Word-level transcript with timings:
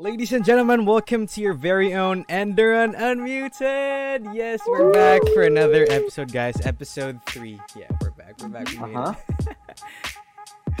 Ladies 0.00 0.32
and 0.32 0.42
gentlemen, 0.42 0.86
welcome 0.86 1.26
to 1.26 1.42
your 1.42 1.52
very 1.52 1.92
own 1.92 2.24
Endurance 2.30 2.96
Unmuted. 2.96 4.34
Yes, 4.34 4.58
we're 4.66 4.90
back 4.94 5.20
for 5.34 5.42
another 5.42 5.84
episode, 5.90 6.32
guys. 6.32 6.58
Episode 6.64 7.20
three. 7.26 7.60
Yeah, 7.76 7.84
we're 8.00 8.08
back. 8.12 8.32
We're 8.40 8.48
back. 8.48 8.68
We 8.70 8.78
made 8.78 8.96
Uh-huh. 8.96 9.14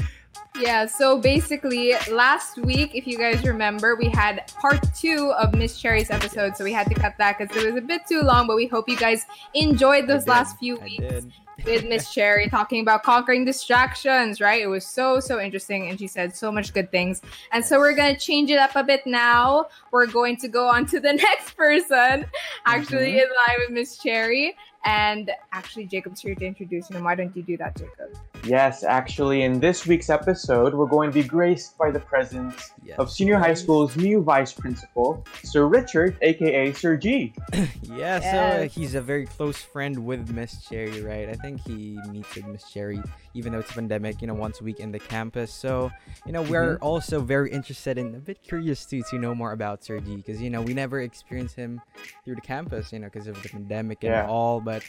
Yeah, 0.58 0.86
so 0.86 1.18
basically, 1.18 1.94
last 2.10 2.56
week, 2.58 2.94
if 2.94 3.06
you 3.06 3.18
guys 3.18 3.44
remember, 3.44 3.94
we 3.94 4.08
had 4.08 4.50
part 4.60 4.80
two 4.94 5.32
of 5.38 5.54
Miss 5.54 5.78
Cherry's 5.78 6.10
episode, 6.10 6.56
so 6.56 6.64
we 6.64 6.72
had 6.72 6.86
to 6.88 6.94
cut 6.94 7.14
that 7.18 7.38
because 7.38 7.54
it 7.56 7.66
was 7.66 7.76
a 7.76 7.84
bit 7.84 8.02
too 8.06 8.22
long. 8.22 8.46
But 8.46 8.56
we 8.56 8.66
hope 8.66 8.88
you 8.88 8.96
guys 8.96 9.26
enjoyed 9.54 10.06
those 10.06 10.26
last 10.26 10.58
few 10.58 10.78
I 10.80 10.84
weeks 10.84 11.08
did. 11.08 11.32
With 11.64 11.84
Miss 11.84 12.12
Cherry 12.12 12.48
talking 12.48 12.80
about 12.80 13.02
conquering 13.02 13.44
distractions, 13.44 14.40
right? 14.40 14.62
It 14.62 14.66
was 14.66 14.86
so, 14.86 15.20
so 15.20 15.40
interesting, 15.40 15.88
and 15.88 15.98
she 15.98 16.06
said 16.06 16.34
so 16.36 16.50
much 16.52 16.72
good 16.72 16.90
things. 16.90 17.22
And 17.52 17.64
so 17.64 17.78
we're 17.78 17.94
gonna 17.94 18.18
change 18.18 18.50
it 18.50 18.58
up 18.58 18.76
a 18.76 18.84
bit 18.84 19.06
now. 19.06 19.66
We're 19.90 20.06
going 20.06 20.36
to 20.38 20.48
go 20.48 20.68
on 20.68 20.86
to 20.86 21.00
the 21.00 21.12
next 21.28 21.56
person, 21.56 22.26
actually, 22.66 23.12
Mhm. 23.12 23.22
in 23.22 23.28
line 23.28 23.56
with 23.58 23.70
Miss 23.70 23.98
Cherry. 23.98 24.56
And 24.84 25.30
actually, 25.52 25.84
Jacob's 25.86 26.20
here 26.22 26.34
to 26.34 26.44
introduce 26.46 26.88
him. 26.88 27.04
Why 27.04 27.14
don't 27.14 27.36
you 27.36 27.42
do 27.42 27.56
that, 27.58 27.76
Jacob? 27.76 28.16
Yes, 28.44 28.82
actually, 28.84 29.42
in 29.42 29.60
this 29.60 29.86
week's 29.86 30.08
episode, 30.10 30.74
we're 30.74 30.86
going 30.86 31.10
to 31.10 31.14
be 31.14 31.22
graced 31.22 31.76
by 31.76 31.90
the 31.90 32.00
presence 32.00 32.72
Yes. 32.82 32.98
of 32.98 33.10
Senior 33.10 33.38
High 33.38 33.54
School's 33.54 33.96
new 33.96 34.22
Vice 34.22 34.52
Principal, 34.52 35.24
Sir 35.44 35.66
Richard, 35.66 36.16
aka 36.22 36.72
Sir 36.72 36.96
G. 36.96 37.32
Yeah, 37.82 38.20
so 38.20 38.38
uh, 38.38 38.68
he's 38.68 38.94
a 38.94 39.00
very 39.02 39.26
close 39.26 39.58
friend 39.58 40.06
with 40.06 40.30
Miss 40.30 40.64
Cherry, 40.64 41.02
right? 41.02 41.28
I 41.28 41.34
think 41.34 41.60
he 41.66 41.98
meets 42.10 42.34
with 42.34 42.46
Miss 42.46 42.70
Cherry, 42.70 43.02
even 43.34 43.52
though 43.52 43.58
it's 43.58 43.70
a 43.72 43.74
pandemic, 43.74 44.20
you 44.22 44.28
know, 44.28 44.34
once 44.34 44.60
a 44.60 44.64
week 44.64 44.78
in 44.80 44.90
the 44.92 44.98
campus. 45.00 45.52
So, 45.52 45.90
you 46.24 46.32
know, 46.32 46.42
we're 46.42 46.76
Mm-hmm. 46.76 46.84
also 46.84 47.20
very 47.20 47.50
interested 47.50 47.98
and 47.98 48.14
a 48.14 48.18
bit 48.18 48.42
curious 48.42 48.86
too 48.86 49.02
to 49.10 49.18
know 49.18 49.34
more 49.34 49.52
about 49.52 49.84
Sir 49.84 49.98
G, 50.00 50.16
because 50.16 50.40
you 50.40 50.50
know 50.50 50.62
we 50.62 50.72
never 50.72 51.00
experienced 51.00 51.56
him 51.56 51.82
through 52.24 52.36
the 52.36 52.40
campus, 52.40 52.92
you 52.92 53.00
know, 53.00 53.08
because 53.12 53.26
of 53.26 53.40
the 53.42 53.48
pandemic 53.48 54.02
and 54.04 54.12
Yeah. 54.12 54.26
all. 54.28 54.60
But 54.60 54.82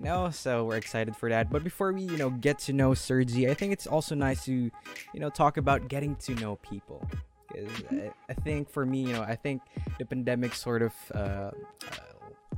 you 0.00 0.06
know, 0.06 0.30
so 0.30 0.64
we're 0.64 0.76
excited 0.76 1.14
for 1.14 1.28
that. 1.28 1.50
But 1.50 1.62
before 1.62 1.92
we, 1.92 2.02
you 2.02 2.16
know, 2.16 2.30
get 2.30 2.58
to 2.60 2.72
know 2.72 2.94
Sir 2.94 3.22
G, 3.22 3.50
I 3.50 3.54
think 3.54 3.72
it's 3.72 3.86
also 3.86 4.14
nice 4.14 4.46
to, 4.46 4.52
you 4.52 5.20
know, 5.20 5.28
talk 5.28 5.58
about 5.58 5.88
getting 5.88 6.16
to 6.16 6.34
know 6.36 6.56
people. 6.56 7.06
Because 7.48 7.70
I, 7.90 8.10
I 8.30 8.32
think 8.32 8.70
for 8.70 8.86
me, 8.86 9.02
you 9.02 9.12
know, 9.12 9.22
I 9.22 9.36
think 9.36 9.60
the 9.98 10.06
pandemic 10.06 10.54
sort 10.54 10.80
of 10.80 10.94
uh, 11.14 11.18
uh, 11.18 11.50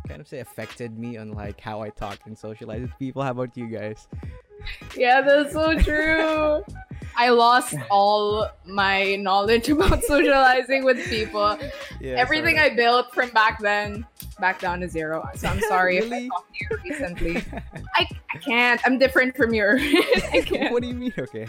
kind 0.07 0.20
of 0.20 0.29
say 0.29 0.39
affected 0.39 0.97
me 0.97 1.17
on 1.17 1.33
like 1.33 1.61
how 1.61 1.81
I 1.83 1.91
talk 1.91 2.20
and 2.27 2.39
socialize 2.39 2.83
with 2.83 2.97
people. 3.01 3.23
How 3.23 3.33
about 3.33 3.57
you 3.57 3.67
guys? 3.67 4.07
Yeah, 4.96 5.20
that's 5.20 5.52
so 5.52 5.78
true. 5.78 6.64
I 7.16 7.28
lost 7.28 7.74
all 7.91 8.48
my 8.66 9.16
knowledge 9.16 9.68
about 9.68 10.02
socializing 10.05 10.84
with 10.84 11.05
people. 11.08 11.58
Yeah, 12.00 12.12
Everything 12.14 12.58
I 12.58 12.70
built 12.74 13.12
from 13.14 13.30
back 13.30 13.60
then, 13.60 14.06
back 14.40 14.60
down 14.60 14.80
to 14.80 14.88
zero. 14.88 15.28
So 15.36 15.48
I'm 15.48 15.60
sorry 15.68 15.98
if 15.98 16.10
I 16.12 16.27
talked 16.28 16.55
to 16.55 16.64
you 16.70 16.78
recently. 16.90 17.44
I, 17.94 18.08
I 18.34 18.38
can't. 18.38 18.80
I'm 18.86 18.98
different 18.98 19.36
from 19.36 19.52
you. 19.55 19.66
What 20.70 20.83
do 20.83 20.88
you 20.88 20.94
mean? 20.94 21.12
Okay. 21.18 21.46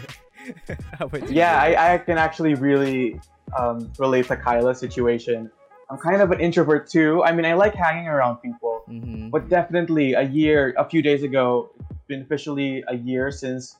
how 0.98 1.06
about 1.06 1.22
you? 1.30 1.34
Yeah, 1.36 1.58
I, 1.60 1.94
I 1.94 1.98
can 1.98 2.18
actually 2.18 2.54
really 2.54 3.18
um, 3.58 3.90
relate 3.98 4.26
to 4.28 4.36
Kyla's 4.36 4.78
situation. 4.78 5.50
I'm 5.90 5.98
kind 5.98 6.20
of 6.22 6.30
an 6.30 6.40
introvert 6.40 6.88
too. 6.88 7.22
I 7.24 7.32
mean, 7.32 7.44
I 7.46 7.54
like 7.54 7.74
hanging 7.74 8.08
around 8.08 8.36
people, 8.38 8.82
Mhm. 8.88 9.30
but 9.30 9.48
definitely 9.48 10.12
a 10.12 10.22
year, 10.22 10.74
a 10.76 10.84
few 10.88 11.00
days 11.00 11.22
ago, 11.22 11.70
it's 11.80 11.83
been 12.06 12.22
officially 12.22 12.84
a 12.88 12.94
year 12.96 13.30
since 13.30 13.76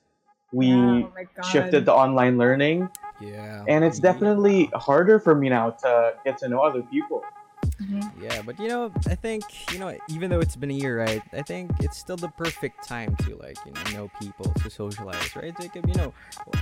we 0.53 0.70
Oh 0.72 1.11
shifted 1.42 1.84
to 1.86 1.92
online 1.92 2.39
learning, 2.39 2.89
yeah, 3.20 3.64
and 3.67 3.84
it's 3.84 3.98
definitely 3.98 4.70
harder 4.75 5.19
for 5.19 5.34
me 5.34 5.48
now 5.48 5.70
to 5.70 6.14
get 6.25 6.39
to 6.39 6.48
know 6.48 6.61
other 6.61 6.83
people. 6.83 7.22
Mhm. 7.83 8.22
Yeah, 8.22 8.42
but 8.42 8.58
you 8.61 8.69
know, 8.69 8.92
I 9.08 9.14
think 9.17 9.44
you 9.72 9.78
know, 9.78 9.97
even 10.08 10.30
though 10.30 10.41
it's 10.41 10.55
been 10.56 10.70
a 10.70 10.75
year, 10.75 10.98
right? 10.98 11.22
I 11.33 11.42
think 11.42 11.72
it's 11.80 11.98
still 11.98 12.17
the 12.17 12.28
perfect 12.28 12.86
time 12.86 13.17
to 13.27 13.36
like 13.36 13.58
you 13.67 13.72
know 13.72 13.83
know 14.05 14.11
people 14.20 14.46
to 14.62 14.70
socialize, 14.70 15.35
right, 15.36 15.55
Jacob? 15.61 15.86
You 15.89 15.95
know, 15.95 16.14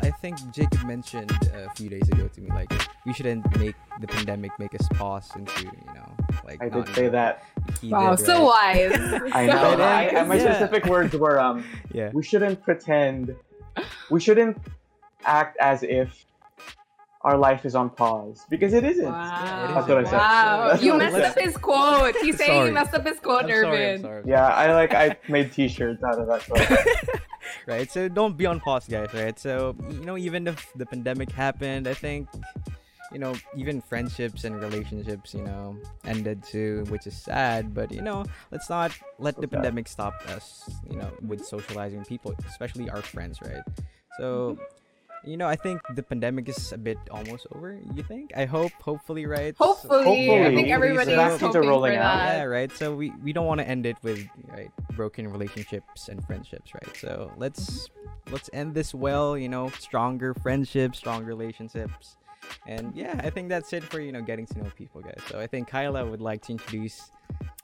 I 0.03 0.11
think 0.11 0.39
Jacob 0.53 0.85
mentioned 0.87 1.31
a 1.55 1.69
few 1.75 1.89
days 1.91 2.09
ago 2.09 2.29
to 2.29 2.41
me 2.41 2.49
like 2.51 2.73
we 3.05 3.13
shouldn't 3.13 3.45
make 3.59 3.77
the 4.01 4.07
pandemic 4.07 4.53
make 4.59 4.75
us 4.75 4.89
pause 4.95 5.29
into 5.37 5.65
you 5.65 5.95
know 5.95 6.17
like 6.45 6.63
I 6.63 6.69
did 6.69 6.89
say 6.95 7.09
that. 7.09 7.45
Wow, 7.83 8.17
did, 8.17 8.27
so 8.27 8.51
right? 8.51 8.91
wise. 8.91 9.33
I 9.33 9.47
know. 9.47 9.55
I, 9.55 9.77
wise. 9.77 10.15
I, 10.17 10.25
my 10.25 10.37
Yeah. 10.37 10.55
specific 10.55 10.87
words 10.87 11.15
were 11.17 11.39
um, 11.39 11.65
Yeah. 11.93 12.11
we 12.13 12.23
shouldn't 12.23 12.63
pretend, 12.65 13.35
we 14.11 14.21
shouldn't 14.21 14.57
act 15.25 15.57
as 15.61 15.83
if 15.83 16.25
our 17.25 17.37
life 17.39 17.65
is 17.65 17.75
on 17.75 17.89
pause 17.91 18.45
because 18.51 18.73
it 18.73 18.85
isn't. 18.85 19.05
Wow. 19.05 19.73
That's 19.75 19.89
what 19.89 19.99
I 19.99 20.05
said. 20.05 20.13
Wow. 20.19 20.69
That's 20.71 20.83
You 20.83 20.93
what 20.93 21.03
I 21.03 21.05
messed 21.11 21.17
said. 21.17 21.25
up 21.25 21.39
his 21.39 21.57
quote. 21.57 22.17
He's 22.17 22.37
saying 22.37 22.51
Sorry. 22.51 22.67
he 22.69 22.73
messed 22.73 22.95
up 22.95 23.07
his 23.07 23.21
quote, 23.21 23.45
I'm 23.45 23.51
sorry, 23.51 23.91
I'm 23.93 24.01
sorry. 24.03 24.23
Yeah, 24.27 24.47
I 24.49 24.73
like 24.75 24.93
I 24.95 25.17
made 25.29 25.53
T-shirts 25.53 26.03
out 26.03 26.19
of 26.19 26.27
that. 26.27 26.43
So. 26.43 26.55
right 27.67 27.91
so 27.91 28.09
don't 28.09 28.37
be 28.37 28.47
on 28.47 28.59
pause 28.61 28.87
guys 28.89 29.13
right 29.15 29.39
so 29.39 29.75
you 29.91 30.01
know 30.05 30.17
even 30.17 30.47
if 30.47 30.73
the 30.77 30.87
pandemic 30.87 31.31
happened 31.31 31.87
i 31.87 31.93
think 31.95 32.29
you 33.13 33.19
know 33.19 33.35
even 33.57 33.81
friendships 33.81 34.45
and 34.45 34.61
relationships 34.61 35.35
you 35.35 35.43
know 35.43 35.77
ended 36.05 36.43
too 36.43 36.85
which 36.89 37.07
is 37.07 37.15
sad 37.17 37.75
but 37.75 37.91
you 37.93 38.01
know 38.01 38.25
let's 38.53 38.71
not 38.71 38.91
let 39.19 39.35
the 39.37 39.43
Okay. 39.43 39.57
pandemic 39.57 39.87
stop 39.89 40.15
us 40.29 40.71
you 40.89 40.97
know 40.97 41.11
with 41.27 41.45
socializing 41.45 42.05
people 42.05 42.35
especially 42.49 42.89
our 42.91 43.03
friends 43.03 43.39
right 43.43 43.63
so 44.19 44.53
mm-hmm. 44.57 44.63
You 45.25 45.37
know 45.37 45.47
i 45.47 45.55
think 45.57 45.81
the 45.95 46.03
pandemic 46.03 46.49
is 46.49 46.73
a 46.73 46.79
bit 46.79 46.99
almost 47.11 47.47
over 47.55 47.79
you 47.95 48.03
think? 48.03 48.33
I 48.37 48.45
hope 48.45 48.73
hopefully 48.83 49.27
right? 49.27 49.57
So- 49.57 49.65
Hopefully, 49.75 50.31
I 50.31 50.55
think 50.55 50.69
everybody 50.69 51.07
The 51.07 51.13
is 51.13 51.17
vaccines 51.17 51.55
are 51.57 51.59
hoping 51.63 51.69
rolling 51.71 51.93
for 51.95 51.99
out. 52.03 52.17
that. 52.17 52.37
yeah 52.39 52.45
right? 52.45 52.71
So 52.73 52.95
we 52.95 53.13
we 53.23 53.33
don't 53.33 53.47
want 53.47 53.61
to 53.61 53.69
end 53.69 53.87
it 53.87 53.97
with 54.03 54.27
right 54.49 54.71
broken 54.97 55.29
relationships 55.31 56.09
and 56.09 56.25
friendships 56.27 56.75
right? 56.75 56.97
So 56.97 57.31
let's 57.37 57.89
let's 58.31 58.51
end 58.53 58.75
this 58.75 58.95
well 58.95 59.39
you 59.39 59.49
know 59.49 59.69
stronger 59.79 60.35
friendships 60.35 60.99
strong 60.99 61.25
relationships. 61.25 62.17
And 62.67 62.93
yeah 62.95 63.15
i 63.23 63.31
think 63.31 63.49
that's 63.49 63.73
it 63.73 63.85
for 63.85 64.01
you 64.01 64.11
know 64.13 64.21
getting 64.23 64.47
to 64.47 64.59
know 64.59 64.71
people 64.77 65.01
guys. 65.01 65.21
So 65.31 65.39
i 65.39 65.47
think 65.47 65.69
kyla 65.69 66.05
would 66.05 66.21
like 66.21 66.43
to 66.47 66.53
introduce 66.53 67.11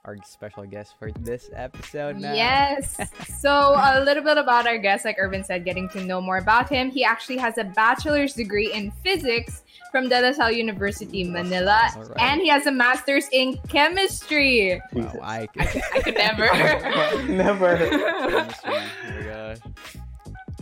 our 0.08 0.16
special 0.24 0.64
guest 0.64 0.94
for 0.98 1.12
this 1.20 1.50
episode 1.52 2.16
now 2.16 2.32
Yes. 2.32 2.98
So 3.40 3.50
a 3.76 4.00
little 4.02 4.22
bit 4.22 4.38
about 4.38 4.66
our 4.66 4.78
guest, 4.78 5.04
like 5.04 5.16
Irvin 5.18 5.44
said, 5.44 5.66
getting 5.66 5.86
to 5.90 6.02
know 6.02 6.20
more 6.20 6.38
about 6.38 6.70
him. 6.70 6.90
He 6.90 7.04
actually 7.04 7.36
has 7.36 7.58
a 7.58 7.64
bachelor's 7.64 8.32
degree 8.32 8.72
in 8.72 8.90
physics 9.04 9.62
from 9.92 10.08
De 10.08 10.18
La 10.20 10.32
Salle 10.32 10.50
University, 10.52 11.24
Manila, 11.24 11.90
All 11.94 12.04
right. 12.04 12.20
and 12.20 12.40
he 12.40 12.48
has 12.48 12.66
a 12.66 12.72
master's 12.72 13.26
in 13.32 13.58
chemistry. 13.68 14.80
wow, 14.92 15.02
Jesus. 15.02 15.20
I, 15.22 15.40
I 15.42 15.66
could, 15.66 15.82
I 15.94 16.00
could 16.00 16.14
never. 16.14 16.46
Never. 17.28 17.76
Chemistry, 17.76 18.72
oh 18.72 19.20
my 19.20 19.26
gosh 19.26 19.58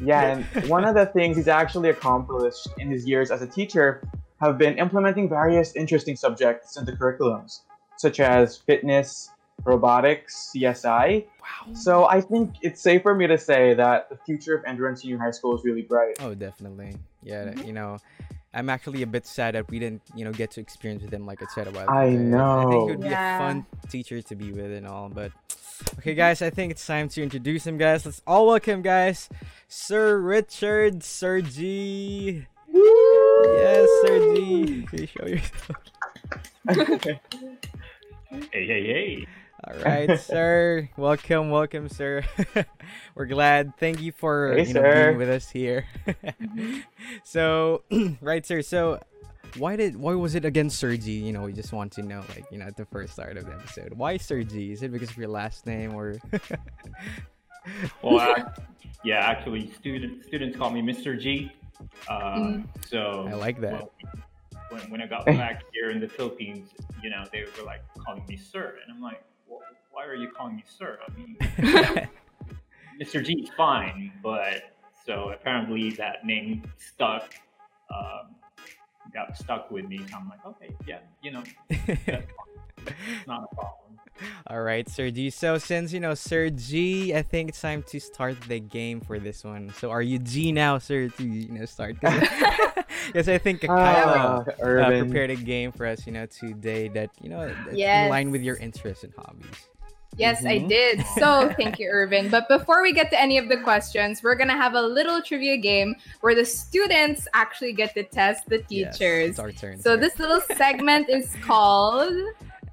Yeah, 0.03 0.43
and 0.55 0.69
one 0.69 0.85
of 0.85 0.95
the 0.97 1.07
things 1.07 1.37
he's 1.37 1.49
actually 1.49 1.91
accomplished 1.91 2.67
in 2.79 2.91
his 2.91 3.07
years 3.07 3.31
as 3.31 3.43
a 3.43 3.47
teacher 3.47 4.03
have 4.41 4.59
been 4.59 4.77
implementing 4.77 5.29
various 5.29 5.75
interesting 5.77 6.17
subjects 6.17 6.77
into 6.77 6.93
curriculums, 6.93 7.61
such 7.97 8.21
as 8.21 8.57
fitness, 8.59 9.31
robotics, 9.65 10.53
CSI. 10.55 11.25
wow 11.41 11.73
So 11.75 12.07
I 12.07 12.21
think 12.21 12.55
it's 12.63 12.81
safe 12.81 13.03
for 13.03 13.15
me 13.15 13.27
to 13.27 13.39
say 13.39 13.75
that 13.75 14.09
the 14.09 14.17
future 14.17 14.55
of 14.57 14.65
Endurance 14.65 15.03
Senior 15.03 15.19
High 15.19 15.31
School 15.33 15.57
is 15.57 15.65
really 15.65 15.83
bright. 15.83 16.17
Oh, 16.21 16.35
definitely. 16.35 16.97
Yeah, 17.23 17.47
Mhm. 17.47 17.67
you 17.67 17.73
know, 17.73 17.99
I'm 18.55 18.71
actually 18.71 19.03
a 19.03 19.07
bit 19.07 19.27
sad 19.27 19.55
that 19.55 19.69
we 19.71 19.79
didn't, 19.79 20.03
you 20.15 20.25
know, 20.25 20.33
get 20.33 20.51
to 20.53 20.61
experience 20.61 21.03
with 21.03 21.13
him 21.13 21.27
like 21.27 21.43
I 21.43 21.47
said 21.47 21.67
a 21.67 21.71
while 21.73 21.85
ago. 21.85 21.93
I 21.95 22.11
know. 22.11 22.53
I 22.53 22.59
think 22.61 22.73
he 22.73 22.79
know. 22.79 22.85
would 22.87 23.01
be 23.01 23.13
a 23.13 23.37
fun 23.39 23.67
teacher 23.89 24.23
to 24.23 24.35
be 24.35 24.53
with 24.53 24.73
and 24.73 24.87
all. 24.87 25.09
But 25.09 25.33
okay, 25.99 26.15
guys, 26.15 26.41
I 26.43 26.51
think 26.51 26.71
it's 26.71 26.87
time 26.87 27.09
to 27.11 27.23
introduce 27.23 27.67
him, 27.67 27.77
guys. 27.77 28.07
Let's 28.07 28.23
all 28.27 28.47
welcome, 28.47 28.81
guys, 28.83 29.29
Sir 29.69 30.19
Richard, 30.19 31.03
Sir 31.03 31.41
G. 31.43 32.47
Yes, 32.73 33.89
Sir 34.03 34.19
G. 34.35 34.87
Can 34.89 35.01
you 35.01 35.07
show 35.07 35.27
yourself? 35.27 35.77
Hey, 38.53 38.67
hey, 38.67 38.83
hey. 38.87 39.27
All 39.67 39.77
right, 39.85 40.19
sir. 40.21 40.89
Welcome, 40.97 41.51
welcome, 41.51 41.89
sir. 41.89 42.23
We're 43.15 43.27
glad. 43.27 43.77
Thank 43.79 44.01
you 44.01 44.13
for 44.13 44.53
Hey, 44.53 44.67
you 44.67 44.75
know, 44.75 44.83
being 44.83 45.17
with 45.17 45.29
us 45.29 45.51
here. 45.51 45.87
so, 47.25 47.83
right, 48.21 48.47
sir. 48.47 48.63
So, 48.63 49.01
why 49.57 49.75
did 49.77 49.97
why 49.97 50.15
was 50.15 50.35
it 50.35 50.45
against 50.45 50.79
Sir 50.79 50.97
G? 50.97 51.13
You 51.13 51.33
know, 51.33 51.43
we 51.43 51.53
just 51.53 51.73
want 51.73 51.93
to 51.93 52.03
know, 52.03 52.23
like, 52.35 52.45
you 52.51 52.59
know, 52.59 52.67
at 52.67 52.77
the 52.77 52.85
first 52.87 53.15
start 53.15 53.37
of 53.37 53.47
the 53.47 53.53
episode, 53.53 53.93
why 53.95 54.17
Sir 54.19 54.43
G? 54.43 54.73
Is 54.73 54.83
it 54.83 54.93
because 54.93 55.11
of 55.11 55.17
your 55.17 55.29
last 55.29 55.67
name 55.67 55.95
or? 55.95 56.17
Well, 58.03 58.21
I, 58.21 58.45
yeah, 59.05 59.19
actually, 59.19 59.73
student, 59.73 60.25
students 60.25 60.57
call 60.57 60.71
me 60.71 60.81
Mr. 60.83 61.19
G. 61.21 61.51
Uh, 62.09 62.37
Mm. 62.37 62.67
So 62.87 63.27
I 63.29 63.35
like 63.35 63.61
that. 63.61 63.73
well, 63.73 63.91
when, 64.71 64.91
when 64.91 65.03
I 65.03 65.07
got 65.07 65.27
back 65.27 65.63
here 65.73 65.91
in 65.91 66.01
the 66.01 66.09
Philippines, 66.09 66.71
you 67.03 67.11
know, 67.11 67.25
they 67.33 67.43
were 67.43 67.65
like 67.65 67.83
calling 67.99 68.25
me 68.29 68.37
sir, 68.37 68.77
and 68.83 68.95
I'm 68.97 69.03
like, 69.03 69.23
well, 69.35 69.36
why 69.97 70.05
are 70.05 70.15
you 70.15 70.29
calling 70.29 70.57
me 70.57 70.65
sir? 70.67 70.99
I 71.09 71.11
mean, 71.17 71.37
Mr. 73.01 73.25
G 73.25 73.33
is 73.33 73.51
fine, 73.57 74.13
but 74.23 74.77
so 75.07 75.31
apparently 75.31 75.91
that 75.93 76.25
name 76.27 76.63
stuck. 76.77 77.35
Um, 77.89 78.35
got 79.15 79.37
stuck 79.39 79.71
with 79.71 79.87
me. 79.89 79.99
So 80.11 80.17
I'm 80.19 80.29
like, 80.29 80.45
okay, 80.45 80.75
yeah, 80.87 80.99
you 81.23 81.31
know. 81.31 81.43
It's 81.71 83.27
not 83.27 83.45
a 83.45 83.55
problem. 83.55 83.99
All 84.49 84.63
right, 84.63 84.87
Sir 84.89 85.11
G. 85.11 85.31
So 85.31 85.57
since 85.57 85.93
you 85.93 86.01
know 86.01 86.13
Sir 86.15 86.51
G, 86.51 87.15
I 87.15 87.23
think 87.23 87.49
it's 87.49 87.61
time 87.61 87.83
to 87.85 87.99
start 87.99 88.39
the 88.43 88.61
game 88.61 89.01
for 89.01 89.19
this 89.19 89.45
one. 89.45 89.73
So 89.79 89.91
are 89.91 90.03
you 90.03 90.19
G 90.19 90.53
now, 90.53 90.77
Sir? 90.77 91.09
To 91.09 91.25
you 91.25 91.53
know 91.53 91.65
start? 91.65 91.97
Yes, 93.15 93.29
I 93.29 93.39
think 93.39 93.61
Kyla 93.61 94.45
Ah, 94.49 94.65
uh, 94.65 94.91
prepared 94.91 95.31
a 95.31 95.37
game 95.37 95.71
for 95.71 95.87
us, 95.87 96.07
you 96.07 96.13
know, 96.13 96.27
today 96.27 96.89
that 96.89 97.11
you 97.23 97.29
know 97.29 97.55
that's 97.65 97.79
in 97.79 98.09
line 98.09 98.31
with 98.33 98.43
your 98.43 98.57
interests 98.57 99.05
and 99.05 99.13
hobbies. 99.17 99.69
Yes, 100.17 100.45
I 100.45 100.59
Mhm. 100.61 100.69
did. 100.69 101.05
So 101.19 101.53
thank 101.57 101.79
you, 101.79 101.89
Irvin. 101.89 102.29
But 102.31 102.49
before 102.49 102.83
we 102.83 102.93
get 102.93 103.11
to 103.11 103.21
any 103.21 103.37
of 103.39 103.49
the 103.49 103.57
questions, 103.59 104.23
we're 104.23 104.35
gonna 104.35 104.57
have 104.57 104.75
a 104.75 104.81
little 104.83 105.21
trivia 105.23 105.57
game 105.59 105.95
where 106.23 106.35
the 106.35 106.45
students 106.45 107.29
actually 107.35 107.73
get 107.75 107.95
to 107.95 108.03
test 108.03 108.49
the 108.49 108.65
Yes, 108.69 108.97
teachers. 108.99 109.31
it's 109.31 109.39
our 109.39 109.53
turn. 109.53 109.77
so 109.79 109.95
sir. 109.95 109.97
this 110.01 110.19
little 110.19 110.41
segment 110.57 111.09
is 111.11 111.35
called 111.45 112.15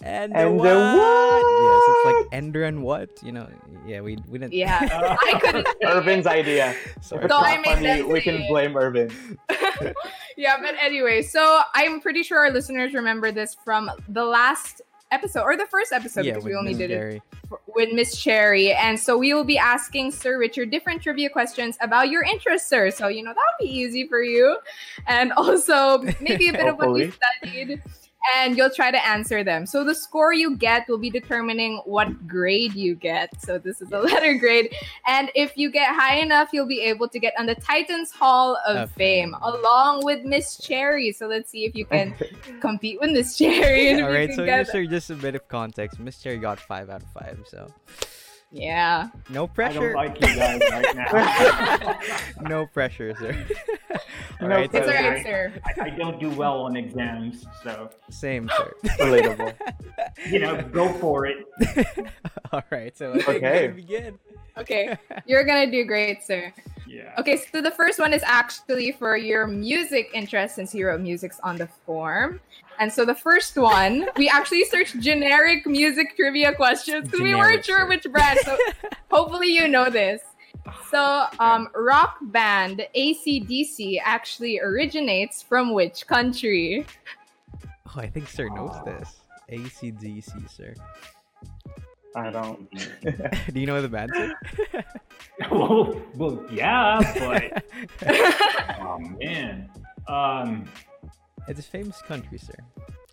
and, 0.06 0.36
And 0.36 0.60
the 0.60 0.64
the 0.64 0.98
what? 0.98 1.64
Yes, 1.64 1.84
it's 1.88 2.06
like 2.06 2.34
Ender 2.34 2.64
and 2.66 2.84
what? 2.84 3.10
You 3.24 3.32
know, 3.32 3.48
yeah, 3.88 4.02
we 4.02 4.18
we 4.28 4.38
didn't. 4.38 4.52
Yeah. 4.54 4.80
I 5.22 5.40
couldn't 5.40 5.66
say 5.82 5.88
Irvin's 5.88 6.28
idea. 6.28 6.76
Sorry. 7.02 7.28
So 7.30 7.38
I 7.38 7.58
made 7.58 7.66
funny, 7.66 8.04
we 8.04 8.20
can 8.20 8.46
blame 8.50 8.76
Irvin. 8.76 9.12
yeah, 10.38 10.58
but 10.62 10.76
anyway, 10.82 11.22
so 11.22 11.62
I'm 11.74 12.02
pretty 12.02 12.24
sure 12.24 12.40
our 12.40 12.52
listeners 12.52 12.94
remember 12.94 13.32
this 13.32 13.56
from 13.64 13.90
the 14.10 14.26
last 14.26 14.82
episode 15.14 15.44
or 15.44 15.56
the 15.56 15.66
first 15.68 15.92
episode 15.92 16.26
yeah, 16.26 16.34
because 16.34 16.44
with 16.44 16.52
we 16.52 16.58
only 16.58 16.72
Miss 16.72 16.78
did 16.80 16.92
it 16.92 16.96
Gary. 16.96 17.22
with 17.76 17.94
Miss 17.94 18.18
Cherry. 18.18 18.74
And 18.74 19.00
so 19.00 19.18
we 19.18 19.34
will 19.34 19.44
be 19.44 19.58
asking 19.58 20.12
Sir 20.12 20.38
Richard 20.38 20.72
different 20.72 21.02
trivia 21.02 21.30
questions 21.30 21.78
about 21.82 22.10
your 22.10 22.24
interests, 22.24 22.68
sir. 22.68 22.92
So, 22.92 23.08
you 23.08 23.24
know, 23.24 23.32
that 23.32 23.44
would 23.60 23.66
be 23.66 23.72
easy 23.72 24.08
for 24.08 24.22
you. 24.22 24.58
And 25.08 25.32
also 25.34 26.00
maybe 26.20 26.50
a 26.50 26.54
bit 26.54 26.68
of 26.68 26.78
what 26.78 26.98
you 26.98 27.12
studied. 27.12 27.82
And 28.36 28.58
you'll 28.58 28.70
try 28.70 28.92
to 28.92 29.06
answer 29.06 29.44
them. 29.44 29.66
So 29.66 29.84
the 29.84 29.96
score 29.96 30.34
you 30.34 30.56
get 30.56 30.88
will 30.88 30.98
be 30.98 31.10
determining 31.10 31.82
what 31.86 32.28
grade 32.28 32.74
you 32.74 32.96
get. 32.96 33.30
So 33.42 33.58
this 33.58 33.82
is 33.82 33.92
a 33.92 34.00
letter 34.10 34.36
grade. 34.36 34.74
And 35.06 35.30
if 35.36 35.58
you 35.58 35.70
get 35.72 35.94
high 35.94 36.18
enough, 36.18 36.50
you'll 36.54 36.68
be 36.68 36.82
able 36.82 37.10
to 37.10 37.20
get 37.20 37.34
on 37.38 37.46
the 37.46 37.56
Titans 37.56 38.12
Hall 38.12 38.58
of, 38.68 38.78
Of 38.78 38.92
Fame, 38.92 39.36
along 39.42 40.06
with 40.06 40.24
Miss 40.24 40.58
Cherry. 40.58 41.12
So 41.12 41.28
let's 41.28 41.50
see 41.50 41.66
if 41.66 41.76
you 41.76 41.86
can 41.86 42.16
compete 42.62 43.00
with 43.00 43.12
Miss 43.12 43.38
Cherry. 43.38 43.94
All 44.02 44.10
right, 44.10 44.34
so 44.34 44.46
just, 44.46 44.72
just 44.90 45.10
a 45.10 45.16
bit 45.16 45.36
of 45.36 45.48
context. 45.48 46.00
Miss 46.00 46.22
Cherry 46.22 46.38
got 46.38 46.60
five 46.60 46.90
out 46.90 47.02
of 47.02 47.10
five, 47.10 47.40
so 47.48 47.72
yeah. 48.54 49.10
no 49.30 49.48
pressure. 49.48 49.98
I 49.98 50.08
don't 50.08 50.16
pressure. 50.18 50.30
like 50.30 50.62
you 50.62 50.62
guys 50.62 50.62
right 50.72 50.96
now. 52.42 52.48
no 52.50 52.66
pressure, 52.68 53.14
sir. 53.20 53.46
All 54.42 54.48
No 54.50 54.56
right, 54.56 54.66
It's 54.74 54.74
so 54.74 54.94
all 54.94 55.10
right, 55.10 55.24
sir. 55.24 55.54
I, 55.66 55.86
I 55.86 55.90
don't 55.92 56.20
do 56.20 56.30
well 56.32 56.62
on 56.62 56.76
exams, 56.76 57.46
so 57.64 57.90
same, 58.10 58.50
sir. 58.58 58.74
Relatable. 59.00 59.54
you 60.30 60.40
know, 60.40 60.62
go 60.64 60.92
for 60.94 61.26
it. 61.28 61.38
All 62.52 62.64
right, 62.72 62.98
so 62.98 63.12
I 63.14 63.18
think 63.22 63.28
Okay. 63.30 63.68
begin. 63.68 64.20
Okay, 64.58 64.98
you're 65.26 65.44
gonna 65.44 65.70
do 65.70 65.84
great, 65.86 66.24
sir. 66.24 66.54
Yeah. 66.88 67.14
Okay, 67.18 67.38
so 67.52 67.62
the 67.62 67.72
first 67.72 68.00
one 68.00 68.14
is 68.14 68.22
actually 68.24 68.92
for 68.92 69.18
your 69.18 69.48
music 69.48 70.10
interest 70.14 70.56
since 70.56 70.76
you 70.76 70.86
wrote 70.88 71.02
music's 71.02 71.40
on 71.40 71.58
the 71.58 71.68
form. 71.86 72.40
And 72.80 72.92
so 72.92 73.06
the 73.06 73.16
first 73.16 73.58
one, 73.58 74.08
we 74.18 74.30
actually 74.30 74.66
searched 74.66 75.00
generic 75.00 75.66
music 75.66 76.16
trivia 76.16 76.54
questions 76.54 77.06
because 77.06 77.22
we 77.22 77.34
weren't 77.34 77.66
sure 77.66 77.88
which 77.88 78.06
brand. 78.12 78.40
So 78.44 78.58
hopefully 79.12 79.48
you 79.48 79.68
know 79.68 79.90
this. 79.90 80.22
So, 80.90 81.26
um, 81.40 81.70
rock 81.76 82.18
band 82.22 82.86
ACDC 82.96 84.00
actually 84.04 84.60
originates 84.60 85.42
from 85.42 85.74
which 85.74 86.08
country? 86.08 86.86
Oh, 87.88 88.00
I 88.00 88.08
think 88.08 88.30
sir 88.30 88.50
knows 88.50 88.76
this. 88.86 89.20
ACDC, 89.52 90.50
sir. 90.50 90.74
I 92.16 92.30
don't. 92.30 92.70
Do 93.54 93.60
you 93.60 93.66
know 93.66 93.82
the 93.82 93.90
band, 93.90 94.12
sir? 94.14 94.34
well, 95.52 96.02
well, 96.16 96.46
yeah, 96.52 97.00
but 97.20 97.64
oh 98.82 99.00
man. 99.20 99.70
Um, 100.08 100.66
it's 101.48 101.60
a 101.60 101.64
famous 101.64 102.02
country, 102.02 102.38
sir. 102.38 102.56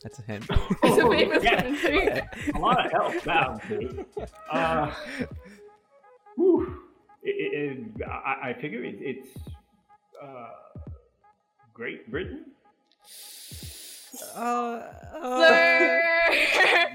That's 0.02 0.19
a 0.19 0.23
hint. 0.23 0.47
It's 0.82 0.99
a 0.99 1.08
famous 1.08 1.44
yeah. 1.44 1.62
country. 1.62 2.52
a 2.55 2.58
lot 2.58 2.87
of 2.87 2.93
help 2.93 3.23
that 3.25 3.70
would 3.70 3.81
be. 3.81 4.05
Uh, 4.50 4.94
whew. 6.37 6.76
It, 7.23 7.29
it, 7.29 7.79
it, 8.00 8.08
I, 8.08 8.50
I 8.50 8.52
figure 8.61 8.82
it, 8.82 8.97
it's 9.00 9.29
uh, 10.23 10.50
Great 11.75 12.11
Britain. 12.11 12.47
Uh, 14.35 14.83
Sir! 15.49 16.03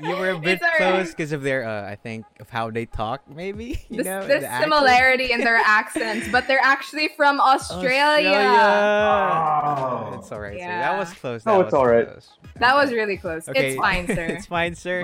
you 0.03 0.09
were 0.15 0.29
a 0.31 0.39
bit 0.39 0.55
It's 0.55 0.63
all 0.63 0.69
right. 0.69 0.93
close 0.95 1.09
because 1.11 1.31
of 1.31 1.41
their, 1.43 1.63
uh, 1.67 1.89
I 1.89 1.95
think, 1.95 2.25
of 2.39 2.49
how 2.49 2.69
they 2.71 2.85
talk, 2.85 3.21
maybe. 3.29 3.79
You 3.89 3.97
This- 3.97 4.05
know, 4.05 4.25
there's 4.27 4.41
the 4.41 4.47
accent? 4.47 4.63
similarity 4.73 5.31
in 5.31 5.41
their 5.41 5.57
accents, 5.57 6.27
but 6.31 6.47
they're 6.47 6.59
actually 6.63 7.09
from 7.15 7.39
Australia. 7.39 8.31
Oh. 8.31 10.15
It's 10.19 10.31
alright, 10.31 10.59
sir. 10.59 10.65
That 10.65 10.97
was 10.97 11.13
close. 11.13 11.43
Oh, 11.45 11.61
it's 11.61 11.65
was 11.71 11.73
alright. 11.73 12.07
close. 12.09 12.29
That 12.59 12.75
was 12.75 12.91
really 12.91 13.17
close. 13.17 13.47
Okay. 13.49 13.69
It's 13.69 13.77
fine, 13.77 14.07
sir. 14.15 14.25
it's 14.25 14.45
fine, 14.45 14.75
sir. 14.75 15.03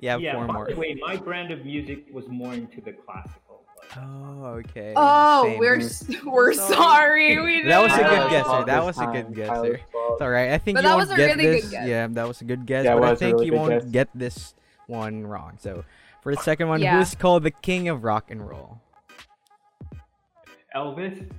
You 0.00 0.08
have 0.10 0.20
yeah, 0.20 0.34
four 0.34 0.46
by 0.46 0.52
more. 0.52 0.66
the 0.68 0.76
way, 0.76 0.96
my 1.00 1.16
brand 1.16 1.50
of 1.52 1.64
music 1.64 2.06
was 2.12 2.28
more 2.28 2.52
into 2.54 2.80
the 2.80 2.92
classical. 2.92 3.47
But, 3.94 4.02
Oh, 4.02 4.44
okay. 4.60 4.92
oh, 4.96 5.44
Same. 5.44 5.58
we're 5.58 5.76
s- 5.80 6.04
we're 6.24 6.52
sorry. 6.52 7.40
We 7.40 7.62
That 7.68 7.80
was 7.82 7.92
a 7.92 7.96
good 7.96 8.02
know. 8.04 8.28
guess, 8.30 8.44
sir. 8.44 8.50
fault 8.50 8.66
That 8.66 8.84
was 8.84 8.98
a 8.98 9.06
good 9.06 9.34
guesser. 9.34 9.34
guess, 9.34 9.48
Tyler's 9.48 9.78
sir. 9.80 9.84
fault. 9.92 10.12
It's 10.12 10.22
alright. 10.22 10.50
I 10.52 10.58
think 10.58 10.76
But 10.76 10.84
you 10.84 10.88
that 10.90 10.96
won't 10.96 11.08
was 11.08 11.10
a 11.10 11.16
get 11.16 11.36
really 11.36 11.44
good 11.44 11.62
this. 11.62 11.70
guess. 11.70 11.86
Yeah, 11.88 12.06
that 12.10 12.28
was 12.28 12.40
a 12.40 12.44
good 12.44 12.66
guess. 12.66 12.84
Yeah, 12.84 12.94
but 12.94 13.04
I 13.04 13.10
was 13.10 13.18
a 13.22 13.24
think 13.24 13.34
really 13.34 13.46
you 13.46 13.52
won't 13.54 13.70
guess. 13.70 13.84
get 13.90 14.08
this 14.14 14.54
one 14.86 15.26
wrong. 15.26 15.58
So, 15.60 15.84
for 16.22 16.34
the 16.34 16.40
second 16.42 16.68
one, 16.68 16.80
Yeah. 16.80 16.98
who's 16.98 17.14
called 17.14 17.42
the 17.44 17.50
king 17.50 17.88
of 17.88 18.04
rock 18.04 18.30
and 18.30 18.46
roll? 18.46 18.80
Elvis. 20.76 21.30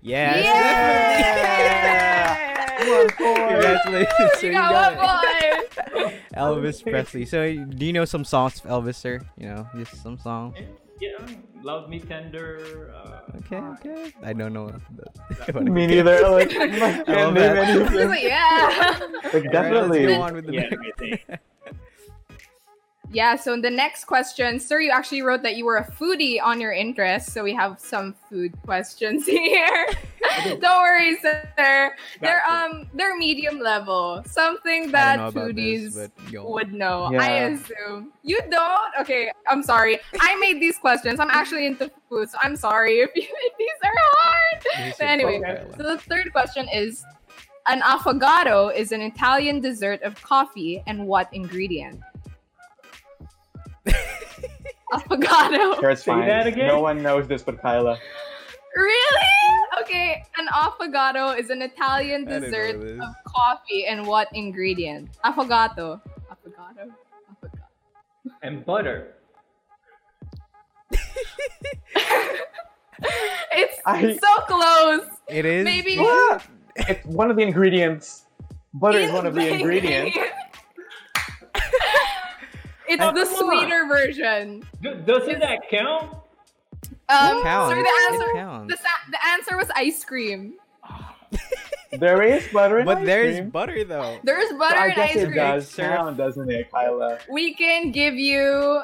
Yes, 0.00 0.44
Yeah! 0.44 2.36
definitely. 2.78 3.16
Congratulations, 3.16 4.32
sir. 4.38 4.46
You 4.46 4.48
You 4.48 4.52
got 4.58 4.94
got 4.96 4.96
one 4.96 6.12
it. 6.12 6.20
Elvis 6.34 6.82
Presley. 6.88 7.24
So, 7.24 7.52
do 7.54 7.84
you 7.86 7.92
know 7.92 8.04
some 8.04 8.24
songs 8.24 8.60
of 8.64 8.70
Elvis, 8.70 8.94
sir? 8.96 9.20
You 9.36 9.48
know, 9.48 9.68
just 9.76 10.02
some 10.02 10.18
songs. 10.18 10.56
Yeah, 11.00 11.18
Love 11.62 11.88
Me 11.90 12.00
Tender. 12.00 12.92
Uh, 12.94 13.12
Okay, 13.38 13.56
okay. 13.56 14.12
I 14.24 14.32
don't 14.32 14.52
know. 14.52 14.72
The, 15.46 15.60
Me 15.70 15.86
neither. 15.86 16.22
Like, 16.30 16.52
I 16.56 16.66
love 16.66 17.06
can't 17.06 17.06
name 17.06 17.34
that. 17.34 17.56
any 17.68 17.80
of 17.80 17.88
He's 17.90 17.98
them. 17.98 18.08
like, 18.10 18.22
yeah. 18.22 18.98
Like, 19.32 19.34
Alright, 19.34 19.52
definitely. 19.52 20.06
let's 20.06 20.16
go 20.18 20.22
on 20.22 20.34
with 20.34 20.46
the 20.46 20.52
Yeah, 20.54 20.60
next- 20.62 20.74
I 20.74 20.90
think. 20.98 21.40
Yeah, 23.16 23.36
so 23.36 23.54
in 23.54 23.62
the 23.62 23.70
next 23.70 24.04
question, 24.04 24.60
sir, 24.60 24.78
you 24.78 24.90
actually 24.90 25.22
wrote 25.22 25.42
that 25.42 25.56
you 25.56 25.64
were 25.64 25.78
a 25.78 25.90
foodie 25.90 26.38
on 26.38 26.60
your 26.60 26.72
interest. 26.72 27.32
So 27.32 27.42
we 27.42 27.54
have 27.54 27.80
some 27.80 28.14
food 28.28 28.52
questions 28.66 29.24
here. 29.38 29.86
Don't 30.44 30.82
worry, 30.82 31.16
sir. 31.22 31.96
They're 32.20 32.44
um 32.46 32.86
they're 32.92 33.16
medium 33.16 33.58
level. 33.58 34.22
Something 34.26 34.90
that 34.90 35.16
don't 35.16 35.34
know 35.34 35.40
about 35.40 35.54
foodies 35.54 35.94
this, 35.94 36.10
but 36.12 36.30
go 36.30 36.44
on. 36.44 36.52
would 36.52 36.74
know. 36.74 37.08
Yeah. 37.10 37.22
I 37.22 37.28
assume. 37.48 38.12
You 38.22 38.38
don't? 38.50 38.92
Okay, 39.00 39.32
I'm 39.48 39.62
sorry. 39.62 39.98
I 40.20 40.36
made 40.36 40.60
these 40.60 40.76
questions. 40.76 41.18
I'm 41.18 41.30
actually 41.30 41.64
into 41.64 41.90
food, 42.10 42.28
so 42.28 42.36
I'm 42.42 42.54
sorry 42.54 42.98
if, 42.98 43.10
you, 43.14 43.22
these 43.58 43.80
are 43.82 43.92
hard. 43.96 44.94
But 44.98 45.06
anyway, 45.08 45.64
so 45.78 45.84
the 45.84 45.96
third 45.96 46.32
question 46.32 46.68
is 46.68 47.02
an 47.66 47.80
affogato 47.80 48.76
is 48.76 48.92
an 48.92 49.00
Italian 49.00 49.60
dessert 49.60 50.02
of 50.02 50.20
coffee 50.20 50.82
and 50.86 51.06
what 51.06 51.32
ingredient? 51.32 52.02
Affogato. 55.00 55.74
Sure, 55.80 55.90
it's 55.90 56.02
Say 56.02 56.12
fine. 56.12 56.26
that 56.28 56.46
again? 56.46 56.68
No 56.68 56.80
one 56.80 57.02
knows 57.02 57.26
this 57.28 57.42
but 57.42 57.60
Kyla. 57.60 57.98
Really? 58.74 59.26
Okay, 59.82 60.22
an 60.38 60.46
affogato 60.48 61.38
is 61.38 61.50
an 61.50 61.62
Italian 61.62 62.26
I 62.28 62.32
didn't 62.40 62.50
know 62.50 62.58
dessert 62.58 62.80
this. 62.80 63.00
of 63.00 63.14
coffee 63.26 63.86
and 63.86 64.06
what 64.06 64.28
ingredient? 64.34 65.10
Affogato. 65.24 66.00
Affogato. 66.30 66.90
Affogato. 67.32 67.60
And 68.42 68.64
butter. 68.64 69.14
It's 73.52 73.78
I- 73.84 74.16
so 74.16 74.34
close. 74.46 75.06
It 75.28 75.44
is. 75.44 75.64
Maybe- 75.64 75.92
Yeah. 75.94 76.40
It's 76.76 77.04
one 77.06 77.30
of 77.30 77.36
the 77.36 77.42
ingredients. 77.42 78.24
Butter 78.74 78.98
is 78.98 79.12
one 79.12 79.26
of 79.26 79.34
the 79.34 79.48
ingredients. 79.48 80.16
it's 82.88 83.02
Oh, 83.02 83.12
the 83.12 83.24
come 83.24 83.48
on. 83.48 83.58
sweeter 83.60 83.86
version. 83.86 84.62
D- 84.82 84.94
doesn't 85.04 85.38
that 85.40 85.68
count? 85.70 86.14
Um, 87.08 87.38
It 87.38 87.42
counts. 87.42 87.74
sir, 87.74 87.82
the 87.82 87.88
It 87.88 88.12
answer, 88.12 88.32
counts. 88.34 88.74
the, 88.74 88.76
sa- 88.82 89.10
the 89.10 89.26
answer 89.28 89.56
was 89.56 89.70
ice 89.76 90.04
cream. 90.04 90.54
There 91.92 92.22
is 92.22 92.46
butter 92.52 92.80
in 92.80 92.84
But 92.86 92.98
ice 92.98 93.06
there's 93.06 93.36
cream. 93.36 93.50
butter 93.50 93.84
though. 93.84 94.18
There's 94.24 94.52
butter 94.58 94.76
I 94.76 94.86
and 94.88 94.96
guess 94.96 95.10
ice 95.10 95.16
it 95.16 95.24
cream. 95.26 95.36
does 95.36 95.74
count, 95.74 96.16
doesn't 96.16 96.50
it, 96.50 96.70
Kyla? 96.70 97.18
We 97.30 97.54
can 97.54 97.90
give 97.92 98.14
you. 98.14 98.82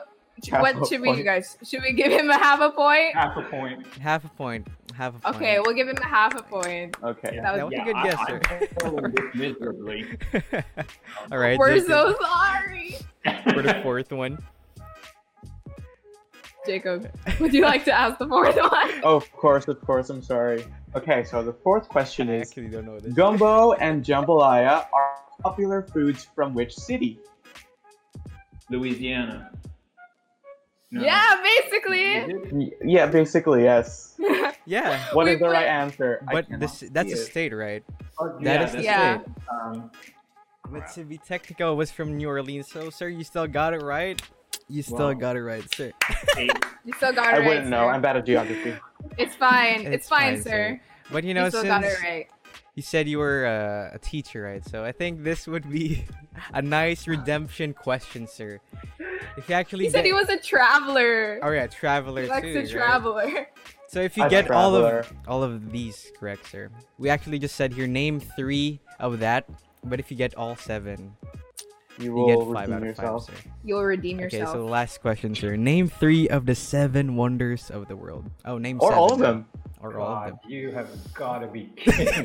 Half 0.51 0.63
what 0.63 0.83
a 0.83 0.87
should 0.87 1.01
we, 1.03 1.09
point. 1.09 1.19
you 1.19 1.25
guys? 1.25 1.59
Should 1.63 1.83
we 1.83 1.93
give 1.93 2.11
him 2.11 2.31
a 2.31 2.39
half 2.39 2.61
a 2.61 2.71
point? 2.71 3.15
Half 3.15 3.37
a 3.37 3.43
point. 3.43 3.87
Half 4.01 4.25
a 4.25 4.29
point. 4.29 4.67
Half 4.93 5.17
a 5.17 5.19
point. 5.21 5.37
Okay, 5.37 5.59
we'll 5.61 5.75
give 5.75 5.89
him 5.89 5.97
a 6.03 6.07
half 6.07 6.35
a 6.39 6.43
point. 6.43 6.97
Okay. 7.03 7.39
That 7.43 7.53
was- 7.61 7.61
That 7.61 7.65
was 7.65 7.75
a 7.81 7.85
good 7.85 7.97
I- 7.97 8.03
guess, 8.05 8.19
I 8.19 8.27
sir. 8.27 8.41
failed 8.81 9.13
this 9.17 9.35
miserably. 9.35 10.19
All 11.33 11.39
right. 11.39 11.59
We're 11.59 11.75
Jacob, 11.75 11.87
so 11.89 12.17
sorry. 12.21 12.97
for 13.53 13.63
the 13.63 13.81
fourth 13.83 14.13
one. 14.13 14.39
Jacob, 16.67 17.11
would 17.41 17.53
you 17.53 17.63
like 17.63 17.85
to 17.87 17.93
ask 17.93 18.19
the 18.19 18.27
fourth 18.29 18.57
one? 18.57 18.91
Oh, 19.03 19.17
of 19.17 19.31
course, 19.33 19.67
of 19.67 19.81
course. 19.81 20.11
I'm 20.11 20.23
sorry. 20.23 20.65
Okay, 20.95 21.25
so 21.25 21.43
the 21.43 21.53
fourth 21.53 21.89
question 21.89 22.29
I 22.31 22.35
is: 22.37 22.49
actually 22.51 22.69
don't 22.69 22.87
know 22.87 23.01
this. 23.01 23.13
Gumbo 23.15 23.73
and 23.73 24.05
jambalaya 24.05 24.87
are 24.93 25.15
popular 25.43 25.83
foods 25.83 26.29
from 26.37 26.55
which 26.55 26.73
city? 26.75 27.19
Louisiana. 28.71 29.51
No. 30.93 31.03
Yeah, 31.03 31.41
basically. 31.43 32.05
Is 32.05 32.29
it? 32.29 32.53
Y- 32.53 32.71
Yeah, 32.85 33.07
basically 33.07 33.65
yes. 33.65 34.15
Yeah, 34.65 35.03
What 35.13 35.25
We 35.27 35.33
is 35.33 35.41
the 35.41 35.49
right 35.49 35.67
answer? 35.67 36.23
But 36.31 36.47
this 36.61 36.85
that's 36.93 37.11
a 37.11 37.17
it. 37.17 37.27
state, 37.33 37.53
right? 37.53 37.83
Oh, 38.21 38.39
That 38.43 38.61
yeah, 38.61 38.65
is 38.67 38.73
the 38.73 38.83
Yeah. 38.83 39.19
state. 39.19 39.33
Um, 39.51 39.91
But 40.71 40.87
to 40.95 41.05
be 41.05 41.19
technical, 41.19 41.73
it 41.73 41.77
was 41.77 41.91
from 41.91 42.17
New 42.17 42.29
Orleans. 42.29 42.69
So, 42.71 42.89
sir, 42.91 43.09
you 43.09 43.25
still 43.25 43.49
got 43.49 43.75
it 43.75 43.83
right. 43.83 44.21
You 44.69 44.83
still 44.83 45.11
Wow. 45.13 45.19
got 45.19 45.35
it 45.37 45.43
right, 45.43 45.65
sir. 45.75 45.93
You 46.85 46.93
still 46.95 47.13
got 47.13 47.35
it 47.35 47.35
I 47.35 47.39
right. 47.39 47.47
wouldn't 47.49 47.69
know. 47.69 47.87
sir. 47.89 47.93
I'm 47.93 48.03
bad 48.03 48.17
at 48.17 48.27
geography. 48.27 48.75
It's 49.19 49.35
fine. 49.35 49.81
It's, 49.87 49.95
It's 49.95 50.09
fine, 50.09 50.35
fine, 50.35 50.43
sir. 50.43 50.81
But 51.11 51.25
you 51.25 51.29
You, 51.29 51.35
know, 51.35 51.49
still 51.49 51.63
since 51.63 51.73
got 51.73 51.85
it 51.85 51.99
right. 52.03 52.27
you 52.75 52.83
said 52.83 53.09
you 53.09 53.19
were 53.19 53.45
uh, 53.47 53.95
a 53.97 53.99
teacher, 53.99 54.43
right? 54.43 54.65
So 54.65 54.85
I 54.85 54.93
think 54.93 55.25
this 55.25 55.47
would 55.47 55.69
be 55.71 56.05
a 56.55 56.63
nice 56.63 57.07
redemption 57.09 57.75
question, 57.75 58.27
sir. 58.27 58.61
If 59.37 59.49
you 59.49 59.55
actually 59.55 59.85
He 59.85 59.91
said 59.91 59.99
get- 59.99 60.07
he 60.07 60.13
was 60.13 60.29
a 60.29 60.39
traveler. 60.39 61.39
Oh 61.43 61.51
yeah, 61.51 61.67
traveler 61.67 62.23
he 62.23 62.29
likes 62.29 62.47
too. 62.47 62.53
to 62.55 62.61
right? 62.61 62.71
traveler. 62.71 63.49
So 63.89 64.01
if 64.01 64.17
you 64.17 64.23
I'm 64.25 64.31
get 64.31 64.51
all 64.51 64.75
of 64.75 65.13
all 65.29 65.43
of 65.43 65.71
these 65.71 66.11
correct, 66.19 66.47
sir, 66.51 66.71
we 66.99 67.11
actually 67.11 67.39
just 67.39 67.57
said 67.57 67.73
here 67.75 67.87
name 67.87 68.21
three 68.21 68.81
of 68.99 69.19
that. 69.21 69.45
But 69.85 70.01
if 70.01 70.11
you 70.11 70.17
get 70.17 70.35
all 70.35 70.57
seven, 70.57 71.15
You 71.99 72.05
you 72.07 72.13
will 72.15 72.27
get 72.27 72.55
five 72.55 72.69
redeem 72.69 72.73
out 72.75 72.83
of 72.83 72.89
yourself. 72.89 73.27
five, 73.29 73.37
sir. 73.37 73.51
You'll 73.65 73.85
redeem 73.85 74.19
yourself. 74.21 74.43
Okay, 74.49 74.53
so 74.53 74.65
the 74.65 74.71
last 74.71 75.01
question, 75.03 75.35
sir. 75.35 75.57
Name 75.57 75.89
three 75.89 76.29
of 76.29 76.47
the 76.47 76.55
seven 76.55 77.17
wonders 77.17 77.69
of 77.71 77.89
the 77.89 77.97
world. 77.97 78.31
Oh, 78.47 78.57
name 78.59 78.79
Or 78.81 78.89
seven. 78.91 78.99
all 78.99 79.13
of 79.13 79.19
them. 79.19 79.47
Or 79.81 79.99
all 79.99 80.17
of 80.17 80.25
them. 80.25 80.39
God, 80.43 80.51
you 80.51 80.71
have 80.71 80.89
got 81.13 81.41
to 81.41 81.49
be 81.49 81.73
kidding. 81.77 82.07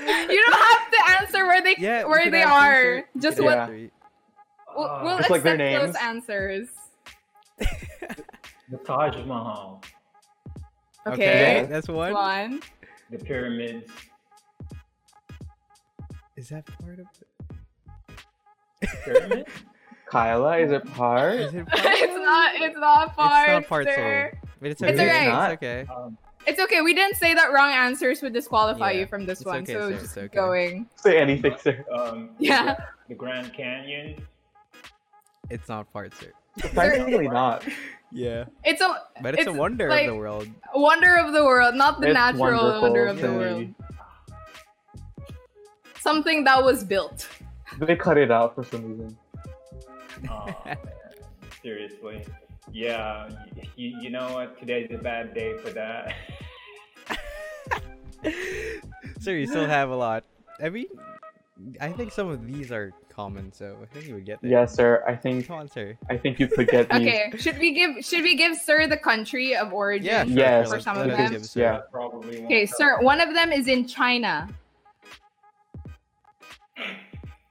you 0.00 0.38
don't 0.46 0.62
have 0.62 0.90
to 0.90 1.00
answer 1.20 1.46
where 1.46 1.62
they 1.62 1.74
Yeah, 1.78 2.04
where 2.04 2.30
they 2.30 2.42
answer, 2.42 2.54
are. 2.54 2.82
sir. 3.00 3.04
Just 3.18 3.36
can 3.38 3.46
what 3.46 3.66
three. 3.68 3.90
We'll, 4.80 4.88
Uh, 4.90 5.02
we'll 5.04 5.18
Just 5.18 5.30
like 5.30 5.40
accept 5.40 5.58
their 5.58 5.86
those 5.86 5.94
answers. 5.96 6.68
the 7.58 8.76
Taj 8.84 9.16
Mahal, 9.26 9.82
Okay. 11.06 11.60
Yeah. 11.60 11.66
that's 11.66 11.88
one. 11.88 12.12
One. 12.12 12.60
the 13.10 13.18
pyramids. 13.18 13.90
Is 16.36 16.48
that 16.50 16.64
part 16.66 17.00
of 17.00 17.06
it? 18.80 18.88
Pyramids? 19.04 19.50
Kyla, 20.06 20.58
is 20.58 20.72
it 20.72 20.84
part? 20.94 21.34
Is 21.34 21.54
it 21.54 21.66
it's 21.72 22.14
not. 22.24 22.54
It's 22.56 22.76
not 22.78 23.14
part. 23.16 23.48
It's 23.48 23.52
not 23.52 23.66
part 23.68 23.86
sir. 23.86 24.32
But 24.60 24.70
it's 24.70 24.82
It's 24.82 24.92
okay. 24.98 25.08
alright. 25.08 25.28
Not. 25.28 25.50
It's 25.52 25.62
okay. 25.62 25.86
um, 25.94 26.18
It's 26.46 26.60
okay. 26.60 26.80
We 26.82 26.94
didn't 26.94 27.16
say 27.16 27.34
that 27.34 27.52
wrong 27.52 27.70
answers 27.72 28.20
would 28.22 28.32
disqualify 28.32 28.92
Yeah, 28.92 29.00
you 29.00 29.06
from 29.06 29.24
this 29.26 29.44
one. 29.44 29.62
okay, 29.62 29.72
so 29.74 29.90
sir, 29.90 29.98
just 29.98 30.18
okay. 30.18 30.34
going. 30.34 30.88
Say 30.96 31.18
anything, 31.20 31.54
sir. 31.60 31.84
um, 31.94 32.30
Yeah. 32.38 32.76
The 33.08 33.14
Grand 33.14 33.52
Canyon. 33.52 34.20
It's 35.50 35.68
not 35.68 35.92
part, 35.92 36.14
sir. 36.14 36.32
Technically 36.58 37.28
not. 37.28 37.64
Yeah. 38.12 38.44
It's 38.64 38.80
a 38.80 39.02
But 39.22 39.34
it's, 39.38 39.46
a 39.46 39.52
wonder 39.52 39.88
like- 39.88 40.06
of 40.08 40.14
the 40.14 40.16
world. 40.18 40.48
wonder 40.74 41.16
of 41.16 41.32
the 41.32 41.44
world, 41.44 41.74
not 41.74 42.00
the 42.00 42.08
It's 42.08 42.14
natural 42.14 42.80
wonder 42.82 43.06
of 43.06 43.18
the 43.20 43.28
really. 43.28 43.64
world. 43.66 43.74
Something 45.98 46.44
that 46.44 46.62
was 46.64 46.82
built. 46.84 47.28
They 47.78 47.94
cut 47.96 48.16
it 48.18 48.30
out 48.30 48.54
for 48.54 48.64
some 48.64 48.82
reason. 48.90 49.18
Oh. 50.28 50.54
Seriously. 51.62 52.24
Yeah, 52.72 53.28
you, 53.76 53.98
you 54.00 54.10
know 54.10 54.32
what? 54.32 54.58
Today's 54.58 54.90
a 54.92 54.98
bad 54.98 55.34
day 55.34 55.56
for 55.58 55.70
that. 55.70 56.14
sir, 59.20 59.32
you 59.32 59.46
still 59.46 59.66
have 59.66 59.90
a 59.90 59.96
lot. 59.96 60.24
I 60.62 60.68
mean, 60.68 60.86
I 61.80 61.90
think 61.92 62.12
some 62.12 62.28
of 62.28 62.46
these 62.46 62.70
are 62.72 62.92
common, 63.08 63.52
so 63.52 63.76
I 63.82 63.86
think 63.86 64.06
you 64.06 64.14
would 64.14 64.24
get 64.26 64.40
there. 64.42 64.50
Yes, 64.50 64.74
sir. 64.74 65.02
I 65.06 65.14
think 65.16 65.46
Come 65.46 65.56
on, 65.56 65.68
sir. 65.68 65.96
I 66.08 66.16
think 66.16 66.38
you 66.38 66.48
could 66.48 66.68
get 66.68 66.88
these. 66.92 67.00
Okay, 67.00 67.32
should 67.38 67.58
we 67.58 67.72
give 67.72 68.04
should 68.04 68.22
we 68.22 68.34
give 68.36 68.56
Sir 68.56 68.86
the 68.86 68.96
country 68.96 69.56
of 69.56 69.72
origin? 69.72 70.06
Yeah, 70.06 70.24
sure, 70.24 70.32
Yes, 70.34 70.70
For 70.70 70.80
some 70.80 70.96
let 70.96 71.10
of 71.10 71.12
us 71.18 71.30
them. 71.30 71.40
give. 71.40 71.56
Yeah. 71.56 71.80
Probably 71.90 72.44
Okay, 72.44 72.66
help. 72.66 72.76
Sir, 72.76 73.00
one 73.00 73.20
of 73.20 73.34
them 73.34 73.52
is 73.52 73.68
in 73.68 73.86
China. 73.86 74.48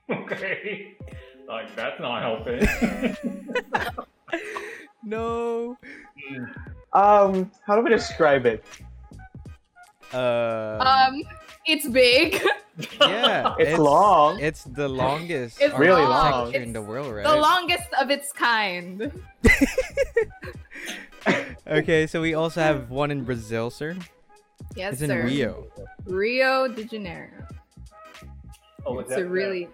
Okay. 0.10 0.96
Like, 1.48 1.76
that's 1.76 2.00
not 2.00 2.22
helping. 2.24 2.68
No. 5.04 5.78
Um, 6.94 7.50
how 7.66 7.76
do 7.76 7.82
we 7.84 7.90
describe 7.90 8.46
it? 8.46 8.64
Uh. 10.14 11.08
Um, 11.10 11.24
it's 11.66 11.88
big. 11.88 12.42
yeah. 13.02 13.56
It's, 13.60 13.78
long. 13.78 14.40
It's 14.40 14.64
the 14.64 14.88
longest. 14.88 15.62
It's 15.62 15.78
really 15.78 16.02
architecture 16.02 16.60
long. 16.60 16.68
in 16.68 16.74
the 16.74 16.82
world, 16.82 17.14
right? 17.14 17.26
The 17.26 17.36
longest 17.36 17.90
of 18.02 18.10
its 18.10 18.32
kind. 18.32 19.12
okay, 21.68 22.08
so 22.08 22.22
we 22.22 22.34
also 22.34 22.62
have 22.62 22.90
one 22.90 23.12
in 23.12 23.24
Brazil, 23.24 23.70
sir. 23.70 23.96
Yes, 24.76 24.94
It's 24.94 25.02
in 25.04 25.10
sir. 25.10 25.24
Rio. 25.26 25.68
Rio 26.06 26.68
de 26.68 26.84
Janeiro. 26.86 27.30
oh, 28.86 28.94
was 28.94 29.06
It's 29.06 29.16
that 29.16 29.22
a 29.22 29.28
really 29.28 29.68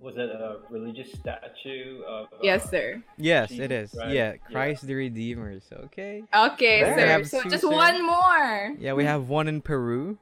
was 0.00 0.14
it 0.16 0.30
a 0.30 0.58
religious 0.70 1.10
statue 1.12 2.02
of? 2.06 2.26
uh, 2.26 2.36
yes, 2.40 2.70
sir. 2.70 3.02
Yes, 3.16 3.48
Jesus 3.48 3.64
it 3.64 3.72
is. 3.72 3.90
Christ, 3.90 4.14
Yeah, 4.14 4.32
yeah. 4.32 4.52
Christ 4.52 4.86
the 4.86 4.94
Redeemer. 4.94 5.58
So, 5.58 5.74
okay. 5.86 6.22
Okay, 6.32 6.84
There. 6.84 7.24
Sir. 7.24 7.38
So 7.38 7.42
two, 7.42 7.50
just 7.50 7.62
sir. 7.64 7.70
one 7.70 8.06
more. 8.06 8.74
Yeah, 8.78 8.92
we 8.92 9.04
have 9.04 9.28
one 9.28 9.48
in 9.48 9.60
Peru, 9.60 10.16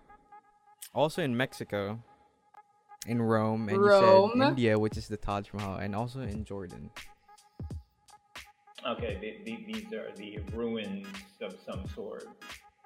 also 0.96 1.22
in 1.22 1.36
Mexico, 1.36 2.00
in 3.06 3.22
Rome, 3.22 3.68
and 3.68 3.84
you 3.84 3.90
said 3.90 4.48
India, 4.48 4.78
which 4.78 4.96
is 4.96 5.06
the 5.06 5.16
Taj 5.16 5.52
Mahal, 5.52 5.76
and 5.76 5.94
also 5.94 6.20
in 6.22 6.44
Jordan. 6.44 6.90
Okay, 8.84 9.18
the, 9.20 9.44
the, 9.44 9.72
these 9.72 9.92
are 9.92 10.10
the 10.16 10.38
ruins 10.54 11.06
of 11.42 11.54
some 11.64 11.86
sort. 11.94 12.28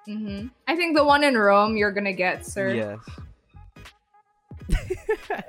hmm 0.05 0.47
I 0.67 0.75
think 0.75 0.95
the 0.97 1.05
one 1.05 1.23
in 1.23 1.37
Rome 1.37 1.77
you're 1.77 1.91
gonna 1.91 2.13
get, 2.13 2.45
sir. 2.45 2.75
Yes. 2.75 2.99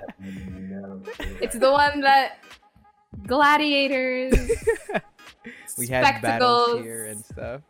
It's 1.40 1.58
the 1.58 1.72
one 1.72 2.00
that 2.02 2.38
gladiators, 3.26 4.32
we 5.78 5.88
had 5.88 6.02
battles 6.22 6.22
spectacles, 6.22 6.80
here 6.84 7.06
and 7.06 7.24
stuff. 7.24 7.62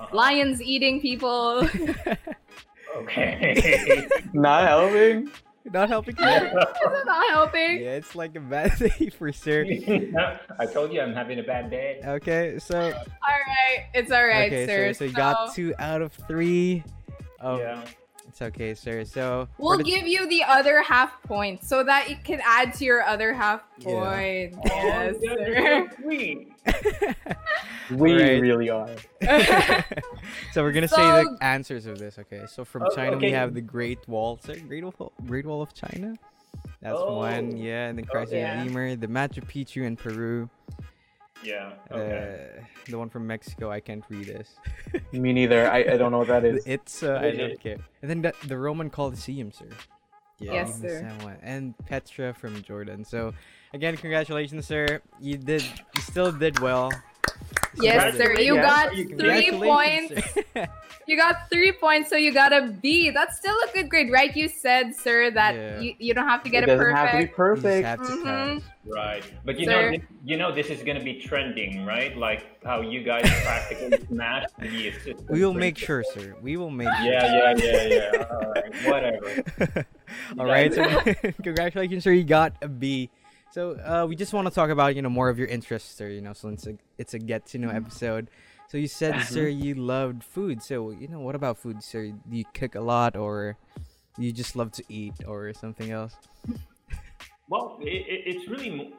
Uh, 0.00 0.06
lions 0.12 0.60
eating 0.60 1.00
people. 1.00 1.68
Okay. 2.96 4.06
Not 4.32 4.66
helping. 4.66 5.30
Not 5.72 5.88
helping 5.88 6.14
you. 6.18 6.24
Is 6.26 6.42
it 6.42 7.06
not 7.06 7.30
helping? 7.30 7.80
yeah, 7.80 7.92
it's 7.96 8.14
like 8.14 8.36
a 8.36 8.40
bad 8.40 8.78
day 8.78 9.08
for 9.18 9.32
sir. 9.32 9.64
I 10.58 10.66
told 10.66 10.92
you 10.92 11.00
I'm 11.00 11.14
having 11.14 11.38
a 11.38 11.42
bad 11.42 11.70
day. 11.70 12.00
Okay, 12.04 12.58
so 12.58 12.78
All 12.78 12.90
right, 12.92 13.86
it's 13.94 14.12
all 14.12 14.26
right, 14.26 14.52
okay, 14.52 14.66
sir. 14.66 14.92
sir. 14.92 14.92
So 14.92 15.04
you 15.04 15.12
got 15.12 15.54
two 15.54 15.74
out 15.78 16.02
of 16.02 16.12
three. 16.28 16.84
Oh, 17.40 17.58
Yeah. 17.58 17.82
It's 18.34 18.42
okay, 18.42 18.74
sir. 18.74 19.04
So 19.04 19.46
We'll 19.58 19.78
the- 19.78 19.84
give 19.84 20.08
you 20.08 20.26
the 20.28 20.42
other 20.42 20.82
half 20.82 21.22
point 21.22 21.62
so 21.62 21.84
that 21.84 22.10
you 22.10 22.16
can 22.24 22.40
add 22.44 22.74
to 22.74 22.84
your 22.84 23.02
other 23.04 23.32
half 23.32 23.62
Yeah. 23.78 23.84
point. 23.86 24.54
Oh, 24.56 24.60
Yes, 24.66 25.16
that's 25.22 25.34
sir. 25.34 25.90
so. 26.66 27.24
We 27.96 28.12
Alright. 28.12 28.40
really 28.40 28.70
are. 28.70 28.88
so 30.52 30.62
we're 30.64 30.72
gonna 30.72 30.88
say 30.88 30.96
the 30.96 31.36
answers 31.42 31.84
of 31.86 31.98
this. 31.98 32.18
Okay, 32.18 32.42
so 32.48 32.64
from 32.64 32.82
Oh, 32.84 32.94
China 32.94 33.18
we 33.18 33.30
have 33.30 33.52
the 33.54 33.60
Great 33.60 33.98
Wall. 34.08 34.40
Sir, 34.42 34.56
Great 34.66 34.82
Wall, 34.84 35.12
Great 35.26 35.44
Wall 35.46 35.60
of 35.62 35.72
China. 35.74 36.16
That's 36.80 36.98
one. 36.98 37.50
Oh. 37.52 37.56
Yeah, 37.56 37.88
and 37.88 37.98
then 37.98 38.06
Christ 38.06 38.30
the 38.32 38.38
Yeah. 38.38 38.58
Redeemer, 38.62 38.96
the 38.96 39.06
Machu 39.06 39.44
Picchu 39.44 39.84
in 39.84 39.96
Peru. 39.96 40.48
Yeah. 41.44 41.72
Okay. 41.90 42.58
Uh, 42.58 42.62
the 42.88 42.98
one 42.98 43.08
from 43.08 43.26
Mexico. 43.26 43.70
I 43.70 43.80
can't 43.80 44.04
read 44.08 44.26
this. 44.26 44.54
Me 45.12 45.32
neither. 45.32 45.70
I, 45.70 45.78
I 45.78 45.96
don't 45.96 46.10
know 46.10 46.18
what 46.18 46.28
that 46.28 46.44
is. 46.44 46.62
It's 46.66 47.02
uh, 47.02 47.18
I 47.20 47.30
don't 47.30 47.52
it? 47.52 47.60
care. 47.60 47.76
And 48.02 48.10
then 48.10 48.22
the, 48.22 48.34
the 48.46 48.56
Roman 48.56 48.90
Colosseum, 48.90 49.52
sir. 49.52 49.68
Yeah, 50.38 50.54
Yes, 50.54 50.68
even 50.76 50.90
sir. 50.90 51.38
And 51.42 51.74
Petra 51.86 52.34
from 52.34 52.62
Jordan. 52.62 53.04
So 53.04 53.32
again, 53.72 53.96
congratulations, 53.96 54.66
sir. 54.66 55.00
You 55.20 55.36
did. 55.38 55.62
You 55.94 56.02
still 56.02 56.32
did 56.32 56.58
well. 56.60 56.90
Yes, 57.76 58.16
sir. 58.16 58.38
You 58.38 58.56
got 58.56 58.90
three 58.92 59.50
points. 59.50 60.14
You 61.06 61.18
got 61.18 61.50
three 61.52 61.70
points, 61.72 62.08
so 62.08 62.16
you 62.16 62.32
got 62.32 62.50
a 62.54 62.62
B. 62.80 63.10
That's 63.10 63.36
still 63.36 63.54
a 63.68 63.72
good 63.74 63.90
grade, 63.90 64.10
right? 64.10 64.34
You 64.34 64.48
said, 64.48 64.96
sir, 64.96 65.30
that 65.32 65.54
Yeah. 65.54 65.78
you, 65.80 65.94
you 65.98 66.14
don't 66.14 66.26
have 66.26 66.42
to 66.44 66.48
get 66.48 66.62
it, 66.62 66.66
doesn't 66.68 66.94
have 66.96 67.10
to 67.10 67.18
be 67.18 67.26
perfect. 67.26 67.64
You 67.66 67.82
just 67.82 67.84
have 67.84 68.00
to 68.06 68.24
Mhm. 68.24 68.62
Right, 68.86 69.22
but 69.44 69.58
you 69.60 69.66
Sir. 69.66 69.90
know, 69.90 69.98
thi- 69.98 70.04
you 70.24 70.38
know, 70.38 70.50
this 70.50 70.70
is 70.70 70.82
gonna 70.82 71.04
be 71.04 71.20
trending, 71.20 71.84
right? 71.84 72.16
Like 72.16 72.64
how 72.64 72.80
you 72.80 73.02
guys 73.02 73.24
practically 73.44 73.98
smashed 74.06 74.56
the 74.58 74.88
assistant. 74.88 75.28
We 75.30 75.44
will 75.44 75.52
make 75.52 75.76
sure, 75.76 76.02
sir. 76.14 76.36
We 76.40 76.56
will 76.56 76.70
make 76.70 76.88
sure. 76.88 77.04
Yeah, 77.04 77.54
yeah, 77.54 77.54
yeah, 77.58 78.10
yeah. 78.14 78.24
All 78.30 78.50
right, 78.52 78.74
whatever. 78.86 79.86
All 80.38 80.46
right, 80.46 80.72
so 80.72 80.84
congratulations, 81.42 82.04
sir. 82.04 82.12
You 82.12 82.24
got 82.24 82.54
a 82.62 82.68
B. 82.68 83.10
So 83.54 83.78
uh, 83.78 84.04
we 84.08 84.16
just 84.16 84.32
want 84.32 84.48
to 84.48 84.52
talk 84.52 84.70
about 84.70 84.96
you 84.96 85.02
know 85.02 85.08
more 85.08 85.28
of 85.28 85.38
your 85.38 85.46
interests, 85.46 85.94
sir. 85.94 86.08
You 86.08 86.20
know, 86.20 86.32
so 86.32 86.48
it's 86.48 86.66
a 86.66 86.74
it's 86.98 87.14
a 87.14 87.20
get 87.20 87.46
to 87.54 87.58
know 87.58 87.68
episode. 87.68 88.28
So 88.66 88.78
you 88.78 88.88
said, 88.88 89.22
sir, 89.22 89.46
you 89.46 89.76
loved 89.76 90.24
food. 90.24 90.60
So 90.60 90.90
you 90.90 91.06
know, 91.06 91.20
what 91.20 91.36
about 91.36 91.56
food, 91.58 91.80
sir? 91.80 92.08
Do 92.08 92.36
you 92.36 92.42
cook 92.52 92.74
a 92.74 92.80
lot, 92.80 93.14
or 93.14 93.56
you 94.18 94.32
just 94.32 94.56
love 94.56 94.72
to 94.72 94.82
eat, 94.88 95.14
or 95.28 95.54
something 95.54 95.92
else? 95.92 96.16
Well, 97.46 97.76
it, 97.82 98.08
it, 98.08 98.22
it's 98.24 98.48
really 98.48 98.94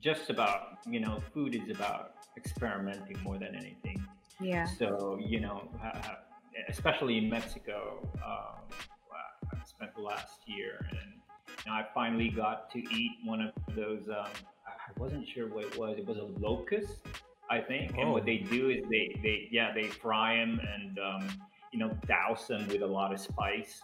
just 0.00 0.30
about 0.30 0.78
you 0.88 0.98
know, 0.98 1.22
food 1.34 1.54
is 1.54 1.68
about 1.68 2.14
experimenting 2.38 3.18
more 3.22 3.36
than 3.36 3.54
anything. 3.54 4.02
Yeah. 4.40 4.64
So 4.64 5.20
you 5.20 5.40
know, 5.40 5.68
ha- 5.78 6.00
ha- 6.02 6.18
especially 6.70 7.18
in 7.18 7.28
Mexico, 7.28 8.08
um, 8.24 8.64
I 9.52 9.64
spent 9.66 9.94
the 9.94 10.00
last 10.00 10.40
year, 10.46 10.86
and 10.90 11.21
now 11.66 11.74
I 11.74 11.86
finally 11.94 12.28
got 12.28 12.70
to 12.72 12.78
eat 12.78 13.18
one 13.24 13.40
of 13.40 13.52
those. 13.74 14.08
Um, 14.08 14.30
I 14.66 15.00
wasn't 15.00 15.26
sure 15.28 15.46
what 15.48 15.64
it 15.64 15.78
was. 15.78 15.98
It 15.98 16.06
was 16.06 16.18
a 16.18 16.24
locust, 16.24 17.06
I 17.50 17.60
think. 17.60 17.98
And 17.98 18.10
what 18.12 18.22
Oh. 18.22 18.26
they 18.26 18.38
do 18.38 18.70
is 18.70 18.82
they, 18.90 19.18
they 19.22 19.48
yeah 19.50 19.72
they 19.72 19.88
fry 19.88 20.36
them 20.36 20.60
and 20.74 20.98
um, 20.98 21.28
you 21.72 21.78
know 21.78 21.96
douse 22.06 22.46
them 22.48 22.66
with 22.68 22.82
a 22.82 22.86
lot 22.86 23.12
of 23.12 23.20
spice. 23.20 23.82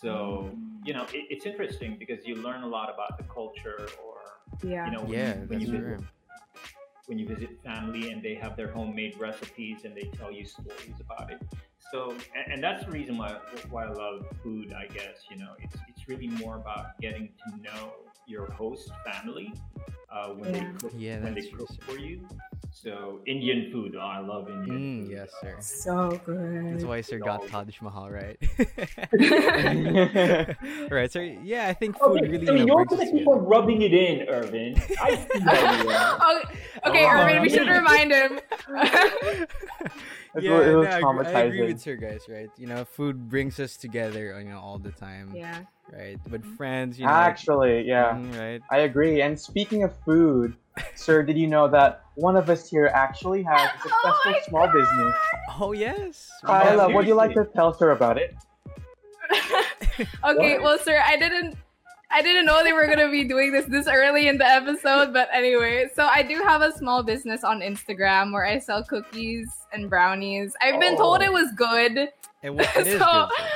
So 0.00 0.50
you 0.84 0.92
know 0.92 1.04
it, 1.04 1.26
it's 1.30 1.46
interesting 1.46 1.96
because 1.98 2.26
you 2.26 2.36
learn 2.36 2.62
a 2.62 2.68
lot 2.68 2.92
about 2.92 3.16
the 3.18 3.24
culture 3.24 3.88
or 4.04 4.16
Yeah. 4.62 4.86
you 4.86 4.92
know 4.92 5.02
when 5.02 5.10
Yeah, 5.10 5.34
when 5.46 5.60
that's 5.60 5.64
you 5.64 5.70
visit 5.70 5.98
true. 5.98 6.04
when 7.06 7.18
you 7.18 7.26
visit 7.28 7.50
family 7.62 8.10
and 8.10 8.22
they 8.22 8.34
have 8.34 8.56
their 8.56 8.68
homemade 8.68 9.18
recipes 9.18 9.84
and 9.84 9.94
they 9.94 10.10
tell 10.16 10.32
you 10.32 10.44
stories 10.46 11.00
about 11.00 11.30
it. 11.30 11.40
So, 11.94 12.10
and, 12.10 12.54
and 12.54 12.64
that's 12.64 12.84
the 12.84 12.90
reason 12.90 13.16
why 13.16 13.36
why 13.70 13.84
I 13.84 13.92
love 13.92 14.22
food. 14.42 14.74
I 14.76 14.92
guess 14.92 15.30
you 15.30 15.38
know 15.38 15.52
it's 15.62 15.76
it's 15.86 16.08
really 16.08 16.26
more 16.26 16.56
about 16.56 17.00
getting 17.00 17.28
to 17.44 17.50
know 17.62 17.92
your 18.26 18.50
host 18.50 18.90
family 19.04 19.54
uh, 20.10 20.30
when 20.30 20.50
Yeah. 20.52 20.58
they 20.58 20.66
cook 20.80 20.92
Yeah, 20.98 21.22
when 21.22 21.34
they 21.36 21.42
cook 21.56 21.68
for 21.86 21.96
you. 21.96 22.26
So 22.72 23.20
Indian 23.28 23.70
food, 23.70 23.94
oh, 23.96 24.00
I 24.00 24.18
love 24.18 24.48
Indian 24.50 24.74
Mm, 24.74 25.06
food. 25.06 25.10
yes, 25.12 25.30
sir. 25.40 25.56
So 25.60 26.20
good. 26.26 26.72
That's 26.72 26.82
why 26.84 27.00
sir 27.02 27.20
got 27.20 27.42
No. 27.42 27.62
Taj 27.62 27.80
Mahal, 27.80 28.10
right? 28.10 28.38
yeah, 29.16 30.54
right. 30.90 31.12
So 31.12 31.20
yeah, 31.20 31.68
I 31.68 31.74
think 31.74 31.96
food 31.96 32.22
Okay, 32.22 32.26
really 32.28 32.48
I 32.48 32.50
mean, 32.50 32.66
you 32.66 32.66
know, 32.66 32.74
you're 32.74 32.86
brings 32.86 32.92
us 32.92 32.98
gonna 32.98 33.10
keep 33.20 33.28
on 33.28 33.38
rubbing 33.46 33.82
it 33.82 33.94
in, 33.94 34.28
Irvin. 34.28 34.74
I 35.00 35.14
see 35.14 35.46
how 35.46 35.62
you 35.62 35.86
are. 35.90 36.18
Oh, 36.20 36.42
okay, 36.88 37.06
Oh, 37.06 37.10
Irvin, 37.22 37.40
we 37.40 37.48
should 37.50 37.68
remind 37.68 38.10
him. 38.10 38.40
It 40.36 40.42
yeah, 40.42 40.50
will- 40.50 40.60
it 40.62 40.72
no, 40.72 40.78
was 40.78 40.86
I, 40.88 40.98
agree, 40.98 41.26
I 41.26 41.40
agree 41.42 41.58
traumatizing. 41.60 41.66
with 41.74 41.84
her 41.84 41.96
guys, 41.96 42.26
right? 42.28 42.50
You 42.58 42.66
know, 42.66 42.84
food 42.84 43.28
brings 43.28 43.60
us 43.60 43.76
together, 43.76 44.38
you 44.40 44.50
know, 44.50 44.58
all 44.58 44.78
the 44.78 44.90
time, 44.90 45.32
yeah. 45.34 45.60
right? 45.92 46.18
But 46.28 46.44
friends, 46.44 46.98
you 46.98 47.06
know, 47.06 47.12
like- 47.12 47.28
Actually, 47.30 47.82
yeah, 47.86 48.14
Mm, 48.14 48.38
right? 48.38 48.62
I 48.70 48.78
agree. 48.78 49.20
And 49.22 49.38
speaking 49.38 49.84
of 49.84 49.92
food, 50.04 50.56
sir, 50.96 51.22
did 51.22 51.38
you 51.38 51.46
know 51.46 51.68
that 51.68 52.02
one 52.16 52.34
of 52.36 52.50
us 52.50 52.68
here 52.68 52.86
actually 52.92 53.42
has 53.44 53.70
a 53.70 53.78
successful 53.82 54.12
Oh 54.26 54.30
my 54.32 54.40
small 54.48 54.66
business? 54.66 55.14
Oh 55.60 55.72
yes. 55.72 56.30
Kyla, 56.44 56.88
Yeah, 56.88 56.94
would 56.96 57.06
you 57.06 57.14
like 57.14 57.34
to 57.34 57.44
tell 57.54 57.72
sir 57.72 57.90
about 57.90 58.18
it? 58.18 58.34
okay, 60.24 60.54
What? 60.58 60.62
well, 60.62 60.78
sir, 60.78 61.00
I 61.04 61.16
didn't. 61.16 61.56
I 62.14 62.22
didn't 62.22 62.46
know 62.46 62.62
they 62.62 62.72
were 62.72 62.86
gonna 62.86 63.10
be 63.10 63.24
doing 63.24 63.50
this 63.52 63.66
this 63.66 63.88
early 63.88 64.28
in 64.28 64.38
the 64.38 64.46
episode, 64.46 65.12
but 65.12 65.28
anyway, 65.32 65.88
so 65.94 66.04
I 66.06 66.22
do 66.22 66.36
have 66.46 66.62
a 66.62 66.70
small 66.72 67.02
business 67.02 67.42
on 67.42 67.60
Instagram 67.60 68.32
where 68.32 68.46
I 68.46 68.58
sell 68.60 68.84
cookies 68.84 69.48
and 69.72 69.90
brownies. 69.90 70.54
I've 70.62 70.78
been 70.80 70.96
told 70.96 71.20
Oh. 71.20 71.24
it 71.24 71.32
was 71.32 71.50
good. 71.56 72.08
It, 72.42 72.50
wa- 72.50 72.62
it 72.76 72.86
is 72.86 73.00
So- 73.00 73.28
good. 73.28 73.46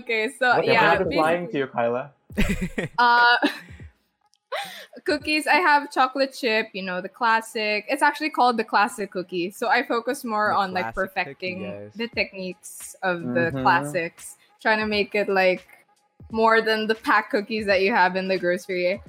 Okay, 0.00 0.30
so 0.38 0.56
What 0.56 0.64
yeah, 0.66 0.94
am 0.94 1.12
I 1.12 1.14
lying 1.16 1.50
to 1.50 1.58
you, 1.58 1.66
Kyla? 1.66 2.10
uh, 2.98 3.36
cookies. 5.04 5.46
I 5.46 5.56
have 5.56 5.90
chocolate 5.90 6.32
chip. 6.32 6.68
You 6.72 6.82
know 6.82 7.00
the 7.00 7.08
classic. 7.08 7.84
It's 7.88 8.02
actually 8.02 8.30
called 8.30 8.56
the 8.56 8.64
classic 8.64 9.10
cookie. 9.10 9.50
So 9.50 9.68
I 9.68 9.82
focus 9.82 10.24
more 10.24 10.48
The 10.50 10.56
on 10.56 10.72
like 10.72 10.94
classic 10.94 11.14
cookie, 11.14 11.54
perfecting 11.58 11.90
the 11.96 12.08
techniques 12.08 12.96
of 13.02 13.22
the 13.22 13.50
Mhm. 13.52 13.62
classics, 13.62 14.36
trying 14.62 14.78
to 14.78 14.86
make 14.86 15.14
it 15.14 15.28
like 15.28 15.66
more 16.34 16.60
than 16.60 16.88
the 16.88 16.96
pack 16.96 17.30
cookies 17.30 17.66
that 17.66 17.80
you 17.80 17.92
have 17.92 18.16
in 18.16 18.26
the 18.26 18.36
grocery. 18.36 19.00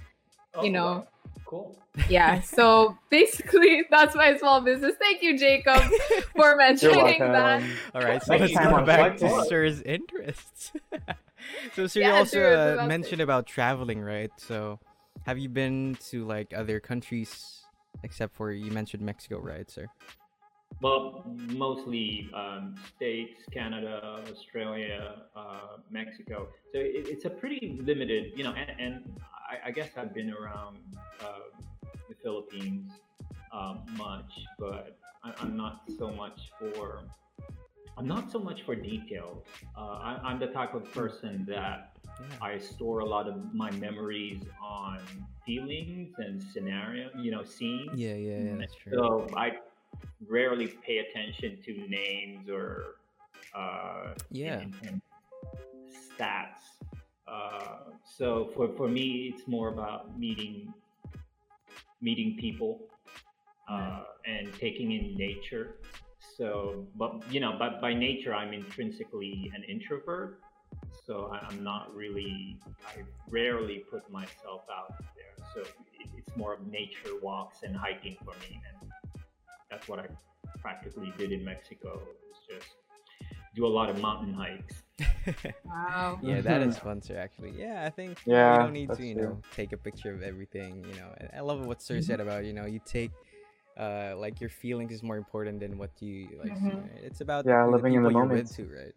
Oh, 0.53 0.63
You 0.63 0.69
know. 0.69 0.85
wow. 0.85 1.07
cool. 1.45 1.75
Yeah. 2.07 2.39
so 2.41 2.95
basically, 3.09 3.83
that's 3.89 4.15
my 4.15 4.37
small 4.37 4.61
business. 4.61 4.93
Thank 4.99 5.23
you, 5.23 5.37
Jacob, 5.37 5.81
for 6.35 6.55
mentioning 6.55 7.19
that. 7.19 7.63
All 7.95 8.01
right, 8.01 8.21
so 8.23 8.35
let's 8.35 8.53
go 8.53 8.85
back 8.85 9.17
to 9.17 9.43
Sir's 9.45 9.81
interests. 9.81 10.71
so 11.75 11.87
Sir, 11.87 11.99
you 12.01 12.05
Yeah, 12.05 12.13
also 12.13 12.39
sure, 12.39 12.53
uh, 12.53 12.73
about 12.75 12.87
mentioned 12.87 13.21
about 13.21 13.47
traveling, 13.47 14.01
right? 14.01 14.31
So 14.37 14.79
have 15.25 15.39
you 15.39 15.49
been 15.49 15.97
to 16.11 16.25
like 16.25 16.53
other 16.55 16.79
countries 16.79 17.63
except 18.03 18.35
for 18.35 18.51
you 18.51 18.71
mentioned 18.71 19.01
Mexico, 19.01 19.39
right, 19.39 19.69
sir? 19.69 19.87
Well, 20.81 21.23
mostly 21.49 22.29
um, 22.33 22.75
states, 22.95 23.39
Canada, 23.51 24.23
Australia, 24.29 25.23
uh, 25.35 25.77
Mexico. 25.89 26.47
So 26.73 26.79
it, 26.79 27.07
it's 27.07 27.25
a 27.25 27.29
pretty 27.29 27.79
limited, 27.81 28.33
you 28.35 28.43
know. 28.43 28.51
And, 28.51 28.79
and 28.79 29.19
I, 29.49 29.69
I 29.69 29.71
guess 29.71 29.89
I've 29.97 30.13
been 30.13 30.31
around 30.31 30.77
uh, 31.21 31.39
the 32.09 32.15
Philippines 32.21 32.91
um, 33.53 33.83
much, 33.95 34.31
but 34.59 34.97
I, 35.23 35.33
I'm 35.39 35.55
not 35.55 35.81
so 35.97 36.11
much 36.11 36.51
for. 36.59 36.99
I'm 37.97 38.07
not 38.07 38.29
so 38.29 38.39
much 38.39 38.63
for 38.63 38.75
details. 38.75 39.45
Uh, 39.77 39.79
I, 39.79 40.19
I'm 40.23 40.37
the 40.37 40.47
type 40.47 40.73
of 40.73 40.83
person 40.91 41.45
that 41.47 41.95
I 42.41 42.57
store 42.57 42.99
a 42.99 43.05
lot 43.05 43.27
of 43.27 43.53
my 43.53 43.71
memories 43.71 44.43
on 44.61 44.99
feelings 45.45 46.13
and 46.17 46.43
scenario, 46.43 47.09
you 47.15 47.31
know, 47.31 47.43
scenes. 47.43 47.97
Yeah, 47.97 48.15
yeah, 48.15 48.39
yeah, 48.39 48.55
that's 48.59 48.75
true. 48.75 48.93
So 48.93 49.27
I 49.37 49.51
rarely 50.27 50.67
pay 50.67 50.99
attention 50.99 51.57
to 51.63 51.87
names 51.87 52.49
or 52.49 52.95
uh, 53.55 54.13
Yeah. 54.31 54.59
and, 54.59 54.73
and 54.83 55.01
stats. 56.17 56.61
Uh, 57.27 57.91
so 58.03 58.51
for, 58.55 58.69
for 58.75 58.87
me, 58.87 59.33
it's 59.33 59.47
more 59.47 59.69
about 59.69 60.17
meeting 60.19 60.73
meeting 62.01 62.37
people 62.39 62.81
uh, 63.67 64.03
and 64.25 64.53
taking 64.59 64.91
in 64.91 65.15
nature. 65.15 65.77
So, 66.37 66.85
but 66.95 67.23
you 67.31 67.39
know, 67.39 67.55
but 67.57 67.81
by 67.81 67.93
nature, 67.93 68.33
I'm 68.33 68.53
intrinsically 68.53 69.51
an 69.55 69.63
introvert. 69.63 70.41
So 71.05 71.31
I'm 71.31 71.63
not 71.63 71.95
really. 71.95 72.57
I 72.85 73.01
rarely 73.29 73.83
put 73.89 74.09
myself 74.11 74.63
out 74.71 74.95
there. 75.15 75.45
So 75.53 75.61
it's 76.17 76.35
more 76.35 76.53
of 76.53 76.67
nature 76.67 77.11
walks 77.21 77.63
and 77.63 77.75
hiking 77.75 78.17
for 78.23 78.33
me, 78.41 78.59
and 78.67 78.84
that's 79.69 79.87
what 79.87 79.99
I 79.99 80.05
practically 80.61 81.13
did 81.17 81.31
in 81.31 81.43
Mexico. 81.43 82.01
Was 82.27 82.37
just 82.49 82.75
do 83.55 83.65
a 83.65 83.67
lot 83.67 83.89
of 83.89 84.01
mountain 84.01 84.33
hikes. 84.33 84.83
Wow. 85.65 86.19
yeah, 86.23 86.41
that 86.41 86.61
is 86.61 86.77
fun, 86.85 87.01
sir. 87.01 87.17
Actually, 87.17 87.53
yeah, 87.57 87.83
I 87.85 87.89
think 87.89 88.17
yeah, 88.25 88.51
you 88.53 88.57
Yeah, 88.57 88.63
don't 88.63 88.73
need 88.73 88.91
to, 88.93 89.03
you 89.05 89.15
true. 89.15 89.23
know, 89.23 89.37
take 89.55 89.71
a 89.73 89.77
picture 89.77 90.13
of 90.13 90.21
everything. 90.23 90.83
You 90.87 90.95
know, 90.95 91.09
and 91.17 91.29
I 91.35 91.41
love 91.41 91.65
what 91.65 91.81
Sir 91.81 92.01
said 92.01 92.19
about 92.19 92.45
you 92.45 92.53
know 92.53 92.65
you 92.65 92.79
take. 92.85 93.11
Uh, 93.77 94.15
like 94.17 94.39
your 94.39 94.49
feelings 94.49 94.89
is 94.93 95.03
more 95.03 95.17
important 95.17 95.59
than 95.59 95.77
what 95.77 95.91
you 95.99 96.29
like. 96.39 96.55
see, 96.55 96.69
Mhm. 96.69 96.81
right? 96.81 97.03
It's 97.03 97.19
about 97.21 97.45
Yeah, 97.45 97.65
the 97.65 97.71
living 97.71 97.93
in 97.93 98.03
the 98.03 98.09
moment. 98.09 98.49
too, 98.55 98.69
right? 98.73 98.95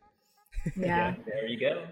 Yeah. 0.76 1.14
there 1.26 1.46
you 1.48 1.58
go. 1.58 1.86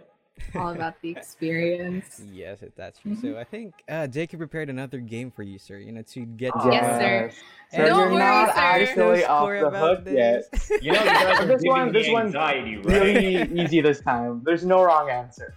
All 0.55 0.70
about 0.70 1.01
the 1.03 1.11
experience. 1.11 2.22
Yes, 2.33 2.62
it- 2.62 2.72
that's 2.77 2.99
true. 2.99 3.12
Mm-hmm. 3.12 3.33
So 3.35 3.38
I 3.38 3.44
think 3.44 3.75
uh, 3.88 4.07
Jacob 4.07 4.38
prepared 4.40 4.68
another 4.70 4.99
game 4.99 5.31
for 5.31 5.42
you, 5.42 5.59
sir. 5.59 5.79
You 5.79 5.92
know, 5.92 6.03
to 6.03 6.20
get 6.25 6.53
Oh, 6.55 6.68
to 6.68 6.72
Yes, 6.75 6.83
know- 6.85 6.99
sir. 6.99 7.31
So 7.72 7.77
And 7.79 7.87
Don't 7.88 7.99
you're 7.99 8.09
worry, 8.11 8.18
not 8.18 8.49
sir. 8.49 8.61
actually 8.61 9.20
No 9.20 9.27
off 9.27 9.49
the 9.51 9.66
about 9.66 9.96
hook 9.99 10.07
yet. 10.14 10.51
this. 10.53 10.70
You 10.83 10.92
know, 10.92 11.01
you 11.03 11.05
guys 11.07 11.40
are 11.40 11.46
This 11.57 11.62
one- 11.64 11.87
me 11.92 11.92
this 12.01 12.09
one's 12.11 12.27
anxiety, 12.35 12.77
right? 12.77 12.87
Really 12.87 13.61
easy 13.61 13.81
this 13.81 14.01
time. 14.01 14.42
There's 14.44 14.64
no 14.64 14.83
wrong 14.85 15.11
answer. 15.11 15.55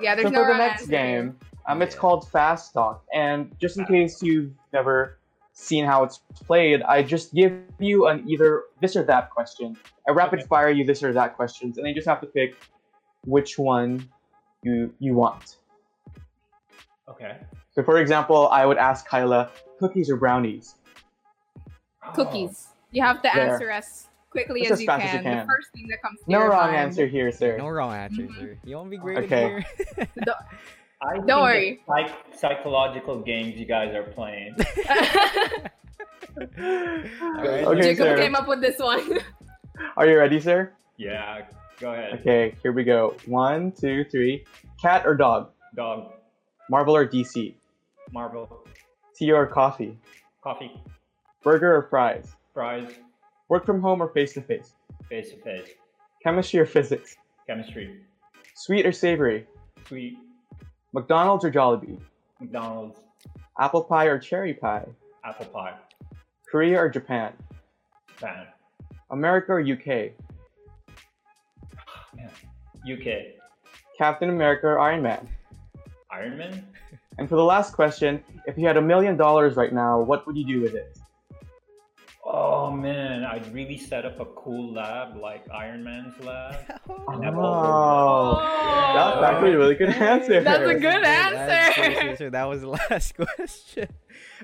Yeah, 0.00 0.14
there's 0.14 0.26
so 0.28 0.32
no 0.32 0.44
for 0.44 0.52
the 0.52 0.58
next 0.58 0.82
answer 0.82 0.90
game, 0.90 1.36
um, 1.66 1.80
it's 1.82 1.94
called 1.94 2.28
Fast 2.30 2.72
Talk, 2.74 3.04
and 3.14 3.50
just 3.60 3.78
in 3.78 3.86
case 3.86 4.22
you've 4.22 4.50
never 4.72 5.18
seen 5.54 5.84
how 5.86 6.02
it's 6.04 6.20
played, 6.34 6.82
I 6.82 7.02
just 7.02 7.32
give 7.34 7.52
you 7.78 8.06
an 8.08 8.24
either 8.28 8.64
this 8.80 8.96
or 8.96 9.02
that 9.04 9.30
question. 9.30 9.76
I 10.08 10.12
rapid 10.12 10.40
Okay. 10.40 10.48
fire 10.48 10.70
you 10.70 10.84
this 10.84 11.02
or 11.02 11.12
that 11.14 11.36
questions, 11.36 11.78
and 11.78 11.84
then 11.86 11.90
you 11.90 11.94
just 11.94 12.08
have 12.08 12.20
to 12.20 12.26
pick 12.26 12.54
which 13.24 13.58
one 13.58 14.08
you 14.62 14.92
you 14.98 15.14
want. 15.14 15.56
Okay. 17.08 17.36
So, 17.74 17.82
for 17.82 17.98
example, 17.98 18.48
I 18.48 18.64
would 18.66 18.78
ask 18.78 19.06
Kyla, 19.06 19.50
cookies 19.78 20.08
or 20.10 20.16
brownies? 20.16 20.74
Oh, 22.04 22.12
Cookies. 22.14 22.68
You 22.90 23.02
have 23.02 23.22
to 23.22 23.30
There. 23.34 23.50
answer 23.54 23.70
as 23.70 24.08
quickly 24.30 24.60
Just 24.60 24.72
as, 24.72 24.78
as 24.78 24.80
you, 24.82 24.86
fast 24.86 25.04
as 25.04 25.10
can. 25.10 25.18
you 25.24 25.30
The 25.30 25.36
can. 25.36 25.46
first 25.46 25.68
thing 25.72 25.86
that 25.88 26.02
comes 26.02 26.18
to 26.20 26.30
No 26.30 26.38
your 26.40 26.50
wrong 26.50 26.66
mind. 26.68 26.76
answer 26.76 27.06
here, 27.06 27.30
sir. 27.32 27.56
No 27.58 27.68
wrong 27.68 27.92
answer, 27.92 28.22
Mhm. 28.22 28.38
sir. 28.38 28.58
You 28.64 28.76
won't 28.76 28.90
be 28.90 28.96
graded 28.98 29.24
Okay. 29.24 29.40
here? 29.48 29.64
I 31.02 31.12
think 31.14 31.26
Don't 31.26 31.42
worry. 31.42 31.82
Psych- 31.86 32.34
psychological 32.38 33.20
games 33.20 33.56
you 33.56 33.66
guys 33.66 33.94
are 33.94 34.04
playing. 34.04 34.54
Alright. 36.58 37.64
Okay, 37.66 37.80
Jacob 37.82 38.06
sir. 38.06 38.16
came 38.18 38.34
up 38.34 38.46
with 38.48 38.60
this 38.60 38.78
one. 38.78 39.18
Are 39.96 40.06
you 40.06 40.16
ready, 40.18 40.40
sir? 40.40 40.72
yeah, 40.96 41.40
go 41.82 41.92
ahead. 41.92 42.20
Okay, 42.20 42.54
here 42.62 42.72
we 42.72 42.84
go. 42.84 43.16
One, 43.26 43.72
two, 43.72 44.04
three. 44.04 44.44
Cat 44.80 45.04
or 45.04 45.14
dog? 45.16 45.50
Dog, 45.74 46.12
Marvel 46.70 46.94
or 46.96 47.06
DC? 47.06 47.54
Marvel, 48.12 48.64
Tea 49.16 49.32
or 49.32 49.46
coffee? 49.46 49.98
coffee, 50.42 50.70
Burger 51.42 51.76
or 51.76 51.82
fries? 51.82 52.34
fries, 52.54 52.88
Work 53.48 53.66
from 53.66 53.80
home 53.80 54.00
or 54.02 54.08
face 54.08 54.32
to 54.34 54.40
face? 54.42 54.72
face 55.08 55.30
to 55.30 55.36
face, 55.42 55.68
Chemistry 56.22 56.60
or 56.60 56.66
physics? 56.66 57.16
chemistry, 57.46 58.00
Sweet 58.54 58.86
or 58.86 58.92
savory? 58.92 59.46
sweet, 59.86 60.18
McDonald's 60.92 61.44
or 61.44 61.50
Jollibee? 61.50 61.98
McDonald's, 62.40 62.98
Apple 63.58 63.82
pie 63.84 64.06
or 64.06 64.18
cherry 64.18 64.54
pie? 64.54 64.86
apple 65.24 65.46
pie, 65.46 65.74
Korea 66.50 66.78
or 66.78 66.88
Japan? 66.88 67.32
Japan, 68.08 68.46
America 69.10 69.52
or 69.52 69.60
UK? 69.60 70.12
UK, 72.90 73.34
Captain 73.98 74.28
America 74.30 74.66
or 74.66 74.78
Iron 74.80 75.02
Man? 75.02 75.28
Iron 76.10 76.36
Man. 76.36 76.66
And 77.18 77.28
for 77.28 77.36
the 77.36 77.44
last 77.44 77.74
question, 77.74 78.22
if 78.46 78.56
you 78.58 78.66
had 78.66 78.76
a 78.76 78.82
million 78.82 79.16
dollars 79.16 79.54
right 79.56 79.72
now, 79.72 80.00
what 80.00 80.26
would 80.26 80.36
you 80.36 80.44
do 80.46 80.60
with 80.60 80.74
it? 80.74 80.96
Oh 82.24 82.70
man, 82.70 83.24
I'd 83.24 83.52
really 83.52 83.76
set 83.76 84.06
up 84.06 84.20
a 84.20 84.24
cool 84.24 84.72
lab 84.74 85.16
like 85.16 85.44
Iron 85.50 85.82
Man's 85.84 86.18
lab. 86.24 86.54
Oh. 86.88 87.04
And 87.20 87.24
Oh, 87.36 88.38
oh. 88.40 88.92
that's 88.94 89.22
actually 89.32 89.52
a 89.52 89.58
really 89.58 89.74
good 89.74 89.88
answer. 89.90 90.40
That's 90.42 90.62
a 90.70 90.74
good 90.74 91.02
That's 91.02 91.36
answer. 91.36 91.82
good 91.90 92.08
answer. 92.08 92.30
That 92.30 92.44
was 92.48 92.60
the 92.62 92.68
last 92.90 93.16
question. 93.16 93.88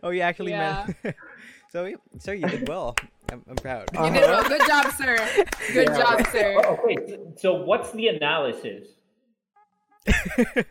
Oh, 0.02 0.10
you 0.10 0.20
actually 0.22 0.52
meant. 0.52 0.96
so, 1.70 1.84
you- 1.86 2.00
sir, 2.18 2.34
you 2.34 2.46
did 2.48 2.68
well. 2.68 2.96
I'm, 3.30 3.42
I'm 3.48 3.56
proud. 3.56 3.88
You 3.94 4.10
did 4.12 4.22
well. 4.22 4.48
Good 4.48 4.66
job, 4.66 4.92
sir. 4.92 5.16
Good 5.72 5.88
Yeah. 5.88 5.98
job, 5.98 6.26
sir. 6.32 6.60
Oh, 6.64 6.78
okay, 6.84 6.96
so- 7.08 7.32
so 7.36 7.54
what's 7.64 7.90
the 7.92 8.08
analysis? 8.08 8.88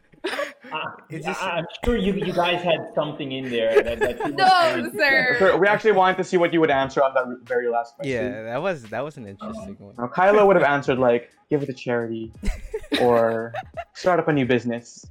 Uh, 0.70 0.80
It's 1.10 1.26
just- 1.26 1.41
I, 1.41 1.60
am 1.60 1.65
sure 1.86 1.96
you, 1.96 2.12
you 2.13 2.34
guys 2.34 2.62
had 2.62 2.91
something 2.93 3.32
in 3.32 3.50
there 3.50 3.82
that, 3.82 4.00
that 4.00 4.34
No, 4.36 4.89
sir. 5.00 5.38
Sir, 5.39 5.58
we 5.58 5.67
actually 5.67 5.93
wanted 5.93 6.17
to 6.17 6.26
see 6.26 6.36
what 6.36 6.52
you 6.52 6.60
would 6.60 6.70
answer 6.72 7.02
on 7.02 7.13
that 7.13 7.26
very 7.48 7.70
last 7.70 7.96
question. 7.96 8.13
yeah, 8.34 8.43
that 8.43 8.62
was 8.62 8.84
that 8.84 9.02
was 9.06 9.15
an 9.15 9.26
interesting 9.26 9.78
one. 9.80 9.96
Now, 9.98 10.08
Kyla 10.08 10.46
would 10.46 10.58
have 10.58 10.65
answered 10.65 10.98
like, 11.00 11.32
give 11.50 11.63
it 11.63 11.67
to 11.67 11.74
charity, 11.74 12.34
or 13.02 13.54
start 13.93 14.20
up 14.20 14.28
a 14.28 14.34
new 14.34 14.46
business. 14.46 15.06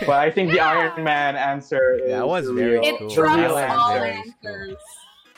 But 0.00 0.08
I 0.08 0.32
think 0.32 0.50
the 0.50 0.58
Iron 0.58 1.04
Man 1.04 1.36
answer 1.36 2.00
is 2.02 2.10
That 2.10 2.26
was 2.26 2.50
very 2.50 2.80
real- 2.80 2.82
It 2.82 2.98
cool. 2.98 3.08
the 3.08 3.22
real 3.22 3.54
all 3.56 3.92
very 3.94 4.10
answer. 4.10 4.76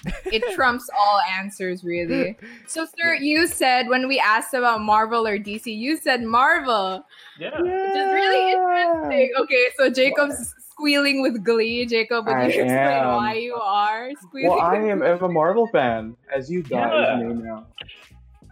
Cool. 0.09 0.16
answers. 0.27 0.33
It 0.33 0.55
trumps 0.55 0.90
all 0.99 1.21
answers, 1.38 1.85
really. 1.85 2.37
So, 2.66 2.85
sir, 2.85 3.14
you 3.14 3.47
said 3.47 3.88
when 3.88 4.07
we 4.09 4.18
asked 4.21 4.53
about 4.53 4.83
Marvel 4.83 5.27
or 5.27 5.38
DC, 5.38 5.66
you 5.75 5.97
said 5.97 6.23
Marvel, 6.23 7.03
Yeah. 7.38 7.51
which 7.59 7.94
is 7.97 8.12
really 8.12 8.53
interesting. 8.53 9.31
Okay, 9.40 9.64
so 9.79 9.88
Jacob's 9.90 10.55
squealing 10.71 11.23
with 11.23 11.42
glee. 11.42 11.87
Jacob, 11.87 12.27
would 12.27 12.33
you 12.33 12.38
I 12.38 12.44
explain 12.47 12.68
am. 13.05 13.07
why 13.14 13.35
you 13.35 13.55
are 13.55 14.11
squealing? 14.21 14.51
Well, 14.59 14.61
I 14.61 14.77
am? 14.77 15.03
I'm 15.03 15.23
a 15.23 15.29
Marvel 15.29 15.66
fan, 15.68 16.14
as 16.35 16.51
you 16.51 16.62
guys 16.62 16.92
Yeah. 16.92 17.16
may 17.16 17.33
know. 17.33 17.66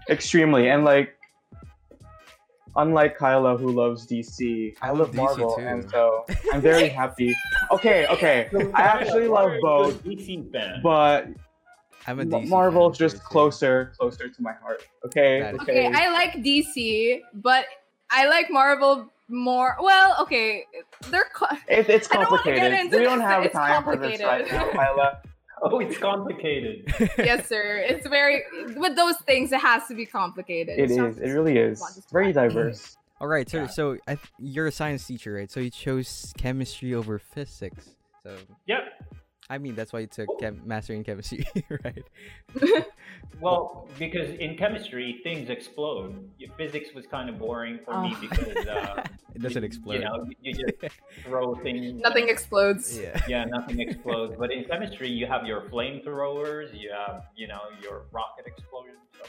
Extremely, 0.08 0.68
and 0.70 0.84
like, 0.84 1.12
unlike 2.76 3.16
Kyla 3.16 3.56
who 3.56 3.70
loves 3.70 4.06
DC, 4.06 4.74
I, 4.80 4.88
I 4.88 4.90
love 4.90 4.98
love 4.98 5.10
DC 5.10 5.16
Marvel, 5.16 5.56
too. 5.56 5.66
and 5.66 5.90
so 5.90 6.24
I'm 6.52 6.60
very 6.62 6.88
happy. 7.00 7.34
Okay, 7.70 8.06
okay, 8.06 8.48
I 8.74 8.82
actually 8.82 9.28
love 9.28 9.52
both, 9.60 10.02
DC 10.04 10.50
fan. 10.52 10.80
but 10.82 11.28
I'm 12.06 12.18
a 12.18 12.22
M- 12.22 12.30
DC 12.30 12.48
Marvel's 12.48 12.96
fan, 12.98 13.06
just 13.08 13.16
sir, 13.16 13.22
so- 13.22 13.28
closer, 13.28 13.92
closer 13.98 14.28
to 14.28 14.42
my 14.42 14.52
heart. 14.52 14.82
Okay, 15.06 15.40
That 15.40 15.54
is- 15.54 15.60
Okay, 15.62 15.90
I 15.92 16.10
like 16.12 16.34
DC, 16.42 17.22
but 17.34 17.64
I 18.10 18.26
like 18.28 18.50
Marvel 18.50 19.10
more. 19.28 19.76
Well, 19.80 20.16
okay, 20.22 20.64
they're. 21.10 21.24
Co- 21.34 21.46
It, 21.68 21.88
it's 21.88 22.08
I 22.10 22.14
don't 22.14 22.26
complicated. 22.26 22.92
We 22.92 23.02
don't 23.02 23.18
this, 23.18 23.26
have 23.26 23.52
time 23.52 23.82
for 23.84 23.96
this 23.96 24.20
right 24.22 24.46
now, 24.50 24.58
complicated. 24.58 24.76
Kyla. 24.76 25.18
oh, 25.62 25.78
it's 25.80 25.98
complicated. 25.98 26.94
yes, 27.18 27.48
sir. 27.48 27.78
It's 27.78 28.06
very 28.06 28.42
with 28.76 28.94
those 28.94 29.16
things. 29.26 29.50
It 29.52 29.60
has 29.60 29.86
to 29.88 29.94
be 29.94 30.06
complicated. 30.06 30.78
It 30.78 30.90
It's 30.90 30.92
is. 30.96 31.18
It 31.18 31.30
really 31.30 31.58
is. 31.58 31.80
Come 31.80 32.02
Very 32.12 32.30
mm. 32.32 32.34
diverse. 32.34 32.96
All 33.20 33.26
right, 33.28 33.48
sir. 33.48 33.62
Yeah. 33.62 33.66
So 33.68 33.96
I 34.06 34.14
th- 34.16 34.28
you're 34.38 34.66
a 34.68 34.72
science 34.72 35.04
teacher, 35.06 35.32
right? 35.32 35.50
So 35.50 35.58
you 35.58 35.70
chose 35.70 36.32
chemistry 36.38 36.94
over 36.94 37.18
physics. 37.18 37.96
So 38.22 38.36
Yep. 38.66 38.82
I 39.48 39.58
mean, 39.58 39.74
that's 39.76 39.92
why 39.92 40.00
you 40.00 40.06
took 40.08 40.28
chem- 40.40 40.62
mastering 40.64 41.04
chemistry, 41.04 41.46
right? 41.84 42.04
Well, 43.40 43.86
because 43.98 44.30
in 44.38 44.56
chemistry 44.56 45.20
things 45.22 45.50
explode. 45.50 46.30
Y- 46.40 46.46
Physics 46.56 46.94
was 46.94 47.06
kind 47.06 47.28
of 47.28 47.38
boring 47.38 47.78
for 47.84 48.00
me 48.00 48.14
Oh. 48.16 48.20
because 48.20 48.66
uh, 48.66 49.04
It 49.34 49.42
doesn't 49.42 49.62
you, 49.62 49.66
explode. 49.66 49.94
You 49.94 50.00
know, 50.00 50.26
you 50.40 50.52
just 50.54 50.94
throw 51.22 51.54
things. 51.56 52.00
Nothing 52.00 52.28
explodes. 52.30 52.98
yeah. 52.98 53.20
yeah, 53.28 53.44
nothing 53.44 53.80
explodes. 53.80 54.34
But 54.38 54.52
in 54.52 54.64
chemistry, 54.64 55.08
you 55.10 55.26
have 55.26 55.44
your 55.46 55.62
flamethrowers, 55.68 56.78
you 56.78 56.90
have, 56.96 57.24
you 57.36 57.46
know, 57.46 57.60
your 57.82 58.06
rocket 58.10 58.46
explosions. 58.46 58.96
So, 59.18 59.24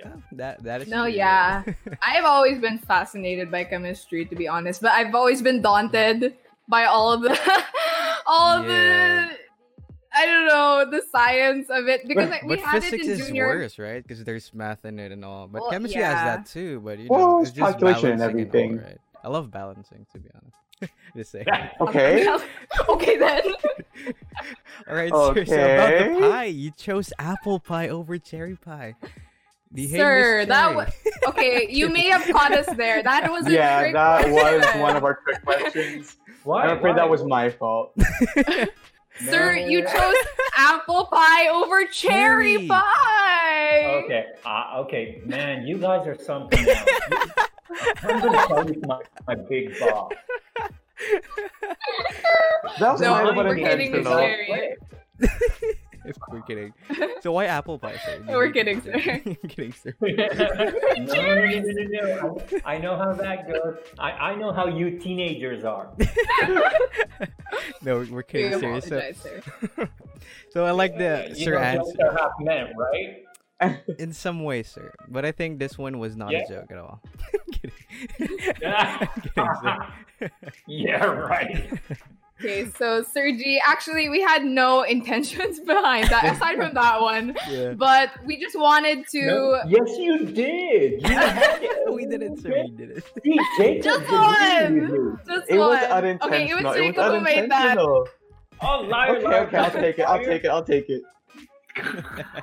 Yeah, 0.00 0.12
that 0.32 0.62
that 0.64 0.82
is. 0.82 0.88
No, 0.88 1.04
true, 1.04 1.12
yeah. 1.14 1.62
I've 2.02 2.24
always 2.24 2.58
been 2.60 2.76
fascinated 2.78 3.50
by 3.50 3.64
chemistry, 3.64 4.26
to 4.26 4.36
be 4.36 4.46
honest, 4.48 4.82
but 4.82 4.90
I've 4.92 5.14
always 5.14 5.40
been 5.40 5.62
daunted 5.62 6.36
by 6.68 6.84
all 6.84 7.12
of 7.14 7.22
the, 7.22 7.38
all 8.26 8.58
of 8.60 8.66
Yeah. 8.66 9.28
the, 9.30 9.38
I 10.16 10.24
don't 10.26 10.46
know, 10.46 10.90
the 10.90 11.02
science 11.12 11.68
of 11.70 11.86
it 11.88 12.06
because 12.08 12.30
like, 12.30 12.42
we 12.42 12.56
but 12.56 12.58
had 12.60 12.76
it 12.78 12.82
physics 12.84 13.06
in 13.06 13.12
is 13.12 13.26
junior. 13.28 13.46
worse, 13.46 13.78
right? 13.78 14.02
Because 14.02 14.24
there's 14.24 14.52
math 14.54 14.84
in 14.84 14.98
it 14.98 15.12
and 15.12 15.24
all. 15.24 15.46
But 15.46 15.62
Well, 15.62 15.70
chemistry 15.70 16.00
yeah. 16.00 16.14
has 16.14 16.24
that 16.38 16.46
too. 16.46 16.80
But 16.80 16.98
you 16.98 17.08
Well, 17.10 17.20
know, 17.20 17.40
it's 17.40 17.50
it's 17.50 17.58
just 17.58 17.70
calculation 17.72 18.10
and 18.10 18.18
balancing 18.18 18.40
everything. 18.40 18.78
all, 18.78 18.84
right? 18.84 18.98
I 19.24 19.28
love 19.28 19.50
balancing, 19.50 20.06
to 20.12 20.18
be 20.18 20.28
honest. 20.34 20.92
just 21.16 21.32
saying. 21.32 21.46
Okay. 21.80 22.26
okay 22.88 23.16
then. 23.18 23.42
All 24.88 24.94
right, 24.94 25.10
sir. 25.10 25.44
So 25.44 25.54
about 25.54 26.14
the 26.14 26.20
pie, 26.20 26.44
you 26.44 26.70
chose 26.70 27.12
apple 27.18 27.58
pie 27.60 27.88
over 27.88 28.18
cherry 28.18 28.56
pie. 28.56 28.94
Do 29.72 29.82
you 29.82 29.88
Sir, 29.88 30.44
that 30.46 30.74
was 30.74 30.88
okay. 31.28 31.66
You 31.68 31.88
may 31.88 32.08
have 32.08 32.22
caught 32.32 32.52
us 32.52 32.66
there. 32.76 33.02
That 33.02 33.30
was 33.30 33.46
a 33.46 33.52
Yeah, 33.52 33.80
trick 33.80 33.92
that 33.94 34.30
was 34.30 34.64
one 34.80 34.96
of 34.96 35.04
our 35.04 35.14
trick 35.24 35.42
questions. 35.44 36.16
why? 36.44 36.64
I'm 36.66 36.76
afraid 36.78 36.90
why? 36.92 36.96
that 36.98 37.10
was 37.10 37.24
my 37.24 37.50
fault. 37.50 37.92
Sir, 39.24 39.54
you 39.56 39.82
chose 39.82 40.14
apple 40.56 41.06
pie 41.06 41.48
over 41.48 41.84
cherry 41.86 42.54
Cherry. 42.56 42.68
pie. 42.68 43.84
Okay, 44.04 44.26
uh, 44.44 44.80
okay, 44.80 45.20
man, 45.24 45.66
you 45.66 45.78
guys 45.78 46.06
are 46.06 46.16
something 46.18 46.66
else. 46.68 46.88
I'm 48.02 48.20
gonna 48.20 48.46
tell 48.46 48.70
you 48.70 48.80
my, 48.86 49.00
my 49.26 49.34
big 49.34 49.78
boss. 49.78 50.12
That 52.78 52.92
was 52.92 53.00
No, 53.00 53.14
kind 53.14 53.28
of 53.28 53.36
we're 53.36 54.76
kidding, 56.06 56.14
Miss 56.14 56.16
unintentional. 56.18 56.72
Cherry. 56.72 56.72
if 56.86 56.88
we're 56.88 57.00
kidding. 57.00 57.12
So 57.22 57.32
why 57.32 57.46
apple 57.46 57.78
pie, 57.78 57.96
sir? 58.04 58.18
Do 58.20 58.32
We're 58.34 58.50
kidding, 58.50 58.80
sir. 58.82 58.92
I'm 58.94 59.36
kidding, 59.48 59.72
sir. 59.72 59.94
no, 60.00 60.08
no, 60.08 60.24
no, 60.24 61.60
no, 61.60 61.72
no, 61.72 62.16
no. 62.16 62.42
I, 62.64 62.74
I 62.74 62.78
know 62.78 62.96
how 62.96 63.12
that 63.14 63.48
goes. 63.48 63.78
I, 63.98 64.10
I 64.12 64.34
know 64.36 64.52
how 64.52 64.68
you 64.68 64.98
teenagers 64.98 65.64
are. 65.64 65.90
no, 67.82 68.04
we're 68.10 68.22
kidding, 68.22 68.60
sir. 68.60 68.80
So, 68.80 69.88
so 70.50 70.64
I 70.64 70.70
like 70.70 70.96
the 70.98 71.32
you 71.34 71.44
sir 71.44 71.58
answer 71.58 71.82
jokes 71.92 71.98
are 72.00 72.12
half 72.16 72.32
meant, 72.40 72.70
right? 72.76 73.22
in 73.98 74.12
some 74.12 74.44
way, 74.44 74.62
sir. 74.62 74.92
But 75.08 75.24
I 75.24 75.32
think 75.32 75.58
this 75.58 75.78
one 75.78 75.98
was 75.98 76.16
not 76.16 76.30
Yeah. 76.32 76.44
a 76.44 76.48
joke 76.48 76.70
at 76.70 76.78
all. 76.78 77.00
I'm 77.32 77.52
kidding. 77.52 78.38
I'm 78.66 79.08
kidding, 79.22 79.48
sir. 79.62 80.30
yeah, 80.66 81.04
right. 81.04 81.72
Okay, 82.38 82.70
so 82.78 83.02
Sir 83.02 83.32
G, 83.32 83.60
actually, 83.66 84.08
we 84.10 84.20
had 84.20 84.44
no 84.44 84.82
intentions 84.96 85.58
behind 85.60 86.08
that, 86.08 86.34
aside 86.36 86.56
from 86.56 86.74
that 86.74 87.00
one. 87.00 87.34
Yeah. 87.48 87.72
But 87.72 88.10
we 88.26 88.38
just 88.38 88.58
wanted 88.58 89.06
to. 89.08 89.22
No, 89.26 89.60
yes, 89.68 89.88
you 89.98 90.26
did. 90.26 91.00
You 91.02 91.08
had 91.14 91.60
we 91.90 92.04
did 92.06 92.22
it. 92.22 92.38
sir. 92.38 92.50
We 92.50 92.70
didn't. 92.76 93.04
See, 93.24 93.38
Jacob 93.56 93.82
Just 93.84 94.10
one. 94.12 95.18
Just 95.26 95.48
It 95.48 95.58
was 95.58 95.80
one. 95.80 95.90
unintentional. 95.90 96.28
Okay, 96.34 96.50
it 96.50 96.64
was 96.64 96.76
It 96.76 96.80
Jacob 96.80 97.04
who 97.14 97.20
made 97.20 97.50
that. 97.50 97.78
unintentional. 97.78 98.08
Oh, 98.62 98.80
liar, 98.82 99.16
Okay, 99.16 99.24
liar, 99.26 99.46
okay, 99.46 99.56
I'll 99.58 99.70
take 99.70 99.98
it. 99.98 100.02
I'll 100.02 100.24
take 100.24 100.44
it. 100.44 100.48
I'll 100.50 100.64
take 100.64 100.88
it. 100.90 101.02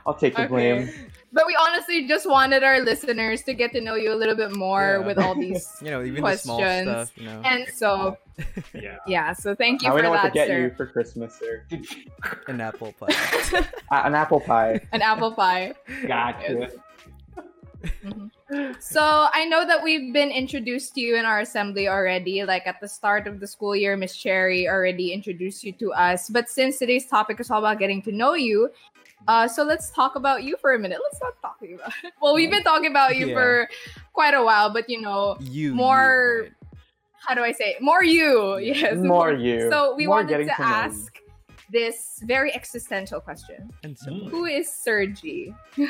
I'll 0.06 0.14
take 0.16 0.36
the 0.36 0.48
blame. 0.48 0.90
But 1.34 1.48
we 1.48 1.58
honestly 1.60 2.08
just 2.08 2.30
wanted 2.30 2.64
our 2.64 2.80
listeners 2.82 3.42
to 3.44 3.54
get 3.56 3.72
to 3.74 3.82
know 3.82 3.96
you 3.96 4.14
a 4.14 4.16
little 4.16 4.36
bit 4.36 4.56
more 4.56 5.00
Yeah. 5.02 5.08
with 5.08 5.18
all 5.18 5.34
these. 5.34 5.68
You 5.82 5.90
know, 5.92 6.04
even 6.04 6.22
Questions. 6.22 6.46
the 6.46 6.86
small 6.86 7.06
stuff. 7.06 7.12
You 7.18 7.26
know, 7.26 7.42
And 7.44 7.68
so, 7.74 8.18
Yeah. 8.74 8.98
yeah, 9.08 9.34
so 9.34 9.56
thank 9.56 9.82
you 9.82 9.90
Now 9.90 9.96
we 9.96 10.02
for 10.02 10.04
know 10.04 10.12
what 10.12 10.22
to 10.24 10.30
get 10.30 10.48
sir. 10.48 10.62
you 10.62 10.70
for 10.78 10.86
Christmas, 10.86 11.34
sir. 11.40 11.66
an 12.48 12.62
apple 12.62 12.94
pie. 13.00 13.10
A- 13.92 14.06
an 14.06 14.14
apple 14.16 14.40
pie. 14.42 14.80
An 14.92 15.02
apple 15.02 15.32
pie. 15.32 15.74
Gotcha. 16.08 16.70
Mm-hmm. 17.84 18.72
So 18.80 19.28
I 19.34 19.44
know 19.46 19.66
that 19.66 19.84
we've 19.84 20.14
been 20.14 20.30
introduced 20.30 20.94
to 20.96 21.02
you 21.02 21.16
in 21.18 21.26
our 21.26 21.42
assembly 21.42 21.88
already. 21.90 22.44
Like 22.46 22.66
at 22.68 22.80
the 22.80 22.88
start 22.88 23.28
of 23.28 23.40
the 23.42 23.48
school 23.48 23.76
year, 23.76 23.98
Miss 23.98 24.16
Cherry 24.16 24.70
already 24.70 25.12
introduced 25.12 25.64
you 25.66 25.74
to 25.74 25.92
us. 25.92 26.30
But 26.30 26.48
since 26.50 26.78
today's 26.78 27.08
topic 27.08 27.40
is 27.42 27.50
all 27.52 27.60
about 27.60 27.80
getting 27.80 28.02
to 28.04 28.12
know 28.12 28.36
you, 28.36 28.70
uh, 29.28 29.48
so 29.48 29.64
let's 29.64 29.90
talk 29.92 30.16
about 30.16 30.44
you 30.44 30.58
for 30.60 30.74
a 30.74 30.80
minute. 30.80 31.00
Let's 31.04 31.18
stop 31.18 31.40
talking 31.42 31.76
about 31.76 31.92
it. 32.04 32.14
Well, 32.22 32.34
we've 32.36 32.52
been 32.52 32.64
talking 32.64 32.90
about 32.92 33.16
you 33.16 33.28
Yeah. 33.30 33.36
for 33.36 33.70
quite 34.14 34.34
a 34.34 34.44
while, 34.44 34.72
but 34.72 34.90
you 34.90 35.02
know, 35.02 35.38
You 35.40 35.74
More- 35.76 36.36
you, 36.38 36.44
right? 36.44 36.52
how 37.28 37.34
do 37.36 37.42
I 37.44 37.52
say 37.54 37.72
it? 37.76 37.82
More 37.82 38.04
you. 38.04 38.58
Yes. 38.58 38.98
More 38.98 39.32
you. 39.34 39.70
So 39.72 39.96
we 39.96 40.06
More 40.08 40.18
wanted 40.18 40.38
to 40.38 40.44
to 40.44 40.46
know 40.46 40.56
you. 40.58 40.64
ask 40.74 41.14
this 41.72 42.20
very 42.26 42.54
existential 42.54 43.20
question. 43.22 43.72
and 43.84 43.98
so. 43.98 44.12
Who 44.14 44.46
is 44.46 44.72
Sir 44.72 45.06
G? 45.08 45.54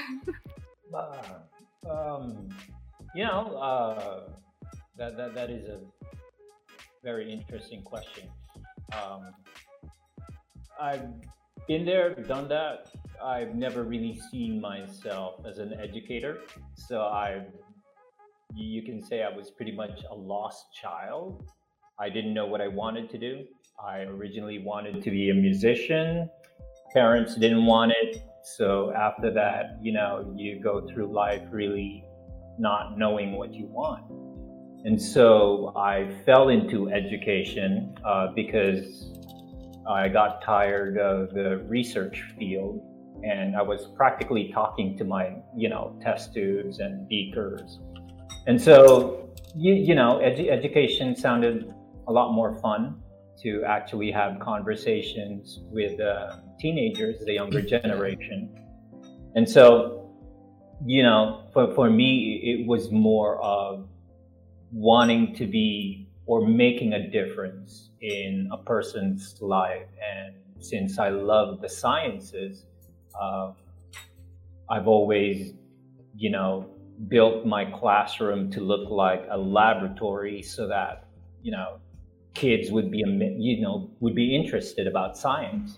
Uh, 0.94 1.90
um, 1.90 2.48
you 3.16 3.26
know, 3.26 3.58
uh, 3.58 4.30
that, 4.96 5.18
that 5.18 5.34
that 5.34 5.50
is 5.50 5.68
a 5.68 5.80
very 7.04 7.32
interesting 7.34 7.82
question. 7.82 8.30
Um, 8.94 9.34
I've 10.80 11.10
been 11.68 11.84
there, 11.84 12.14
done 12.14 12.48
that. 12.50 12.92
I've 13.24 13.56
never 13.56 13.84
really 13.84 14.20
seen 14.32 14.60
myself 14.60 15.46
as 15.48 15.58
an 15.58 15.74
educator, 15.82 16.40
so 16.76 17.02
I, 17.02 17.46
you 18.54 18.84
can 18.84 19.02
say 19.02 19.24
I 19.24 19.34
was 19.34 19.50
pretty 19.52 19.72
much 19.72 20.02
a 20.12 20.14
lost 20.14 20.66
child. 20.74 21.50
I 21.98 22.10
didn't 22.10 22.34
know 22.34 22.46
what 22.46 22.60
I 22.60 22.68
wanted 22.68 23.10
to 23.12 23.18
do. 23.18 23.46
I 23.82 24.00
originally 24.00 24.60
wanted 24.60 25.02
to 25.02 25.10
be 25.10 25.30
a 25.30 25.34
musician. 25.34 26.30
Parents 26.92 27.36
didn't 27.36 27.66
want 27.66 27.94
it. 28.02 28.22
So 28.58 28.92
after 28.92 29.32
that, 29.34 29.78
you 29.82 29.94
know, 29.94 30.34
you 30.36 30.60
go 30.62 30.86
through 30.86 31.14
life 31.14 31.44
really 31.50 32.04
not 32.60 32.98
knowing 32.98 33.38
what 33.38 33.54
you 33.54 33.68
want. 33.68 34.04
And 34.86 35.02
so 35.02 35.72
I 35.78 36.14
fell 36.26 36.50
into 36.50 36.90
education 36.90 37.96
uh, 38.04 38.28
because 38.36 39.18
I 39.90 40.10
got 40.10 40.44
tired 40.44 40.98
of 40.98 41.30
the 41.30 41.64
research 41.70 42.22
field 42.38 42.82
and 43.24 43.56
I 43.56 43.62
was 43.62 43.88
practically 43.96 44.52
talking 44.54 44.98
to 44.98 45.04
my, 45.06 45.36
you 45.56 45.70
know, 45.70 45.98
test 46.02 46.34
tubes 46.34 46.80
and 46.80 47.08
beakers. 47.08 47.80
And 48.48 48.62
so, 48.62 49.30
you, 49.56 49.74
you 49.74 49.96
know, 49.96 50.20
edu- 50.24 50.50
education 50.50 51.16
sounded 51.16 51.74
a 52.08 52.12
lot 52.12 52.34
more 52.34 52.58
fun 52.60 53.02
to 53.42 53.64
actually 53.66 54.12
have 54.12 54.40
conversations 54.40 55.62
with 55.72 56.00
uh, 56.00 56.38
teenagers, 56.60 57.24
the 57.26 57.34
younger 57.34 57.62
generation. 57.76 58.54
And 59.36 59.50
so, 59.50 60.10
you 60.86 61.04
know, 61.04 61.48
for, 61.54 61.74
for 61.74 61.90
me, 61.90 62.42
it 62.44 62.68
was 62.68 62.92
more 62.92 63.42
of 63.42 63.88
wanting 64.72 65.34
to 65.36 65.46
be 65.46 66.10
or 66.26 66.46
making 66.48 66.94
a 66.94 67.10
difference 67.10 67.90
in 68.02 68.50
a 68.52 68.58
person's 68.58 69.38
life. 69.42 69.88
And 70.16 70.36
since 70.60 71.00
I 71.00 71.10
love 71.10 71.62
the 71.62 71.70
sciences, 71.70 72.66
uh, 73.20 73.52
I've 74.70 74.88
always, 74.88 75.54
you 76.16 76.30
know, 76.30 76.70
built 77.08 77.46
my 77.46 77.66
classroom 77.66 78.52
to 78.52 78.62
look 78.62 78.90
like 78.90 79.26
a 79.30 79.38
laboratory 79.38 80.42
so 80.42 80.68
that, 80.68 81.08
you 81.42 81.52
know, 81.52 81.80
kids 82.34 82.72
would 82.72 82.92
be, 82.92 83.04
you 83.38 83.62
know, 83.62 83.90
would 84.00 84.16
be 84.16 84.36
interested 84.36 84.88
about 84.88 85.18
science. 85.18 85.78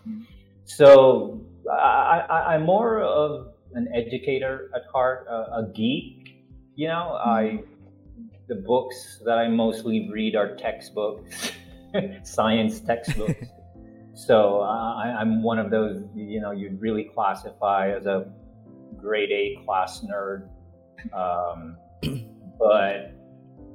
So 0.65 1.41
I, 1.71 2.53
I'm 2.53 2.63
more 2.63 3.01
of 3.01 3.53
an 3.73 3.87
educator 3.93 4.69
at 4.75 4.83
heart, 4.91 5.27
a, 5.29 5.33
a 5.33 5.71
geek. 5.73 6.43
You 6.75 6.87
know, 6.87 7.19
I 7.23 7.63
the 8.47 8.55
books 8.55 9.21
that 9.25 9.37
I 9.37 9.47
mostly 9.47 10.09
read 10.11 10.35
are 10.35 10.55
textbooks, 10.55 11.51
science 12.23 12.79
textbooks. 12.79 13.47
So 14.15 14.61
uh, 14.61 14.95
I, 14.95 15.17
I'm 15.19 15.43
one 15.43 15.59
of 15.59 15.69
those, 15.69 16.01
you 16.15 16.39
know, 16.41 16.51
you'd 16.51 16.79
really 16.81 17.03
classify 17.13 17.91
as 17.91 18.05
a 18.05 18.31
grade 18.97 19.31
A 19.31 19.63
class 19.65 20.03
nerd. 20.09 20.47
Um, 21.13 21.77
but 22.59 23.11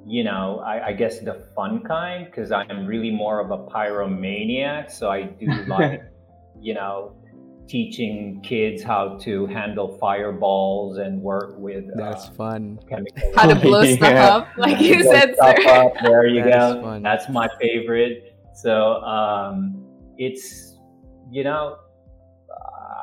you 0.07 0.25
know, 0.25 0.63
I, 0.67 0.89
I 0.89 0.93
guess 0.95 1.21
the 1.21 1.47
fun 1.55 1.83
kind 1.85 2.25
because 2.25 2.51
I'm 2.53 2.87
really 2.87 3.11
more 3.11 3.39
of 3.39 3.51
a 3.51 3.59
pyromaniac. 3.71 4.91
So 4.91 5.11
I 5.11 5.25
do 5.25 5.47
like, 5.69 6.03
you 6.59 6.73
know, 6.75 7.15
teaching 7.69 8.41
kids 8.43 8.83
how 8.83 9.19
to 9.19 9.47
handle 9.47 9.97
fireballs 9.99 10.97
and 10.99 11.21
work 11.23 11.55
with 11.59 11.85
That's 11.95 12.27
uh, 12.29 12.33
fun. 12.33 12.81
chemicals. 12.89 13.35
How 13.37 13.47
to 13.47 13.55
blow 13.55 13.85
stuff 13.95 14.01
Yeah. 14.11 14.37
up, 14.37 14.49
like 14.57 14.81
you 14.81 15.03
Blow 15.03 15.13
said, 15.13 15.37
sir. 15.37 15.69
up, 15.69 15.93
There 16.03 16.27
you 16.27 16.43
That 16.43 16.49
is 16.49 16.75
go. 16.75 16.83
fun. 16.83 17.03
That's 17.03 17.29
my 17.29 17.49
favorite. 17.61 18.37
So 18.55 18.95
um, 19.03 19.87
it's 20.21 20.77
you 21.31 21.45
know, 21.45 21.79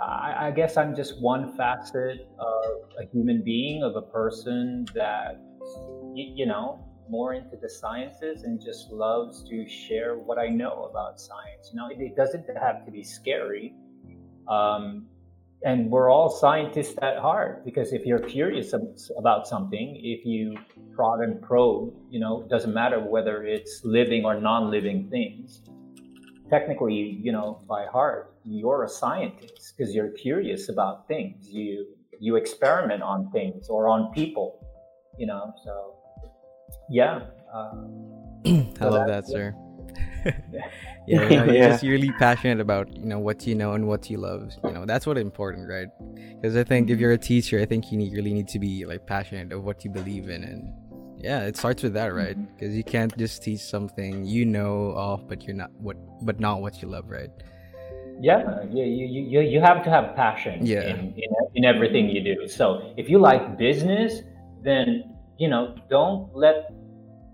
I, 0.02 0.48
I 0.48 0.52
guess 0.52 0.78
I'm 0.78 0.96
just 0.96 1.20
one 1.22 1.56
facet 1.58 2.28
of 2.40 2.66
a 3.02 3.06
human 3.12 3.44
being, 3.44 3.84
of 3.84 3.96
a 3.96 4.02
person 4.02 4.86
that 4.94 5.38
y- 5.40 6.32
you 6.36 6.46
know 6.46 6.84
more 7.10 7.34
into 7.34 7.56
the 7.62 7.70
sciences 7.70 8.44
and 8.44 8.62
just 8.62 8.92
loves 8.92 9.44
to 9.50 9.68
share 9.68 10.18
what 10.18 10.38
I 10.38 10.50
know 10.50 10.90
about 10.92 11.20
science. 11.20 11.70
You 11.72 11.78
know, 11.78 11.88
it, 11.90 12.00
it 12.00 12.16
doesn't 12.18 12.46
have 12.62 12.86
to 12.86 12.92
be 12.92 13.04
scary. 13.04 13.74
Um, 14.48 15.08
and 15.64 15.90
we're 15.90 16.12
all 16.12 16.30
scientists 16.30 16.96
at 17.02 17.18
heart 17.18 17.66
because 17.66 17.94
if 17.94 18.06
you're 18.06 18.20
curious 18.20 18.74
about 19.18 19.48
something, 19.48 20.00
if 20.04 20.26
you 20.26 20.56
prod 20.96 21.22
and 21.22 21.42
probe, 21.42 21.94
you 22.10 22.20
know, 22.20 22.42
it 22.42 22.50
doesn't 22.50 22.74
matter 22.74 23.00
whether 23.00 23.44
it's 23.44 23.82
living 23.84 24.26
or 24.26 24.40
non-living 24.40 25.10
things. 25.10 25.62
Technically, 26.50 27.20
you 27.22 27.32
know, 27.32 27.62
by 27.68 27.86
heart, 27.86 28.34
you're 28.46 28.84
a 28.84 28.90
scientist 28.90 29.74
because 29.78 29.94
you're 29.94 30.12
curious 30.12 30.70
about 30.70 31.08
things. 31.08 31.50
You 31.50 31.86
you 32.20 32.36
experiment 32.36 33.04
on 33.04 33.30
things 33.32 33.70
or 33.70 33.88
on 33.90 34.12
people, 34.14 34.66
you 35.18 35.28
know. 35.28 35.54
So, 35.64 35.96
yeah. 36.90 37.20
Uh, 37.54 37.72
I 38.46 38.74
So 38.80 38.90
love 38.90 39.08
that, 39.08 39.26
that's- 39.26 39.30
sir. 39.30 39.54
yeah, 40.52 40.66
you 41.08 41.16
know, 41.20 41.46
you're 41.46 41.54
Yeah. 41.54 41.70
just 41.70 41.84
really 41.84 42.12
passionate 42.14 42.60
about 42.60 42.92
you 42.94 43.06
know 43.06 43.20
what 43.20 43.46
you 43.48 43.56
know 43.56 43.74
and 43.74 43.88
what 43.88 44.10
you 44.10 44.18
love. 44.18 44.52
You 44.64 44.72
know, 44.72 44.86
that's 44.86 45.06
what 45.06 45.18
important, 45.18 45.70
right? 45.70 45.88
Because 46.42 46.58
I 46.58 46.64
think 46.64 46.90
if 46.90 47.00
you're 47.00 47.14
a 47.14 47.18
teacher, 47.18 47.60
I 47.62 47.66
think 47.66 47.92
you 47.92 47.98
need, 47.98 48.14
really 48.14 48.34
need 48.34 48.48
to 48.50 48.60
be 48.60 48.86
like 48.86 49.06
passionate 49.06 49.54
of 49.54 49.64
what 49.64 49.86
you 49.86 49.92
believe 49.92 50.30
in, 50.30 50.44
and 50.44 50.74
yeah, 51.20 51.42
it 51.46 51.58
starts 51.58 51.84
with 51.84 51.94
that, 51.94 52.14
right? 52.14 52.38
Because 52.56 52.76
you 52.76 52.84
can't 52.84 53.16
just 53.18 53.44
teach 53.44 53.60
something 53.62 54.26
you 54.26 54.46
know 54.46 54.94
of, 54.96 55.28
but 55.28 55.44
you're 55.44 55.56
not 55.56 55.72
what, 55.80 55.98
but 56.26 56.40
not 56.40 56.62
what 56.62 56.82
you 56.82 56.88
love, 56.88 57.10
right? 57.10 57.32
Yeah, 58.20 58.64
you, 58.72 58.84
you, 58.84 59.22
you, 59.30 59.42
you 59.42 59.62
have 59.62 59.84
to 59.84 59.90
have 59.90 60.16
passion 60.16 60.66
Yeah. 60.66 60.82
in, 60.82 61.14
in, 61.16 61.30
in 61.56 61.66
everything 61.66 62.10
you 62.10 62.24
do. 62.24 62.48
So 62.48 62.94
if 62.98 63.10
you 63.10 63.20
like 63.20 63.58
business, 63.58 64.22
then, 64.64 65.16
you 65.38 65.48
know, 65.48 65.76
don't 65.90 66.36
let 66.36 66.72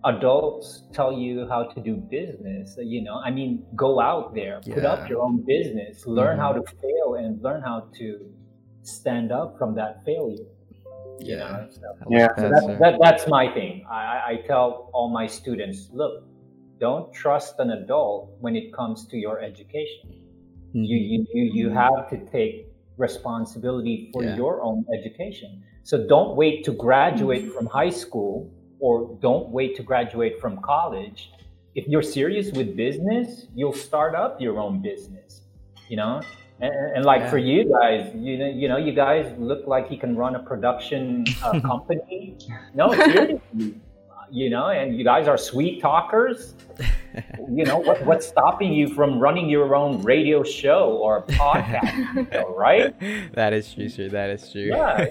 adults 0.06 0.84
tell 0.92 1.14
you 1.14 1.48
how 1.48 1.64
to 1.64 1.80
do 1.80 1.96
business. 1.96 2.78
You 2.78 3.02
know, 3.02 3.22
I 3.24 3.32
mean, 3.32 3.66
go 3.76 4.02
out 4.02 4.34
there, 4.36 4.60
put 4.60 4.84
up 4.84 5.10
your 5.10 5.22
own 5.22 5.44
business, 5.46 6.06
learn 6.06 6.38
how 6.38 6.52
Mhm. 6.52 6.66
to 6.66 6.76
fail 6.82 7.16
and 7.16 7.42
learn 7.42 7.62
how 7.62 7.88
to 8.00 8.20
stand 8.82 9.32
up 9.32 9.58
from 9.58 9.76
that 9.76 10.04
failure. 10.04 10.46
You 11.24 11.38
Yeah, 11.38 11.48
know, 11.48 11.68
so 11.70 11.88
Yeah. 12.10 12.28
so 12.36 12.50
that, 12.50 12.78
that, 12.82 12.94
that's 13.02 13.26
my 13.28 13.46
thing. 13.54 13.86
I, 13.90 14.02
I- 14.16 14.24
I 14.32 14.36
tell 14.48 14.90
all 14.94 15.10
my 15.10 15.28
students, 15.40 15.90
look, 15.92 16.14
don't 16.80 17.14
trust 17.14 17.56
an 17.60 17.70
adult 17.72 18.22
when 18.44 18.56
it 18.62 18.74
comes 18.74 19.08
to 19.12 19.18
your 19.18 19.40
education 19.40 20.10
you, 20.74 20.98
Mhm. 20.98 21.10
you, 21.12 21.26
you, 21.34 21.44
you 21.60 21.70
have 21.70 22.10
to 22.10 22.18
take 22.38 22.56
responsibility 22.98 24.10
for 24.12 24.24
Yeah. 24.24 24.36
your 24.36 24.62
own 24.64 24.86
education. 24.98 25.64
So 25.84 25.96
don't 26.08 26.36
wait 26.36 26.64
to 26.66 26.72
graduate 26.72 27.46
from 27.54 27.66
high 27.68 27.90
school 28.04 28.50
or 28.80 28.94
don't 29.22 29.50
wait 29.58 29.76
to 29.78 29.84
graduate 29.84 30.40
from 30.42 30.54
college. 30.62 31.32
If 31.76 31.88
you're 31.88 32.02
serious 32.20 32.52
with 32.52 32.76
business, 32.76 33.48
you'll 33.56 33.80
start 33.90 34.14
up 34.16 34.42
your 34.42 34.60
own 34.60 34.82
business, 34.82 35.30
you 35.90 35.98
know? 35.98 36.22
And, 36.64 36.74
and 36.96 37.06
like 37.06 37.22
Yeah. 37.22 37.30
for 37.34 37.38
you 37.52 37.60
guys, 37.78 38.02
you 38.16 38.38
know, 38.40 38.48
you 38.62 38.68
know, 38.72 38.78
you 38.88 38.94
guys 38.94 39.26
look 39.50 39.68
like 39.74 39.86
you 39.94 39.98
can 40.04 40.16
run 40.24 40.34
a 40.36 40.44
production 40.52 41.26
uh, 41.44 41.60
company. 41.72 42.38
No, 42.74 42.86
seriously, 42.94 43.76
you 44.32 44.50
know, 44.50 44.68
and 44.70 44.98
you 44.98 45.04
guys 45.04 45.28
are 45.28 45.38
sweet 45.38 45.76
talkers. 45.82 46.56
you 47.58 47.64
know, 47.70 47.78
what, 47.78 48.04
what's 48.08 48.26
stopping 48.28 48.72
you 48.74 48.88
from 48.98 49.20
running 49.20 49.48
your 49.50 49.76
own 49.76 50.02
radio 50.02 50.42
show 50.42 50.84
or 51.06 51.24
podcast 51.28 52.32
show, 52.34 52.56
right? 52.56 52.90
that 53.40 53.52
is 53.54 53.72
true, 53.74 53.90
sir. 53.90 54.08
That 54.10 54.30
is 54.32 54.42
true. 54.52 54.70
Yeah, 54.74 55.06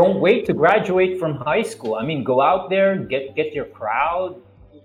don't 0.00 0.20
wait 0.20 0.44
to 0.48 0.52
graduate 0.52 1.18
from 1.18 1.32
high 1.36 1.62
school. 1.62 1.94
I 1.94 2.04
mean, 2.04 2.24
go 2.24 2.36
out 2.42 2.68
there, 2.74 2.90
get 3.12 3.34
get 3.36 3.48
your 3.58 3.66
crowd. 3.78 4.32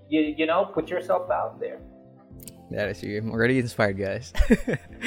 You, 0.10 0.22
you 0.40 0.46
know, 0.46 0.64
put 0.78 0.86
yourself 0.90 1.30
out 1.30 1.60
there. 1.60 1.80
That 2.72 2.90
is 2.90 3.00
true. 3.00 3.18
I'm 3.18 3.32
already 3.32 3.60
inspired, 3.60 3.98
guys. 3.98 4.34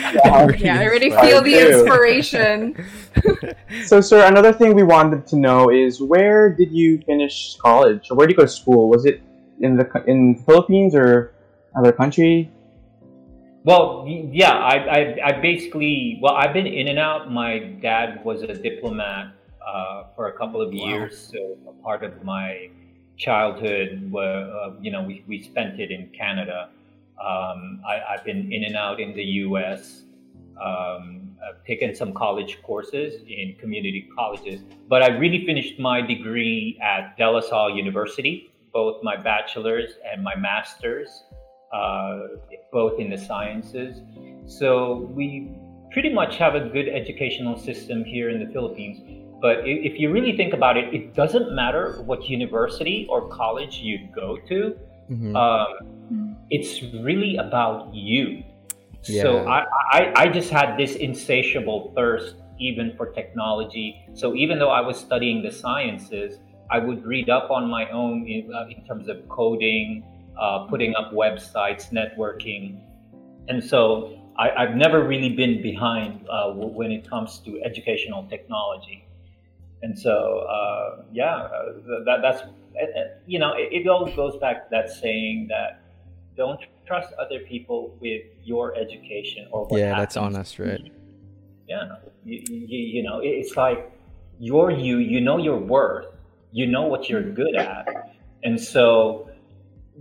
Yeah, 0.00 0.48
Yeah, 0.58 0.80
I 0.80 0.84
already 0.86 1.06
inspired 1.06 1.28
feel 1.28 1.42
the 1.42 1.52
too. 1.52 1.68
inspiration. 1.68 2.86
So, 3.84 4.00
sir, 4.00 4.26
another 4.26 4.52
thing 4.52 4.74
we 4.74 4.82
wanted 4.82 5.26
to 5.28 5.36
know 5.36 5.70
is 5.70 6.00
where 6.02 6.48
did 6.52 6.72
you 6.72 6.98
finish 7.06 7.56
college, 7.62 8.10
or 8.10 8.16
where 8.16 8.26
did 8.26 8.32
you 8.34 8.36
go 8.38 8.44
to 8.44 8.48
school? 8.48 8.88
Was 8.88 9.04
it 9.06 9.20
in 9.60 9.76
the 9.76 9.86
in 10.06 10.34
the 10.34 10.42
Philippines 10.42 10.94
or 10.94 11.34
another 11.74 11.92
country? 11.92 12.50
Well, 13.62 14.06
yeah, 14.08 14.52
I, 14.52 14.76
I, 14.76 15.00
I 15.28 15.32
basically, 15.40 16.18
well, 16.22 16.34
I've 16.34 16.54
been 16.54 16.66
in 16.66 16.88
and 16.88 16.98
out. 16.98 17.30
My 17.30 17.58
dad 17.58 18.24
was 18.24 18.42
a 18.42 18.54
diplomat 18.54 19.34
uh, 19.66 20.04
for 20.16 20.28
a 20.28 20.32
couple 20.32 20.62
of 20.62 20.72
Wow. 20.72 20.86
years, 20.88 21.30
so 21.30 21.58
a 21.68 21.72
part 21.82 22.02
of 22.02 22.24
my 22.24 22.70
childhood, 23.18 24.10
were, 24.10 24.50
uh, 24.64 24.80
you 24.80 24.90
know, 24.90 25.02
we, 25.02 25.22
we 25.28 25.42
spent 25.42 25.78
it 25.78 25.90
in 25.90 26.08
Canada. 26.16 26.70
Um, 27.20 27.82
I, 27.86 28.00
I've 28.14 28.24
been 28.24 28.52
in 28.52 28.64
and 28.64 28.76
out 28.76 29.00
in 29.00 29.14
the 29.14 29.22
U.S. 29.22 30.02
Um, 30.60 31.36
I've 31.46 31.64
taken 31.66 31.94
some 31.94 32.12
college 32.12 32.58
courses 32.62 33.22
in 33.28 33.56
community 33.58 34.08
colleges, 34.14 34.60
but 34.88 35.02
I 35.02 35.08
really 35.08 35.44
finished 35.46 35.78
my 35.78 36.00
degree 36.00 36.78
at 36.82 37.16
De 37.16 37.30
La 37.30 37.40
Salle 37.40 37.76
University, 37.76 38.52
both 38.72 39.02
my 39.02 39.16
bachelor's 39.16 39.90
and 40.10 40.22
my 40.22 40.36
master's 40.36 41.24
uh, 41.72 42.20
both 42.72 42.98
in 42.98 43.10
the 43.10 43.18
sciences. 43.18 44.00
So 44.46 45.08
we 45.14 45.50
pretty 45.92 46.12
much 46.12 46.36
have 46.36 46.54
a 46.54 46.60
good 46.60 46.88
educational 46.88 47.56
system 47.58 48.04
here 48.04 48.30
in 48.30 48.44
the 48.44 48.52
Philippines. 48.52 49.00
But 49.40 49.60
if 49.64 49.98
you 49.98 50.10
really 50.10 50.36
think 50.36 50.52
about 50.52 50.76
it, 50.76 50.92
it 50.92 51.14
doesn't 51.14 51.54
matter 51.54 52.02
what 52.02 52.28
university 52.28 53.06
or 53.08 53.28
college 53.28 53.78
you 53.78 54.08
go 54.14 54.36
to. 54.48 54.76
Mhm. 55.10 55.34
Um, 55.34 56.29
it's 56.50 56.82
really 56.82 57.36
about 57.36 57.94
you. 57.94 58.42
So 59.02 59.46
I, 59.46 59.64
I, 59.92 60.12
I 60.14 60.28
just 60.28 60.50
had 60.50 60.76
this 60.76 60.96
insatiable 60.96 61.92
thirst 61.96 62.34
even 62.58 62.94
for 62.96 63.06
technology. 63.06 64.04
So 64.12 64.34
even 64.34 64.58
though 64.58 64.68
I 64.68 64.82
was 64.82 64.98
studying 64.98 65.42
the 65.42 65.50
sciences, 65.50 66.38
I 66.70 66.78
would 66.78 67.04
read 67.06 67.30
up 67.30 67.50
on 67.50 67.68
my 67.68 67.88
own 67.90 68.26
in, 68.28 68.52
uh, 68.54 68.66
in 68.68 68.84
terms 68.86 69.08
of 69.08 69.26
coding, 69.28 70.04
uh, 70.38 70.66
putting 70.68 70.94
up 70.94 71.12
websites, 71.12 71.90
networking. 71.90 72.80
And 73.48 73.64
so 73.64 74.20
I, 74.38 74.50
I've 74.50 74.76
never 74.76 75.02
really 75.02 75.30
been 75.30 75.62
behind 75.62 76.26
uh, 76.28 76.50
when 76.52 76.92
it 76.92 77.08
comes 77.08 77.38
to 77.40 77.60
educational 77.64 78.28
technology. 78.28 79.06
And 79.82 79.98
so, 79.98 80.40
uh, 80.40 81.02
yeah, 81.10 81.36
uh, 81.36 82.04
that, 82.04 82.18
that's, 82.22 82.42
uh, 82.42 83.16
you 83.26 83.38
know, 83.38 83.54
it, 83.54 83.72
it 83.72 83.88
all 83.88 84.14
goes 84.14 84.36
back 84.36 84.64
to 84.64 84.70
that 84.70 84.90
saying 84.90 85.48
that 85.48 85.79
don't 86.42 86.60
trust 86.88 87.10
other 87.24 87.40
people 87.52 87.80
with 88.04 88.22
your 88.50 88.66
education 88.84 89.42
or 89.52 89.60
what 89.66 89.78
yeah, 89.80 89.98
that's 90.00 90.16
on 90.16 90.32
us, 90.42 90.50
right? 90.58 90.84
yeah 91.72 91.84
you, 92.24 92.36
you, 92.72 92.78
you 92.94 93.02
know 93.06 93.16
it's 93.22 93.54
like 93.64 93.80
you're 94.48 94.72
you 94.86 94.94
you 95.12 95.20
know 95.26 95.36
your 95.48 95.58
worth 95.74 96.06
you 96.58 96.66
know 96.74 96.84
what 96.92 97.02
you're 97.08 97.26
good 97.40 97.54
at 97.54 97.84
and 98.46 98.56
so 98.72 98.84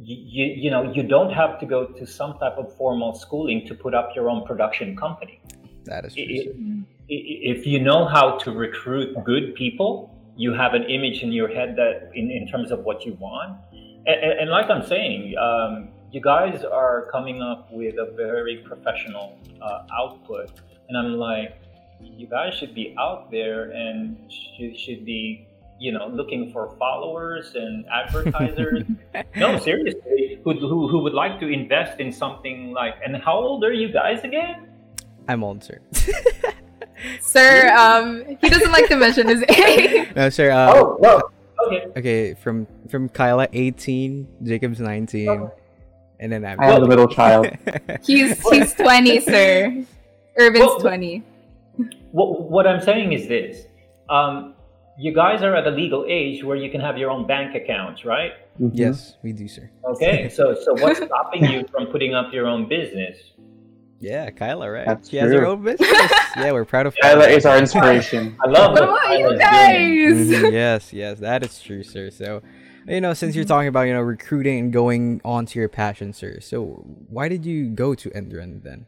you, 0.10 0.46
you 0.64 0.70
know 0.74 0.82
you 0.96 1.04
don't 1.16 1.34
have 1.42 1.54
to 1.62 1.66
go 1.76 1.80
to 2.00 2.04
some 2.20 2.34
type 2.42 2.58
of 2.64 2.68
formal 2.80 3.12
schooling 3.24 3.60
to 3.70 3.74
put 3.84 3.94
up 4.00 4.08
your 4.16 4.28
own 4.34 4.42
production 4.50 4.88
company 5.06 5.36
That 5.90 6.02
is 6.08 6.14
true. 6.16 6.24
I- 6.24 6.44
sir. 6.46 6.52
I- 7.16 7.24
i- 7.36 7.42
if 7.54 7.60
you 7.72 7.80
know 7.90 8.02
how 8.16 8.26
to 8.44 8.50
recruit 8.66 9.10
good 9.32 9.46
people 9.62 9.92
you 10.44 10.50
have 10.64 10.74
an 10.80 10.86
image 10.98 11.18
in 11.26 11.32
your 11.40 11.50
head 11.58 11.70
that 11.82 11.96
in, 12.20 12.26
in 12.40 12.44
terms 12.54 12.70
of 12.76 12.80
what 12.88 12.98
you 13.06 13.14
want 13.28 13.52
and, 14.10 14.18
and, 14.26 14.34
and 14.42 14.48
like 14.58 14.68
i'm 14.76 14.86
saying 14.96 15.22
um, 15.48 15.74
you 16.12 16.22
guys 16.22 16.64
are 16.64 17.08
coming 17.12 17.42
up 17.42 17.72
with 17.72 17.96
a 17.96 18.12
very 18.16 18.58
professional 18.58 19.38
uh, 19.62 19.84
output 19.98 20.52
and 20.88 20.98
i'm 20.98 21.14
like 21.14 21.62
you 22.02 22.28
guys 22.28 22.54
should 22.54 22.74
be 22.74 22.96
out 22.98 23.30
there 23.30 23.72
and 23.72 24.18
should, 24.32 24.78
should 24.78 25.06
be 25.06 25.48
you 25.80 25.92
know 25.92 26.08
looking 26.08 26.52
for 26.52 26.76
followers 26.78 27.56
and 27.56 27.86
advertisers 28.02 28.84
no 29.36 29.58
seriously 29.60 30.40
who, 30.44 30.54
who, 30.54 30.88
who 30.88 31.00
would 31.00 31.14
like 31.14 31.40
to 31.40 31.48
invest 31.48 32.00
in 32.00 32.12
something 32.12 32.72
like 32.72 32.96
and 33.06 33.16
how 33.18 33.38
old 33.38 33.64
are 33.64 33.74
you 33.74 33.92
guys 33.92 34.24
again 34.24 34.70
I'm 35.30 35.44
old, 35.44 35.64
sir. 35.64 35.80
Sir, 37.22 37.70
um, 37.78 38.26
he 38.42 38.50
doesn't 38.50 38.72
like 38.72 38.88
to 38.88 38.98
mention 38.98 39.28
his 39.28 39.44
age. 39.44 40.10
no, 40.16 40.30
sir. 40.30 40.52
Uh, 40.52 40.74
oh 40.76 40.98
well 41.00 41.32
okay 41.66 41.86
Okay, 41.96 42.34
from 42.34 42.68
from 42.90 43.08
Kyla, 43.08 43.48
18, 43.54 44.28
Jacob's 44.44 44.82
19, 44.82 45.50
and 46.20 46.32
then 46.32 46.46
I'm. 46.46 46.60
I 46.60 46.68
am 46.72 46.82
the 46.82 46.88
middle 46.88 47.08
child. 47.08 47.48
He's 48.04 48.40
he's 48.50 48.74
20, 48.74 49.20
sir. 49.22 49.86
Irvin's 50.38 50.66
Well, 50.66 50.80
20. 50.80 51.24
what, 52.12 52.50
what 52.50 52.68
I'm 52.68 52.82
saying 52.82 53.14
is 53.14 53.28
this: 53.28 53.66
um, 54.10 54.54
you 54.98 55.14
guys 55.14 55.42
are 55.44 55.56
at 55.56 55.66
a 55.68 55.72
legal 55.72 56.06
age 56.08 56.44
where 56.44 56.58
you 56.58 56.70
can 56.70 56.82
have 56.82 56.98
your 56.98 57.10
own 57.10 57.26
bank 57.28 57.56
accounts, 57.56 58.06
right? 58.06 58.34
Mhm. 58.60 58.72
Yes, 58.74 59.16
we 59.24 59.32
do, 59.34 59.48
sir. 59.48 59.70
Okay, 59.86 60.30
so 60.38 60.54
so 60.54 60.74
what's 60.74 61.00
stopping 61.04 61.46
you 61.46 61.66
from 61.72 61.88
putting 61.88 62.14
up 62.14 62.34
your 62.34 62.48
own 62.48 62.68
business? 62.68 63.18
Yeah, 64.02 64.30
Kyla, 64.30 64.72
right? 64.72 64.86
That's 64.88 65.10
she 65.10 65.18
has 65.18 65.30
her 65.34 65.46
own 65.46 65.62
business. 65.62 65.90
yeah, 66.38 66.54
we're 66.54 66.64
proud 66.64 66.86
of 66.86 66.94
her. 66.96 67.00
Kyla 67.02 67.28
is 67.28 67.46
our 67.46 67.58
inspiration. 67.58 68.38
I 68.46 68.50
love 68.50 68.72
What 68.72 68.88
what 68.88 69.06
about 69.06 69.20
you 69.20 69.38
guys? 69.38 69.78
doing. 70.30 70.42
Mhm, 70.44 70.52
yes, 70.54 70.94
yes, 70.94 71.20
that 71.20 71.44
is 71.44 71.60
true, 71.62 71.84
sir. 71.84 72.10
So, 72.10 72.42
you 72.88 73.02
know, 73.02 73.14
since 73.14 73.36
you're 73.36 73.46
talking 73.46 73.68
about 73.68 73.84
you 73.84 73.94
know 73.94 74.02
recruiting 74.02 74.60
and 74.60 74.74
going 74.74 75.22
on 75.24 75.46
to 75.48 75.60
your 75.60 75.70
passion, 75.70 76.14
sir. 76.14 76.40
So, 76.40 76.84
why 77.10 77.28
did 77.28 77.46
you 77.46 77.70
go 77.70 77.96
to 77.96 78.10
Enderun 78.12 78.64
then? 78.64 78.86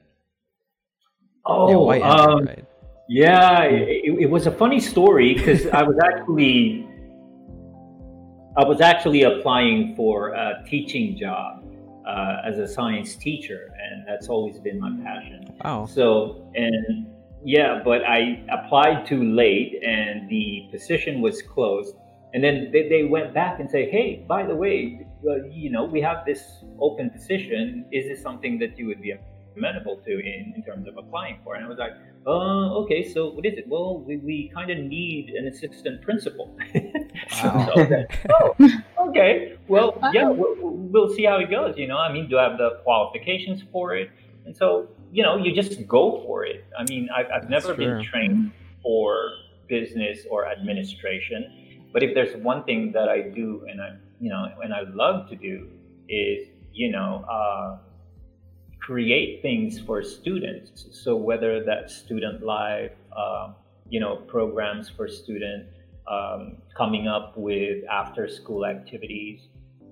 Oh, 1.45 1.69
yeah, 1.69 1.99
why 1.99 1.99
um, 1.99 2.45
right? 2.45 2.65
Yeah, 3.09 3.63
it, 3.63 4.21
it 4.21 4.29
was 4.29 4.47
a 4.47 4.51
funny 4.51 4.79
story 4.79 5.33
because 5.33 5.67
I 5.67 5.83
was 5.83 5.97
actually 6.03 6.87
I 8.57 8.65
was 8.65 8.81
actually 8.81 9.23
applying 9.23 9.95
for 9.95 10.29
a 10.29 10.63
teaching 10.67 11.17
job 11.17 11.63
uh, 12.07 12.37
as 12.45 12.57
a 12.57 12.67
science 12.67 13.15
teacher, 13.15 13.73
and 13.81 14.05
that's 14.07 14.27
always 14.27 14.59
been 14.59 14.79
my 14.79 14.91
passion. 15.03 15.53
Oh, 15.63 15.85
So 15.85 16.51
and 16.55 17.07
yeah, 17.43 17.81
but 17.83 18.03
I 18.05 18.43
applied 18.51 19.05
too 19.05 19.23
late, 19.23 19.81
and 19.83 20.29
the 20.29 20.67
position 20.71 21.21
was 21.21 21.41
closed. 21.41 21.95
And 22.33 22.43
then 22.43 22.69
they, 22.71 22.87
they 22.87 23.03
went 23.03 23.33
back 23.33 23.59
and 23.59 23.69
say, 23.69 23.89
"Hey, 23.89 24.25
by 24.27 24.45
the 24.45 24.55
way, 24.55 25.05
uh, 25.27 25.43
you 25.49 25.69
know, 25.69 25.83
we 25.83 26.01
have 26.01 26.25
this 26.25 26.63
open 26.79 27.09
position. 27.09 27.85
Is 27.91 28.07
this 28.07 28.21
something 28.21 28.57
that 28.59 28.77
you 28.77 28.87
would 28.87 29.01
be 29.01 29.13
amenable 29.57 29.97
to 29.97 30.11
in, 30.11 30.53
in 30.55 30.63
terms 30.63 30.87
of 30.87 30.97
applying 30.97 31.39
for?" 31.43 31.55
And 31.55 31.65
I 31.65 31.67
was 31.67 31.77
like, 31.77 31.93
"Uh, 32.25 32.81
okay. 32.81 33.03
So 33.03 33.29
what 33.31 33.45
is 33.45 33.57
it? 33.57 33.67
Well, 33.67 33.99
we, 33.99 34.17
we 34.17 34.51
kind 34.53 34.71
of 34.71 34.77
need 34.77 35.29
an 35.29 35.47
assistant 35.47 36.01
principal." 36.01 36.57
Wow. 37.43 37.73
I 37.75 37.81
was 37.81 38.05
oh, 38.97 39.09
okay. 39.09 39.57
Well, 39.67 39.97
yeah, 40.13 40.27
we'll, 40.29 40.55
we'll 40.59 41.09
see 41.09 41.25
how 41.25 41.37
it 41.37 41.49
goes. 41.49 41.77
You 41.77 41.87
know, 41.87 41.97
I 41.97 42.11
mean, 42.11 42.29
do 42.29 42.37
I 42.37 42.43
have 42.43 42.57
the 42.57 42.79
qualifications 42.83 43.63
for 43.71 43.95
it? 43.95 44.09
And 44.45 44.55
so, 44.55 44.89
you 45.11 45.23
know, 45.23 45.37
you 45.37 45.53
just 45.53 45.87
go 45.87 46.23
for 46.25 46.45
it. 46.45 46.65
I 46.77 46.83
mean, 46.89 47.09
I've, 47.15 47.27
I've 47.27 47.49
That's 47.49 47.65
never 47.65 47.75
been 47.75 48.03
trained 48.03 48.51
for 48.81 49.31
business 49.67 50.25
or 50.29 50.47
administration, 50.47 51.60
but 51.93 52.03
if 52.03 52.13
there's 52.13 52.35
one 52.41 52.63
thing 52.63 52.91
that 52.93 53.09
I 53.09 53.21
do 53.21 53.65
and 53.69 53.81
I, 53.81 53.89
you 54.19 54.29
know, 54.29 54.47
and 54.63 54.73
I 54.73 54.81
love 54.93 55.29
to 55.29 55.35
do 55.35 55.67
is, 56.07 56.47
you 56.73 56.91
know, 56.91 57.25
uh, 57.29 57.77
create 58.79 59.41
things 59.41 59.79
for 59.79 60.01
students. 60.03 60.87
So 60.91 61.15
whether 61.15 61.63
that's 61.63 61.95
student 61.95 62.43
life, 62.43 62.91
um, 63.15 63.55
you 63.89 63.99
know, 63.99 64.15
programs 64.15 64.89
for 64.89 65.07
student, 65.07 65.67
um, 66.09 66.57
coming 66.75 67.07
up 67.07 67.37
with 67.37 67.83
after 67.89 68.27
school 68.27 68.65
activities, 68.65 69.47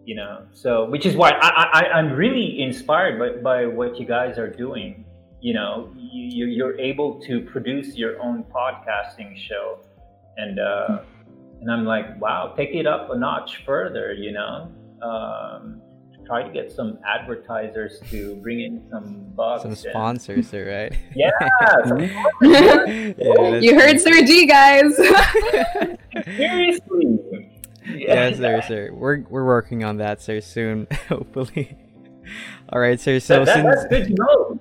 you 0.05 0.15
know, 0.15 0.45
so 0.53 0.85
which 0.85 1.05
is 1.05 1.15
why 1.15 1.31
I, 1.31 1.81
I, 1.81 1.83
I'm 1.97 2.13
really 2.13 2.61
inspired 2.61 3.19
by, 3.19 3.41
by 3.41 3.65
what 3.67 3.99
you 3.99 4.05
guys 4.05 4.37
are 4.37 4.49
doing. 4.49 5.05
You 5.41 5.53
know, 5.53 5.93
you, 5.95 6.47
you're 6.47 6.77
able 6.79 7.21
to 7.21 7.41
produce 7.41 7.95
your 7.95 8.21
own 8.21 8.43
podcasting 8.45 9.37
show, 9.37 9.79
and 10.37 10.59
uh, 10.59 10.99
and 11.61 11.71
I'm 11.71 11.85
like, 11.85 12.19
wow, 12.21 12.53
take 12.55 12.69
it 12.73 12.85
up 12.87 13.09
a 13.11 13.17
notch 13.17 13.63
further. 13.65 14.13
You 14.13 14.31
know, 14.33 14.71
um, 15.01 15.81
try 16.25 16.43
to 16.43 16.49
get 16.53 16.71
some 16.71 16.99
advertisers 17.07 17.99
to 18.11 18.35
bring 18.37 18.61
in 18.61 18.83
some 18.91 19.25
bucks. 19.35 19.63
some 19.63 19.75
sponsors, 19.89 20.47
sir, 20.49 20.87
right? 20.89 20.99
Yeah, 21.15 21.31
yeah, 22.41 23.55
you 23.59 23.75
heard 23.79 23.91
true. 23.91 23.99
Sir 23.99 24.25
G, 24.25 24.45
guys. 24.45 24.95
seriously. 26.25 27.49
Yes, 27.95 28.37
sir, 28.37 28.61
sir. 28.67 28.91
We're 28.93 29.21
we're 29.29 29.45
working 29.45 29.83
on 29.83 29.97
that, 29.97 30.21
sir. 30.21 30.41
Soon, 30.41 30.87
hopefully. 31.07 31.75
All 32.71 32.79
right, 32.79 32.99
sir. 32.99 33.19
So 33.19 33.43
That- 33.43 33.45
that- 33.45 33.55
since 33.55 33.65
that's 33.65 33.87
good 33.87 34.07
to 34.07 34.13
know. 34.23 34.59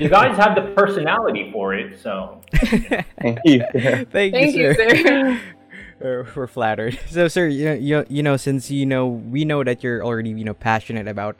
You 0.00 0.08
guys 0.10 0.36
have 0.36 0.54
the 0.56 0.72
personality 0.74 1.50
for 1.52 1.72
it, 1.74 1.98
so 2.00 2.42
Thank 2.52 3.38
you. 3.44 3.62
thank, 3.72 4.10
Thank 4.10 4.54
you, 4.54 4.68
you, 4.68 4.74
sir. 4.74 5.40
We're 6.00 6.46
flattered. 6.46 6.98
So, 7.08 7.28
sir, 7.28 7.48
you 7.48 7.64
know, 7.64 7.74
you, 7.74 8.06
you 8.08 8.22
know, 8.22 8.36
since 8.36 8.70
you 8.70 8.84
know, 8.84 9.06
we 9.06 9.44
know 9.44 9.64
that 9.64 9.82
you're 9.82 10.04
already, 10.04 10.30
you 10.30 10.44
know, 10.44 10.54
passionate 10.54 11.08
about 11.08 11.36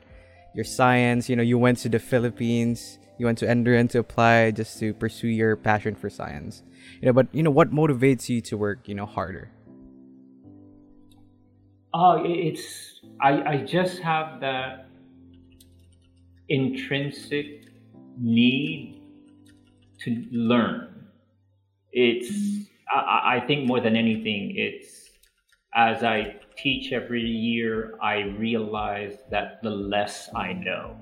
your 0.55 0.65
science. 0.65 1.29
You 1.29 1.35
know, 1.35 1.43
you 1.43 1.57
went 1.57 1.77
to 1.79 1.89
the 1.89 1.99
Philippines, 1.99 2.97
you 3.19 3.25
went 3.25 3.37
to 3.39 3.45
Enderun 3.45 3.89
to 3.91 3.99
apply 3.99 4.51
just 4.51 4.79
to 4.79 4.93
pursue 4.93 5.27
your 5.27 5.55
passion 5.55 5.93
for 5.95 6.09
science. 6.09 6.63
You 7.01 7.07
know, 7.07 7.13
but 7.13 7.27
you 7.31 7.43
know, 7.43 7.51
what 7.51 7.71
motivates 7.71 8.29
you 8.29 8.41
to 8.41 8.57
work, 8.57 8.87
you 8.87 8.95
know, 8.95 9.05
harder? 9.05 9.51
Oh, 11.93 12.23
it's 12.25 13.01
I, 13.21 13.41
I 13.43 13.57
just 13.57 13.99
have 13.99 14.39
that 14.41 14.87
intrinsic 16.49 17.65
need 18.19 19.01
to 19.99 20.25
learn. 20.31 21.07
It's 21.91 22.67
I- 22.93 23.35
I, 23.35 23.39
think 23.47 23.67
more 23.67 23.79
than 23.79 23.95
anything, 23.95 24.53
it's 24.55 25.09
as 25.75 26.03
I 26.03 26.35
teach 26.57 26.91
every 26.91 27.21
year, 27.21 27.97
I 28.01 28.21
realize 28.39 29.17
that 29.29 29.61
the 29.61 29.69
less 29.69 30.29
I 30.35 30.53
know. 30.53 30.95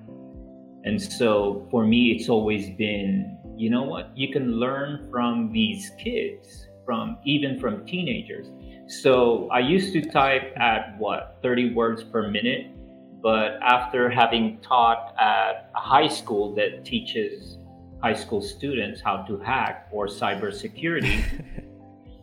And 0.83 1.01
so 1.01 1.67
for 1.71 1.85
me, 1.85 2.11
it's 2.11 2.29
always 2.29 2.69
been, 2.71 3.37
you 3.57 3.69
know 3.69 3.83
what, 3.83 4.11
you 4.15 4.31
can 4.31 4.59
learn 4.59 5.07
from 5.09 5.51
these 5.51 5.91
kids, 5.97 6.67
from 6.85 7.17
even 7.25 7.59
from 7.59 7.85
teenagers. 7.85 8.47
So 8.87 9.49
I 9.49 9.59
used 9.59 9.93
to 9.93 10.01
type 10.01 10.53
at 10.57 10.97
what, 10.99 11.39
30 11.41 11.73
words 11.73 12.03
per 12.03 12.29
minute. 12.29 12.71
But 13.23 13.57
after 13.63 14.07
having 14.07 14.59
taught 14.61 15.15
at 15.19 15.71
a 15.75 15.79
high 15.79 16.07
school 16.07 16.53
that 16.55 16.85
teaches 16.85 17.57
high 18.03 18.13
school 18.13 18.41
students 18.41 19.01
how 19.01 19.23
to 19.23 19.39
hack 19.39 19.87
or 19.91 20.05
cybersecurity, 20.05 21.23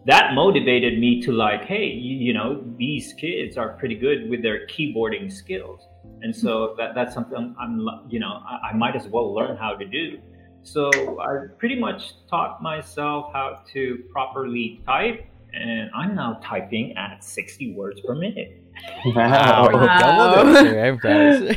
that 0.07 0.35
motivated 0.35 0.99
me 0.99 1.21
to 1.23 1.33
like, 1.33 1.65
hey, 1.65 1.87
you, 1.87 2.17
you 2.17 2.33
know, 2.33 2.65
these 2.77 3.13
kids 3.15 3.57
are 3.57 3.71
pretty 3.75 3.95
good 3.95 4.29
with 4.29 4.43
their 4.43 4.67
keyboarding 4.67 5.33
skills. 5.33 5.87
And 6.23 6.35
so 6.35 6.75
that, 6.79 6.95
that's 6.95 7.15
something 7.15 7.55
I'm, 7.61 7.87
you 8.09 8.19
know, 8.21 8.43
I, 8.47 8.71
I 8.71 8.73
might 8.75 8.97
as 8.97 9.07
well 9.09 9.35
learn 9.35 9.57
how 9.57 9.75
to 9.75 9.85
do. 9.85 10.19
So 10.65 10.91
I 11.21 11.47
pretty 11.59 11.79
much 11.79 12.15
taught 12.29 12.63
myself 12.63 13.33
how 13.33 13.63
to 13.73 14.05
properly 14.13 14.81
type, 14.87 15.27
and 15.53 15.91
I'm 15.95 16.15
now 16.15 16.41
typing 16.43 16.97
at 16.97 17.25
60 17.25 17.75
words 17.75 18.01
per 18.01 18.15
minute. 18.15 18.63
Wow. 19.07 19.69
you 19.71 19.77
Wow. 19.77 19.99
doubled 20.45 20.57
it, 20.57 20.71
sir. 20.71 20.85
I'm 20.87 20.99
proud, 20.99 21.39
sir. 21.39 21.57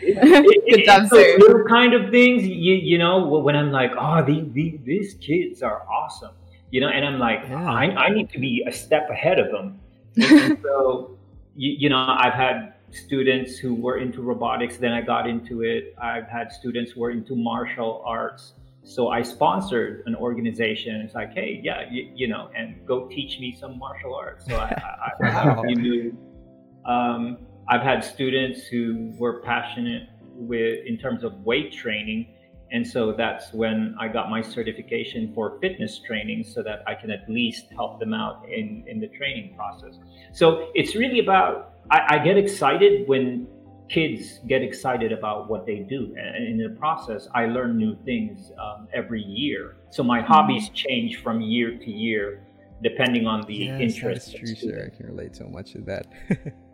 Good 0.00 0.84
job, 0.84 1.02
it's 1.02 1.10
those 1.10 1.10
sir. 1.10 1.38
little 1.38 1.64
kind 1.64 1.94
of 1.94 2.10
things, 2.10 2.42
you, 2.44 2.74
you 2.74 2.98
know, 2.98 3.24
when 3.26 3.56
I'm 3.56 3.70
like, 3.70 3.92
oh, 3.98 4.24
the, 4.24 4.48
the, 4.52 4.78
these 4.84 5.14
kids 5.14 5.62
are 5.62 5.86
awesome, 5.88 6.34
you 6.70 6.80
know, 6.80 6.88
and 6.88 7.04
I'm 7.04 7.18
like, 7.18 7.40
Yeah. 7.48 7.70
I, 7.70 7.84
I 8.06 8.10
need 8.10 8.30
to 8.30 8.38
be 8.38 8.64
a 8.66 8.72
step 8.72 9.08
ahead 9.10 9.38
of 9.38 9.50
them. 9.50 9.80
and 10.16 10.58
so, 10.62 11.16
you, 11.56 11.76
you 11.78 11.88
know, 11.88 11.98
I've 11.98 12.34
had 12.34 12.74
students 12.90 13.56
who 13.58 13.74
were 13.74 13.98
into 13.98 14.22
robotics, 14.22 14.76
then 14.76 14.92
I 14.92 15.00
got 15.00 15.28
into 15.28 15.62
it. 15.62 15.94
I've 16.02 16.26
had 16.28 16.52
students 16.52 16.92
who 16.92 17.00
were 17.00 17.10
into 17.10 17.36
martial 17.36 18.02
arts. 18.04 18.54
So 18.82 19.08
I 19.08 19.22
sponsored 19.22 20.02
an 20.06 20.16
organization. 20.16 20.96
It's 21.02 21.14
like, 21.14 21.32
hey, 21.32 21.60
yeah, 21.62 21.84
you, 21.90 22.10
you 22.14 22.28
know, 22.28 22.50
and 22.56 22.84
go 22.86 23.06
teach 23.08 23.38
me 23.38 23.56
some 23.58 23.78
martial 23.78 24.14
arts. 24.14 24.46
So 24.46 24.56
I, 24.56 24.72
I, 25.22 25.26
I 25.28 25.44
Wow. 25.56 25.62
knew 25.62 26.16
um, 26.86 27.38
I've 27.68 27.82
had 27.82 28.02
students 28.02 28.66
who 28.66 29.12
were 29.16 29.42
passionate 29.42 30.08
with 30.34 30.84
in 30.86 30.98
terms 30.98 31.22
of 31.22 31.34
weight 31.44 31.72
training, 31.72 32.34
and 32.72 32.86
so 32.86 33.12
that's 33.12 33.52
when 33.52 33.94
I 33.98 34.08
got 34.08 34.30
my 34.30 34.42
certification 34.42 35.32
for 35.34 35.58
fitness 35.60 35.98
training, 35.98 36.44
so 36.44 36.62
that 36.62 36.82
I 36.86 36.94
can 36.94 37.10
at 37.10 37.28
least 37.28 37.66
help 37.74 38.00
them 38.00 38.14
out 38.14 38.44
in 38.48 38.84
in 38.86 39.00
the 39.00 39.08
training 39.08 39.54
process. 39.56 39.98
So 40.32 40.70
it's 40.74 40.94
really 40.94 41.20
about 41.20 41.74
I, 41.90 42.16
I 42.16 42.18
get 42.18 42.36
excited 42.36 43.08
when 43.08 43.46
kids 43.88 44.38
get 44.46 44.62
excited 44.62 45.10
about 45.10 45.50
what 45.50 45.66
they 45.66 45.80
do, 45.80 46.14
and 46.16 46.46
in 46.46 46.58
the 46.58 46.78
process, 46.78 47.28
I 47.34 47.46
learn 47.46 47.76
new 47.76 47.96
things 48.04 48.52
um, 48.58 48.88
every 48.92 49.22
year. 49.22 49.76
So 49.90 50.02
my 50.02 50.20
hobbies 50.20 50.68
change 50.70 51.22
from 51.22 51.40
year 51.40 51.76
to 51.76 51.90
year 51.90 52.42
depending 52.82 53.26
on 53.26 53.46
the 53.46 53.54
yes, 53.54 53.80
interest. 53.80 54.32
that's 54.32 54.38
true, 54.38 54.54
sir. 54.54 54.90
I 54.90 54.96
can 54.96 55.06
relate 55.06 55.36
so 55.36 55.46
much 55.46 55.72
to 55.72 55.80
that. 55.82 56.06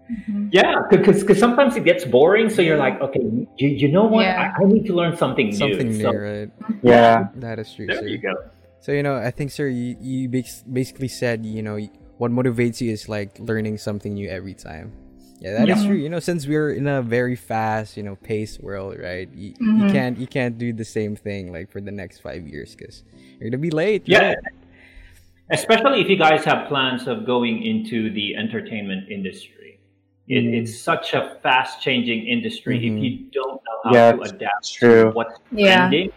Yeah, 0.53 0.83
because 0.91 1.21
because 1.21 1.39
sometimes 1.39 1.77
it 1.77 1.85
gets 1.85 2.05
boring. 2.05 2.49
So 2.49 2.63
you're 2.63 2.77
like, 2.77 3.01
okay, 3.01 3.21
you, 3.59 3.69
you 3.69 3.89
know 3.89 4.05
what? 4.05 4.23
Yeah. 4.23 4.53
I, 4.57 4.63
I 4.63 4.67
need 4.67 4.87
to 4.87 4.95
learn 4.95 5.17
something, 5.17 5.53
Something 5.53 5.89
new. 5.89 6.03
Something 6.03 6.23
new, 6.23 6.49
So 6.49 6.71
right? 6.71 6.79
Yeah. 6.83 7.29
That 7.37 7.59
is 7.59 7.73
true, 7.75 7.87
there 7.87 7.99
sir. 7.99 8.07
you 8.07 8.19
go. 8.19 8.35
So 8.81 8.93
you 8.93 9.03
know, 9.03 9.17
I 9.17 9.31
think, 9.33 9.51
sir, 9.51 9.67
you, 9.67 9.97
you 10.01 10.29
basically 10.29 11.09
said, 11.09 11.45
you 11.45 11.63
know, 11.63 11.77
what 12.19 12.31
motivates 12.31 12.81
you 12.81 12.93
is 12.93 13.09
like 13.09 13.39
learning 13.41 13.79
something 13.79 14.15
new 14.15 14.29
every 14.29 14.55
time. 14.55 14.93
Yeah, 15.41 15.53
that 15.59 15.69
is 15.69 15.83
Yeah. 15.83 15.89
true. 15.89 15.97
You 15.97 16.09
know, 16.09 16.21
since 16.21 16.47
we're 16.47 16.71
in 16.71 16.87
a 16.87 17.03
very 17.03 17.37
fast, 17.37 17.97
you 17.97 18.03
know, 18.05 18.15
paced 18.17 18.63
world, 18.63 18.97
right? 18.99 19.29
You, 19.35 19.55
you 19.61 19.85
Mhm. 19.85 19.91
can't 19.93 20.19
you 20.19 20.27
can't 20.27 20.57
do 20.57 20.73
the 20.73 20.85
same 20.85 21.17
thing 21.17 21.53
like 21.53 21.69
for 21.71 21.81
the 21.81 21.91
next 21.93 22.21
five 22.21 22.47
years 22.47 22.75
because 22.77 23.03
you're 23.41 23.51
gonna 23.51 23.61
be 23.61 23.71
late. 23.71 24.03
Yeah. 24.07 24.29
right? 24.29 24.39
Especially 25.51 26.01
if 26.01 26.09
you 26.09 26.17
guys 26.17 26.45
have 26.45 26.67
plans 26.69 27.07
of 27.07 27.25
going 27.27 27.63
into 27.63 28.11
the 28.11 28.35
entertainment 28.37 29.09
industry. 29.11 29.53
It, 30.29 30.45
Mhm. 30.45 30.55
It's 30.61 30.81
such 30.81 31.15
a 31.15 31.37
fast 31.43 31.81
changing 31.81 32.27
industry. 32.27 32.79
Mhm. 32.81 32.97
If 32.97 33.03
you 33.05 33.19
don't 33.33 33.61
know 33.67 33.79
how 33.85 33.93
Yeah, 33.93 34.13
to 34.13 34.21
adapt 34.23 34.75
true. 34.75 35.05
to 35.05 35.11
what's 35.11 35.39
Yeah. 35.53 35.89
trending 35.89 36.11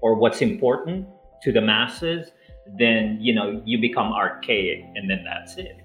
or 0.00 0.16
what's 0.16 0.42
important 0.42 1.06
to 1.42 1.52
the 1.52 1.60
masses, 1.60 2.32
then 2.78 3.18
you 3.20 3.34
know 3.34 3.62
you 3.64 3.80
become 3.80 4.12
archaic, 4.12 4.84
and 4.96 5.08
then 5.08 5.22
that's 5.24 5.56
it. 5.58 5.76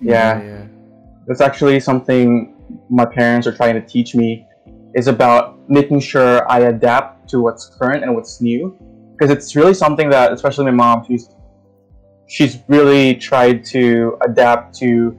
Yeah. 0.00 0.42
yeah. 0.42 0.66
That's 1.26 1.40
actually 1.40 1.80
something 1.80 2.54
my 2.88 3.04
parents 3.04 3.46
are 3.46 3.52
trying 3.52 3.74
to 3.74 3.86
teach 3.86 4.14
me 4.14 4.46
is 4.94 5.06
about 5.06 5.58
making 5.68 6.00
sure 6.00 6.50
I 6.50 6.60
adapt 6.60 7.28
to 7.30 7.40
what's 7.40 7.66
current 7.78 8.02
and 8.02 8.14
what's 8.14 8.40
new. 8.40 8.76
Because 9.12 9.30
it's 9.30 9.54
really 9.54 9.74
something 9.74 10.08
that, 10.10 10.32
especially 10.32 10.64
my 10.66 10.70
mom, 10.72 11.04
she's 11.06 11.30
she's 12.26 12.58
really 12.68 13.14
tried 13.14 13.64
to 13.64 14.16
adapt 14.22 14.74
to 14.78 15.18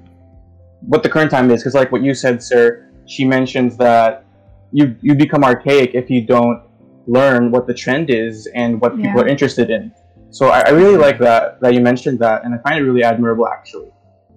what 0.87 1.03
the 1.03 1.09
current 1.09 1.31
time 1.31 1.49
is. 1.51 1.61
Because 1.61 1.73
like 1.75 1.91
what 1.91 2.01
you 2.01 2.13
said, 2.13 2.41
sir, 2.43 2.87
she 3.05 3.25
mentions 3.25 3.77
that 3.77 4.25
you 4.71 4.95
you 5.01 5.15
become 5.15 5.43
archaic 5.43 5.91
if 5.93 6.09
you 6.09 6.25
don't 6.25 6.63
learn 7.07 7.51
what 7.51 7.67
the 7.67 7.73
trend 7.73 8.09
is 8.09 8.47
and 8.55 8.79
what 8.79 8.95
people 8.95 9.11
Yeah. 9.11 9.21
are 9.21 9.27
interested 9.27 9.69
in. 9.69 9.91
So 10.29 10.47
I, 10.47 10.61
I 10.61 10.69
really 10.69 10.97
like 10.97 11.19
that 11.19 11.59
that 11.61 11.73
you 11.73 11.81
mentioned 11.81 12.19
that, 12.19 12.45
and 12.45 12.53
I 12.53 12.57
find 12.59 12.79
it 12.79 12.83
really 12.83 13.03
admirable 13.03 13.47
actually. 13.47 13.91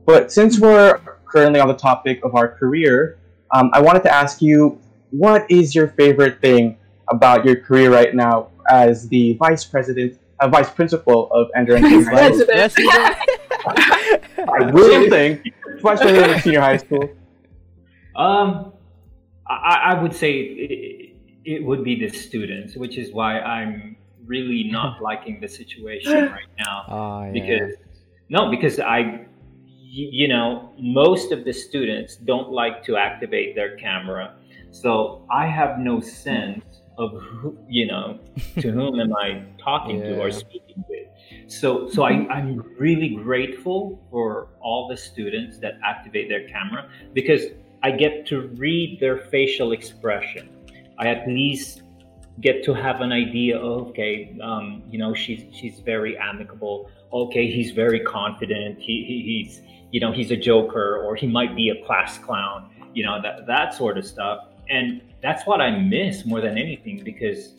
But 0.06 0.32
since 0.32 0.58
we're 0.58 0.98
currently 1.26 1.60
on 1.60 1.68
the 1.68 1.74
topic 1.74 2.20
of 2.24 2.34
our 2.34 2.48
career, 2.48 3.18
um, 3.52 3.70
I 3.72 3.80
wanted 3.80 4.02
to 4.04 4.12
ask 4.14 4.42
you, 4.42 4.78
what 5.10 5.48
is 5.50 5.74
your 5.74 5.88
favorite 5.88 6.40
thing 6.40 6.76
about 7.08 7.44
your 7.44 7.56
career 7.56 7.92
right 7.92 8.14
now 8.14 8.48
as 8.68 9.08
the 9.08 9.34
vice 9.34 9.64
president, 9.64 10.18
uh, 10.40 10.48
vice 10.48 10.70
principal 10.70 11.30
of 11.32 11.48
Enderun 11.56 11.82
Senior 11.82 12.10
High 12.10 12.32
School? 12.32 12.46
President. 12.46 14.20
I 14.48 14.72
Same 14.72 15.10
thing. 15.10 15.52
Vice 15.80 16.00
president 16.00 16.36
of 16.36 16.42
senior 16.42 16.60
high 16.60 16.76
school. 16.76 17.08
Um, 18.16 18.72
I, 19.46 19.92
I 19.92 20.02
would 20.02 20.14
say 20.14 20.32
it, 20.40 21.16
it 21.44 21.64
would 21.64 21.84
be 21.84 21.98
the 21.98 22.08
students, 22.08 22.76
which 22.76 22.96
is 22.96 23.12
why 23.12 23.40
I'm 23.40 23.96
really 24.24 24.64
not 24.70 25.02
liking 25.02 25.40
the 25.40 25.48
situation 25.48 26.12
right 26.12 26.44
now. 26.58 26.84
Ah, 26.88 27.24
yeah. 27.24 27.32
Because 27.32 27.74
no, 28.28 28.50
because 28.50 28.80
I, 28.80 29.26
you 29.82 30.28
know, 30.28 30.72
most 30.78 31.32
of 31.32 31.44
the 31.44 31.52
students 31.52 32.16
don't 32.16 32.50
like 32.50 32.82
to 32.84 32.96
activate 32.96 33.54
their 33.54 33.76
camera, 33.76 34.36
so 34.70 35.26
I 35.30 35.46
have 35.46 35.78
no 35.78 36.00
sense 36.00 36.64
of 36.98 37.20
who, 37.20 37.58
you 37.68 37.86
know, 37.86 38.18
to 38.60 38.70
whom 38.70 39.00
am 39.00 39.14
I 39.14 39.44
talking 39.58 40.00
to 40.00 40.20
or 40.20 40.30
speaking 40.30 40.84
with. 40.88 41.08
So, 41.46 41.88
so 41.88 42.04
I, 42.04 42.26
I'm 42.28 42.64
really 42.78 43.16
grateful 43.16 44.00
for 44.10 44.48
all 44.60 44.88
the 44.88 44.96
students 44.96 45.58
that 45.58 45.74
activate 45.84 46.28
their 46.28 46.48
camera 46.48 46.88
because 47.12 47.42
I 47.82 47.90
get 47.90 48.26
to 48.28 48.48
read 48.56 48.98
their 49.00 49.18
facial 49.18 49.72
expression. 49.72 50.48
I 50.98 51.08
at 51.08 51.26
least 51.28 51.82
get 52.40 52.64
to 52.64 52.74
have 52.74 53.00
an 53.00 53.12
idea. 53.12 53.58
Of, 53.58 53.88
okay, 53.88 54.36
um, 54.42 54.82
you 54.90 54.98
know, 54.98 55.14
she's 55.14 55.44
she's 55.52 55.80
very 55.80 56.16
amicable. 56.16 56.90
Okay, 57.12 57.50
he's 57.50 57.70
very 57.72 58.00
confident. 58.00 58.78
He, 58.78 59.04
he 59.04 59.44
he's 59.44 59.62
you 59.90 60.00
know 60.00 60.12
he's 60.12 60.30
a 60.30 60.36
joker, 60.36 60.98
or 61.04 61.14
he 61.14 61.26
might 61.26 61.54
be 61.54 61.68
a 61.70 61.84
class 61.84 62.18
clown. 62.18 62.70
You 62.94 63.04
know 63.04 63.20
that 63.22 63.46
that 63.46 63.74
sort 63.74 63.98
of 63.98 64.06
stuff, 64.06 64.48
and 64.68 65.00
that's 65.22 65.46
what 65.46 65.60
I 65.60 65.70
miss 65.78 66.24
more 66.26 66.40
than 66.40 66.56
anything 66.58 67.02
because 67.04 67.54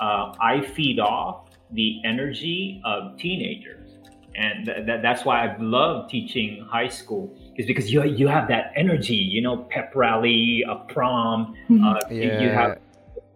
uh, 0.00 0.32
I 0.40 0.60
feed 0.62 1.00
off 1.00 1.50
the 1.72 2.00
energy 2.04 2.80
of 2.84 3.16
teenagers, 3.18 3.90
and 4.34 4.64
th- 4.66 4.86
th- 4.86 5.00
that's 5.02 5.24
why 5.24 5.46
I 5.46 5.56
love 5.58 6.08
teaching 6.08 6.64
high 6.70 6.88
school 6.88 7.34
is 7.56 7.66
because 7.66 7.92
you 7.92 8.04
you 8.04 8.28
have 8.28 8.48
that 8.48 8.72
energy, 8.76 9.16
you 9.16 9.42
know, 9.42 9.56
pep 9.70 9.92
rally, 9.96 10.64
a 10.68 10.76
prom, 10.92 11.54
uh, 11.84 11.98
Yeah. 12.10 12.40
you 12.40 12.48
have 12.50 12.78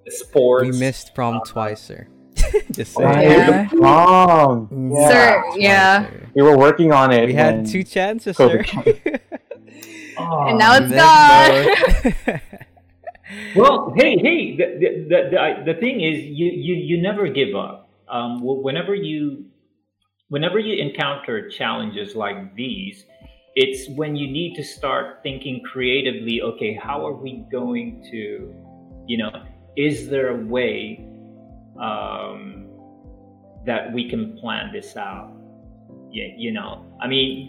sports. 0.09 0.65
We 0.71 0.79
missed 0.79 1.15
prom 1.15 1.41
twice, 1.47 1.81
sir. 1.81 2.07
Just 2.73 2.97
Right, 2.97 3.15
saying. 3.15 3.39
Yeah. 3.39 3.69
prom. 3.69 4.69
Yeah. 4.95 5.09
Sir, 5.09 5.43
yeah. 5.57 5.99
Twice, 6.07 6.13
sir. 6.21 6.29
We 6.35 6.43
were 6.43 6.57
working 6.59 6.93
on 6.93 7.13
it. 7.13 7.27
We 7.27 7.35
had 7.35 7.67
two 7.67 7.83
chances, 7.83 8.37
sir. 8.37 8.65
Oh, 10.19 10.47
And 10.49 10.59
now 10.59 10.77
it's 10.77 10.93
gone. 10.93 12.41
Well, 13.55 13.93
hey, 13.97 14.17
hey, 14.19 14.57
the, 14.57 14.65
the, 14.79 15.29
the, 15.31 15.73
the, 15.73 15.81
thing 15.81 16.01
is, 16.01 16.25
you, 16.25 16.47
you, 16.47 16.75
you 16.75 17.03
never 17.03 17.29
give 17.29 17.55
up. 17.55 17.91
Um, 18.09 18.41
whenever 18.43 18.95
you, 18.95 19.47
whenever 20.29 20.59
you 20.59 20.83
encounter 20.83 21.49
challenges 21.49 22.15
like 22.15 22.55
these, 22.55 23.05
it's 23.55 23.89
when 23.97 24.17
you 24.17 24.31
need 24.31 24.55
to 24.57 24.65
start 24.65 25.23
thinking 25.23 25.63
creatively. 25.63 26.41
Okay, 26.43 26.75
how 26.75 27.07
are 27.07 27.15
we 27.15 27.47
going 27.53 28.07
to, 28.11 28.55
you 29.07 29.19
know, 29.19 29.31
is 29.77 30.09
there 30.09 30.41
a 30.41 30.45
way 30.47 31.07
um, 31.81 32.69
that 33.67 33.93
we 33.93 34.09
can 34.09 34.37
plan 34.39 34.73
this 34.73 34.97
out? 34.97 35.42
You 36.13 36.53
know, 36.53 36.85
I 37.01 37.09
mean, 37.09 37.49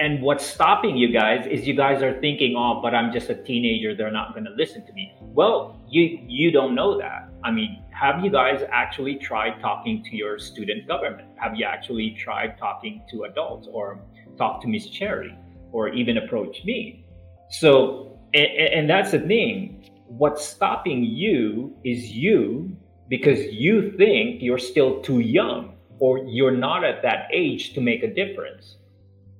and 0.00 0.20
what's 0.20 0.44
stopping 0.44 0.96
you 0.96 1.12
guys 1.12 1.46
is 1.46 1.66
you 1.66 1.74
guys 1.74 2.02
are 2.02 2.20
thinking, 2.20 2.56
oh, 2.56 2.80
but 2.82 2.92
I'm 2.92 3.12
just 3.12 3.30
a 3.30 3.36
teenager; 3.36 3.94
they're 3.94 4.10
not 4.10 4.32
going 4.32 4.44
to 4.44 4.50
listen 4.50 4.84
to 4.86 4.92
me. 4.92 5.14
Well, 5.20 5.80
you 5.88 6.18
you 6.26 6.50
don't 6.50 6.74
know 6.74 6.98
that. 6.98 7.30
I 7.44 7.52
mean, 7.52 7.82
have 7.90 8.24
you 8.24 8.30
guys 8.30 8.64
actually 8.72 9.16
tried 9.16 9.60
talking 9.60 10.02
to 10.04 10.16
your 10.16 10.38
student 10.38 10.88
government? 10.88 11.28
Have 11.36 11.54
you 11.54 11.64
actually 11.64 12.16
tried 12.18 12.58
talking 12.58 13.02
to 13.10 13.24
adults, 13.24 13.68
or 13.70 14.00
talk 14.36 14.60
to 14.62 14.68
Miss 14.68 14.88
Cherry, 14.88 15.38
or 15.70 15.88
even 15.88 16.18
approach 16.18 16.64
me? 16.64 17.06
So, 17.50 18.18
and, 18.34 18.46
and 18.46 18.90
that's 18.90 19.12
the 19.12 19.20
thing. 19.20 19.90
What's 20.08 20.44
stopping 20.44 21.04
you 21.04 21.76
is 21.84 22.10
you 22.10 22.76
because 23.08 23.44
you 23.52 23.92
think 23.96 24.42
you're 24.42 24.58
still 24.58 25.00
too 25.02 25.20
young 25.20 25.73
or 25.98 26.18
you're 26.18 26.56
not 26.56 26.84
at 26.84 27.02
that 27.02 27.28
age 27.32 27.74
to 27.74 27.80
make 27.80 28.02
a 28.02 28.12
difference. 28.12 28.76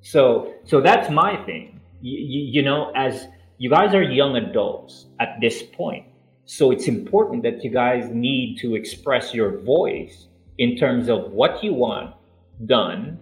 So, 0.00 0.54
so 0.64 0.80
that's 0.80 1.10
my 1.10 1.36
thing. 1.44 1.80
You, 2.00 2.18
you, 2.18 2.62
know, 2.62 2.92
as 2.94 3.26
you 3.58 3.70
guys 3.70 3.94
are 3.94 4.02
young 4.02 4.36
adults 4.36 5.06
at 5.20 5.38
this 5.40 5.62
point, 5.62 6.06
so 6.44 6.70
it's 6.70 6.88
important 6.88 7.42
that 7.44 7.64
you 7.64 7.70
guys 7.70 8.10
need 8.10 8.58
to 8.58 8.74
express 8.74 9.32
your 9.32 9.58
voice 9.60 10.28
in 10.58 10.76
terms 10.76 11.08
of 11.08 11.32
what 11.32 11.64
you 11.64 11.72
want 11.72 12.14
done. 12.66 13.18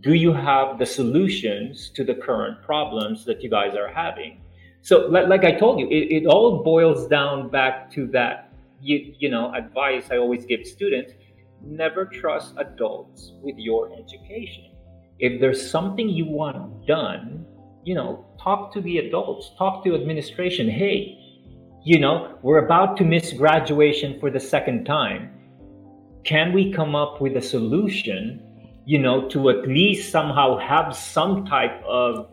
Do 0.00 0.14
you 0.14 0.32
have 0.32 0.78
the 0.78 0.86
solutions 0.86 1.90
to 1.94 2.04
the 2.04 2.14
current 2.14 2.62
problems 2.62 3.24
that 3.24 3.42
you 3.42 3.50
guys 3.50 3.74
are 3.74 3.88
having? 3.88 4.40
So, 4.82 5.06
like, 5.08 5.28
like 5.28 5.44
I 5.44 5.52
told 5.52 5.78
you, 5.78 5.86
it, 5.88 6.22
it 6.22 6.26
all 6.26 6.62
boils 6.62 7.06
down 7.06 7.48
back 7.48 7.90
to 7.92 8.06
that, 8.08 8.52
you, 8.80 9.14
you 9.18 9.28
know, 9.28 9.52
advice 9.54 10.10
I 10.10 10.16
always 10.16 10.46
give 10.46 10.66
students 10.66 11.12
never 11.62 12.06
trust 12.06 12.54
adults 12.58 13.32
with 13.42 13.56
your 13.58 13.92
education. 13.92 14.72
If 15.18 15.40
there's 15.40 15.70
something 15.70 16.08
you 16.08 16.26
want 16.26 16.86
done, 16.86 17.44
you 17.84 17.94
know, 17.94 18.26
talk 18.42 18.72
to 18.74 18.80
the 18.80 18.98
adults, 18.98 19.50
talk 19.58 19.84
to 19.84 19.94
administration. 19.94 20.68
Hey, 20.68 21.18
you 21.84 21.98
know, 21.98 22.38
we're 22.42 22.64
about 22.64 22.96
to 22.98 23.04
miss 23.04 23.32
graduation 23.32 24.18
for 24.20 24.30
the 24.30 24.40
second 24.40 24.84
time. 24.84 25.30
Can 26.24 26.52
we 26.52 26.72
come 26.72 26.94
up 26.94 27.20
with 27.20 27.36
a 27.36 27.42
solution, 27.42 28.42
you 28.84 28.98
know, 28.98 29.28
to 29.30 29.50
at 29.50 29.66
least 29.66 30.10
somehow 30.10 30.58
have 30.58 30.94
some 30.94 31.46
type 31.46 31.82
of 31.84 32.28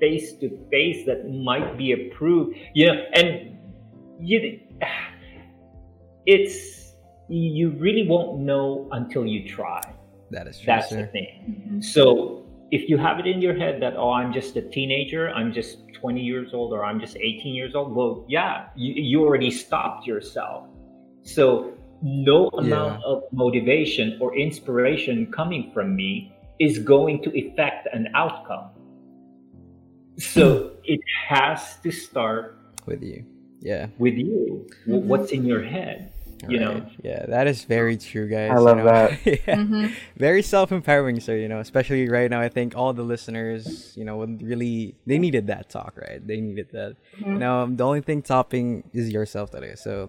face 0.00 0.32
to 0.34 0.48
face 0.70 1.06
that 1.06 1.28
might 1.28 1.76
be 1.76 1.92
approved, 1.92 2.56
you 2.74 2.86
know, 2.86 2.94
and 3.14 3.56
you, 4.18 4.60
it's, 6.26 6.79
you 7.30 7.70
really 7.70 8.06
won't 8.06 8.40
know 8.40 8.88
until 8.92 9.24
you 9.24 9.48
try. 9.48 9.80
that 10.30 10.46
is 10.46 10.58
true, 10.58 10.66
That's 10.66 10.90
sir. 10.90 11.02
the 11.02 11.06
thing. 11.06 11.28
Mm-hmm. 11.48 11.80
So 11.80 12.46
if 12.70 12.88
you 12.88 12.98
have 12.98 13.18
it 13.18 13.26
in 13.26 13.40
your 13.40 13.54
head 13.54 13.80
that 13.82 13.96
oh, 13.96 14.10
I'm 14.10 14.32
just 14.32 14.56
a 14.56 14.62
teenager, 14.62 15.30
I'm 15.30 15.52
just 15.52 15.78
20 15.94 16.20
years 16.20 16.54
old, 16.54 16.72
or 16.72 16.84
I'm 16.84 17.00
just 17.00 17.16
18 17.16 17.54
years 17.54 17.74
old, 17.74 17.94
well, 17.94 18.24
yeah, 18.28 18.68
you, 18.76 18.94
you 18.94 19.24
already 19.24 19.50
stopped 19.50 20.06
yourself. 20.06 20.66
So 21.22 21.72
no 22.02 22.48
amount 22.48 23.04
of 23.04 23.24
motivation 23.32 24.18
or 24.20 24.36
inspiration 24.36 25.30
coming 25.30 25.70
from 25.74 25.94
me 25.94 26.32
is 26.58 26.78
going 26.78 27.22
to 27.22 27.30
affect 27.38 27.88
an 27.92 28.08
outcome. 28.14 28.70
So 30.18 30.58
hmm. 30.58 30.76
it 30.84 31.00
has 31.28 31.76
to 31.82 31.90
start 31.90 32.58
With 32.86 33.02
you. 33.02 33.24
Yeah. 33.60 33.88
with 33.98 34.14
you. 34.14 34.66
W- 34.86 35.00
mm-hmm. 35.00 35.08
What's 35.08 35.32
in 35.32 35.44
your 35.44 35.62
head? 35.62 36.12
You 36.48 36.58
know, 36.58 36.86
Yeah, 37.02 37.26
that 37.26 37.46
is 37.46 37.64
very 37.64 37.96
true, 37.96 38.28
guys. 38.28 38.50
I 38.50 38.54
you 38.54 38.60
love 38.60 38.78
know? 38.78 38.84
that. 38.84 39.18
yeah. 39.26 39.56
Mhm. 39.56 39.92
Very 40.16 40.42
self-empowering, 40.42 41.20
sir. 41.20 41.36
You 41.36 41.48
know, 41.48 41.60
especially 41.60 42.08
right 42.08 42.30
now. 42.30 42.40
I 42.40 42.48
think 42.48 42.74
all 42.76 42.92
the 42.92 43.02
listeners, 43.02 43.92
you 43.96 44.04
know, 44.04 44.16
would 44.18 44.42
really 44.42 44.94
they 45.06 45.18
needed 45.18 45.48
that 45.48 45.68
talk, 45.68 45.94
right? 45.96 46.24
They 46.26 46.40
needed 46.40 46.68
that. 46.72 46.96
You 47.18 47.38
know, 47.38 47.66
the 47.70 47.84
only 47.84 48.00
thing 48.00 48.22
topping 48.22 48.84
is 48.92 49.10
yourself 49.10 49.50
today. 49.50 49.74
So, 49.76 50.08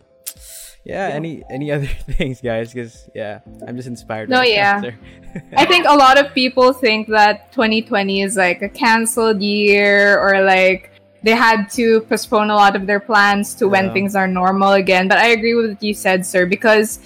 yeah. 0.86 1.10
Any 1.12 1.44
any 1.52 1.72
other 1.76 1.88
things, 1.88 2.40
guys? 2.42 2.74
Because 2.74 3.10
yeah, 3.14 3.40
I'm 3.68 3.76
just 3.76 3.88
inspired. 3.88 4.30
No, 4.30 4.42
yeah. 4.42 4.82
I 5.56 5.66
think 5.66 5.86
a 5.88 5.96
lot 5.96 6.18
of 6.18 6.34
people 6.34 6.74
think 6.74 7.08
that 7.10 7.52
2020 7.52 8.22
is 8.22 8.36
like 8.38 8.62
a 8.62 8.70
canceled 8.70 9.42
year 9.42 10.20
or 10.20 10.42
like 10.44 10.91
they 11.24 11.32
had 11.32 11.68
to 11.72 12.02
postpone 12.02 12.50
a 12.50 12.56
lot 12.56 12.76
of 12.76 12.88
their 12.88 13.00
plans 13.00 13.54
to 13.56 13.68
when 13.68 13.94
things 13.94 14.16
are 14.16 14.28
normal 14.28 14.74
again. 14.74 15.08
But 15.08 15.20
I 15.20 15.28
agree 15.28 15.54
with 15.54 15.72
what 15.72 15.84
you 15.84 15.94
said, 15.94 16.26
sir, 16.26 16.46
because 16.46 17.00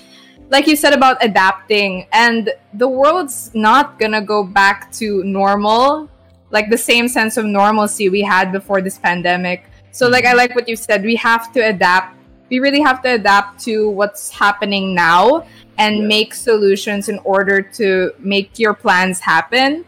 like 0.49 0.67
you 0.67 0.75
said 0.75 0.93
about 0.93 1.17
adapting 1.23 2.07
and 2.13 2.51
the 2.73 2.87
world's 2.87 3.53
not 3.53 3.99
gonna 3.99 4.21
go 4.21 4.43
back 4.43 4.91
to 4.93 5.23
normal, 5.23 6.09
like 6.51 6.69
the 6.69 6.77
same 6.77 7.07
sense 7.07 7.37
of 7.37 7.45
normalcy 7.45 8.09
we 8.09 8.21
had 8.21 8.51
before 8.51 8.81
this 8.81 8.97
pandemic. 8.97 9.65
So 9.91 10.05
mm-hmm. 10.05 10.13
like 10.13 10.25
I 10.25 10.33
like 10.33 10.55
what 10.55 10.69
you 10.69 10.75
said, 10.75 11.03
we 11.03 11.15
have 11.17 11.51
to 11.53 11.59
adapt. 11.59 12.15
We 12.49 12.59
really 12.59 12.81
have 12.81 13.01
to 13.01 13.15
adapt 13.15 13.59
to 13.65 13.89
what's 13.89 14.29
happening 14.29 14.93
now 14.93 15.45
and 15.77 16.07
make 16.07 16.33
solutions 16.33 17.09
in 17.09 17.19
order 17.23 17.61
to 17.61 18.13
make 18.19 18.59
your 18.59 18.73
plans 18.73 19.19
happen. 19.19 19.83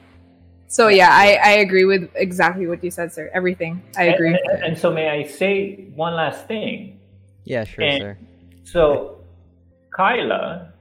So 0.68 0.90
yeah, 0.90 1.10
I, 1.12 1.40
I 1.44 1.52
agree 1.60 1.86
with 1.86 2.10
exactly 2.16 2.68
what 2.68 2.84
you 2.84 2.92
said, 2.92 3.12
sir. 3.14 3.30
Everything. 3.34 3.82
I 3.98 4.06
agree. 4.06 4.30
And, 4.30 4.40
and- 4.52 4.64
and 4.64 4.78
so 4.78 4.92
may 4.92 5.10
I 5.10 5.24
say 5.24 5.86
one 5.96 6.14
last 6.16 6.48
thing? 6.48 7.00
yeah, 7.46 7.64
sure, 7.64 7.84
And- 7.86 8.02
sir. 8.02 8.18
So, 8.66 9.20
Kyla, 9.96 10.74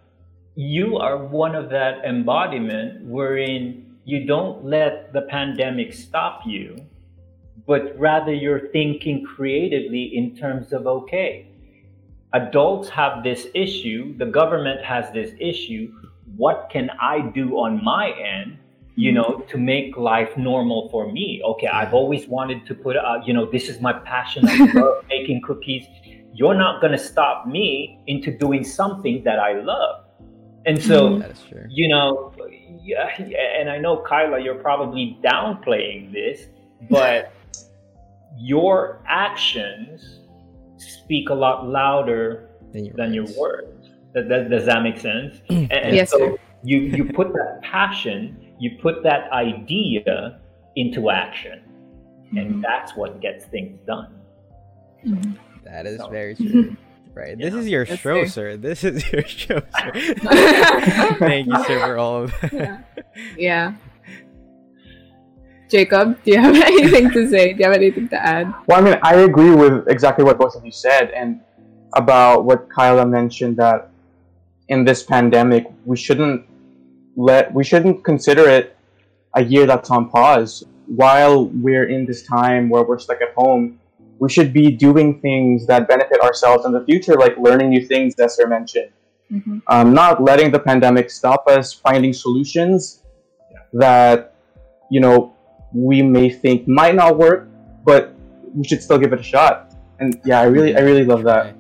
you 0.57 0.97
are 0.97 1.17
one 1.25 1.55
of 1.55 1.71
that 1.71 2.05
embodiment 2.05 3.05
wherein 3.05 3.95
you 4.05 4.27
don't 4.27 4.65
let 4.65 5.13
the 5.13 5.23
pandemic 5.23 5.93
stop 5.95 6.41
you, 6.45 6.77
but 7.67 7.97
rather 7.99 8.33
you're 8.35 8.69
thinking 8.71 9.25
creatively 9.25 10.17
in 10.17 10.35
terms 10.37 10.73
of 10.73 10.87
okay, 10.89 11.47
adults 12.33 12.89
have 12.89 13.23
this 13.23 13.47
issue, 13.55 14.17
the 14.19 14.27
government 14.27 14.85
has 14.85 15.13
this 15.13 15.31
issue. 15.39 15.93
What 16.37 16.69
can 16.71 16.91
I 17.01 17.21
do 17.21 17.59
on 17.59 17.83
my 17.85 18.11
end? 18.11 18.59
You 18.99 19.13
mm-hmm. 19.13 19.17
know, 19.17 19.47
to 19.51 19.59
make 19.59 19.97
life 19.97 20.37
normal 20.37 20.89
for 20.89 21.13
me. 21.13 21.43
Okay, 21.45 21.69
I've 21.69 21.89
mm-hmm. 21.89 21.97
always 21.97 22.27
wanted 22.27 22.67
to 22.67 22.75
put 22.75 22.97
out, 22.97 23.27
you 23.27 23.35
know, 23.35 23.45
this 23.51 23.69
is 23.69 23.81
my 23.81 23.93
passion. 23.93 24.49
I 24.49 24.57
love 24.73 25.05
making 25.09 25.43
cookies 25.43 25.87
you're 26.37 26.55
not 26.55 26.83
going 26.83 26.93
to 26.93 26.99
stop 26.99 27.47
me 27.47 27.99
into 28.07 28.31
doing 28.31 28.63
something 28.63 29.25
that 29.25 29.39
I 29.39 29.53
love. 29.55 30.05
And 30.67 30.83
so, 30.83 31.09
mm-hmm. 31.09 31.21
That 31.21 31.31
is 31.31 31.43
true. 31.49 31.65
you 31.69 31.89
know, 31.89 32.35
yeah, 32.83 33.09
and 33.59 33.71
I 33.71 33.79
know 33.79 34.05
Kyla, 34.07 34.41
you're 34.41 34.57
probably 34.57 35.19
downplaying 35.25 36.13
this, 36.13 36.49
but 36.91 37.33
your 38.37 39.03
actions 39.09 40.21
speak 40.77 41.31
a 41.31 41.35
lot 41.35 41.67
louder 41.67 42.51
Then 42.73 42.85
your 42.85 42.95
than 42.95 43.15
your 43.15 43.25
words. 43.25 43.39
words. 43.39 43.89
That, 44.13 44.29
that, 44.29 44.51
does 44.51 44.67
that 44.67 44.83
make 44.83 44.99
sense? 44.99 45.41
And, 45.49 45.73
and 45.73 45.97
Yes, 45.97 46.11
so 46.11 46.19
sir. 46.19 46.37
you 46.63 46.81
you 46.81 47.05
put 47.05 47.33
that 47.33 47.61
passion, 47.63 48.46
you 48.59 48.79
put 48.81 49.03
that 49.03 49.31
idea 49.33 50.41
into 50.77 51.11
action, 51.11 51.63
and 52.31 52.51
mm-hmm. 52.51 52.61
that's 52.61 52.97
what 52.97 53.21
gets 53.21 53.45
things 53.47 53.79
done. 53.87 54.15
Mm-hmm. 55.07 55.33
That 55.65 55.87
is 55.87 55.99
So- 55.99 56.09
very 56.09 56.35
mm-hmm. 56.35 56.51
true. 56.51 56.77
Right. 57.15 57.39
This 57.39 57.55
is 57.55 57.67
your 57.67 57.87
That's 57.87 58.03
show, 58.03 58.15
fair. 58.15 58.29
sir. 58.29 58.57
This 58.59 58.85
is 58.85 59.11
your 59.11 59.23
show, 59.27 59.63
sir. 59.79 59.93
Thank 61.19 61.47
you, 61.47 61.65
sir, 61.65 61.81
for 61.81 61.97
all 61.97 62.25
of 62.25 62.35
that. 62.43 63.07
yeah. 63.39 63.73
Jacob, 65.71 66.23
do 66.25 66.33
you 66.33 66.39
have 66.39 66.55
anything 66.55 67.11
to 67.13 67.27
say? 67.31 67.55
Do 67.55 67.61
you 67.61 67.65
have 67.65 67.75
anything 67.75 68.11
to 68.11 68.23
add? 68.23 68.53
Well, 68.69 68.79
I 68.79 68.81
mean, 68.83 68.99
I 69.03 69.15
agree 69.21 69.55
with 69.55 69.89
exactly 69.89 70.27
what 70.27 70.39
both 70.39 70.57
of 70.57 70.65
you 70.67 70.71
said, 70.71 71.11
and 71.13 71.41
about 71.95 72.45
what 72.45 72.69
Kyla 72.69 73.07
mentioned 73.07 73.57
that 73.57 73.91
in 74.69 74.85
this 74.85 75.03
pandemic 75.03 75.65
we 75.85 75.97
shouldn't 75.97 76.45
let 77.17 77.53
we 77.53 77.65
shouldn't 77.65 78.05
consider 78.05 78.49
it 78.49 78.77
a 79.35 79.43
year 79.43 79.67
that's 79.67 79.91
on 79.91 80.09
pause. 80.09 80.65
While 80.87 81.47
we're 81.47 81.89
in 81.89 82.07
this 82.07 82.23
time 82.23 82.69
where 82.69 82.85
we're 82.85 82.99
stuck 82.99 83.21
at 83.21 83.35
home, 83.35 83.81
we 84.19 84.31
should 84.31 84.53
be 84.53 84.71
doing 84.71 85.21
things 85.21 85.67
that 85.67 85.89
benefit 85.89 86.21
ourselves 86.21 86.65
in 86.65 86.73
the 86.73 86.85
future, 86.85 87.15
like 87.15 87.37
learning 87.39 87.71
new 87.71 87.85
things, 87.85 88.15
as 88.19 88.37
Sir 88.37 88.47
mentioned. 88.47 88.91
Mhm. 89.33 89.63
Um, 89.67 89.93
not 89.93 90.23
letting 90.23 90.53
the 90.53 90.61
pandemic 90.61 91.11
stop 91.11 91.49
us 91.49 91.73
finding 91.73 92.13
solutions 92.13 93.03
that 93.73 94.35
you 94.89 95.01
know 95.01 95.35
we 95.73 96.01
may 96.03 96.31
think 96.31 96.69
might 96.69 96.95
not 96.95 97.19
work, 97.19 97.49
but 97.85 98.15
we 98.55 98.65
should 98.65 98.83
still 98.83 98.99
give 98.99 99.13
it 99.13 99.21
a 99.21 99.23
shot. 99.23 99.75
And 99.99 100.21
yeah, 100.25 100.41
I 100.41 100.45
really, 100.45 100.77
I 100.77 100.81
really 100.81 101.05
love 101.05 101.25
that. 101.25 101.55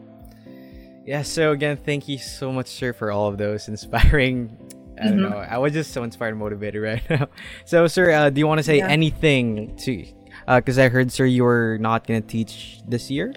Yeah, 1.04 1.22
so 1.22 1.52
again, 1.52 1.76
thank 1.76 2.08
you 2.08 2.18
so 2.18 2.52
much, 2.52 2.66
sir, 2.66 2.92
for 2.92 3.10
all 3.10 3.28
of 3.28 3.38
those 3.38 3.68
inspiring. 3.74 4.56
I 5.00 5.04
don't 5.08 5.18
Mhm. 5.18 5.30
know. 5.30 5.36
I 5.38 5.58
was 5.58 5.72
just 5.72 5.92
so 5.92 6.02
inspired 6.02 6.30
and 6.30 6.38
motivated 6.38 6.82
right 6.82 7.02
now. 7.10 7.28
So, 7.64 7.86
sir, 7.86 8.10
uh, 8.10 8.30
do 8.30 8.38
you 8.38 8.46
want 8.46 8.58
to 8.58 8.64
say 8.64 8.78
Yeah. 8.78 8.88
anything 8.88 9.76
to? 9.84 10.04
Because 10.46 10.78
I 10.78 10.88
heard, 10.88 11.10
sir, 11.12 11.24
you're 11.26 11.78
not 11.78 12.06
gonna 12.06 12.20
teach 12.20 12.80
this 12.88 13.10
year. 13.10 13.32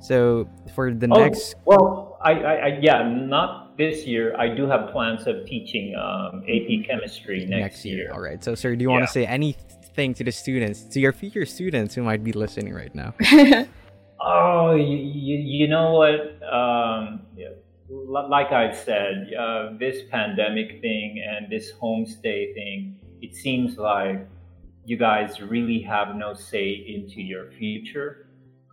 So 0.00 0.48
for 0.74 0.92
the 0.92 1.08
Oh, 1.10 1.18
next, 1.18 1.56
well, 1.64 2.18
I, 2.22 2.32
I, 2.32 2.54
I, 2.54 2.78
yeah, 2.80 3.02
not 3.08 3.76
this 3.76 4.06
year. 4.06 4.34
I 4.38 4.54
do 4.54 4.66
have 4.66 4.90
plans 4.90 5.26
of 5.26 5.44
teaching 5.46 5.94
um, 5.96 6.44
AP 6.48 6.86
chemistry 6.86 7.44
next, 7.46 7.84
year. 7.84 8.10
All 8.12 8.20
right. 8.20 8.42
So, 8.42 8.54
sir, 8.54 8.74
do 8.76 8.82
you 8.82 8.90
want 8.90 9.04
to 9.04 9.12
say 9.12 9.26
anything 9.26 10.14
to 10.14 10.24
the 10.24 10.32
students, 10.32 10.84
to 10.94 11.00
your 11.00 11.12
future 11.12 11.44
students 11.44 11.94
who 11.94 12.02
might 12.02 12.22
be 12.24 12.32
listening 12.32 12.72
right 12.74 12.94
now? 12.94 13.14
Oh, 14.18 14.74
you, 14.74 14.96
you, 14.96 15.36
you 15.38 15.68
know 15.68 15.92
what? 15.92 16.42
Um, 16.42 17.20
yeah, 17.36 17.48
li- 17.50 17.65
like 17.88 18.52
I 18.52 18.72
said, 18.72 19.32
uh, 19.38 19.70
this 19.78 20.02
pandemic 20.10 20.80
thing 20.80 21.24
and 21.26 21.50
this 21.50 21.72
homestay 21.72 22.54
thing, 22.54 22.98
it 23.22 23.34
seems 23.34 23.78
like 23.78 24.26
you 24.84 24.96
guys 24.96 25.40
really 25.40 25.80
have 25.80 26.16
no 26.16 26.34
say 26.34 26.70
into 26.70 27.20
your 27.22 27.50
future. 27.52 28.28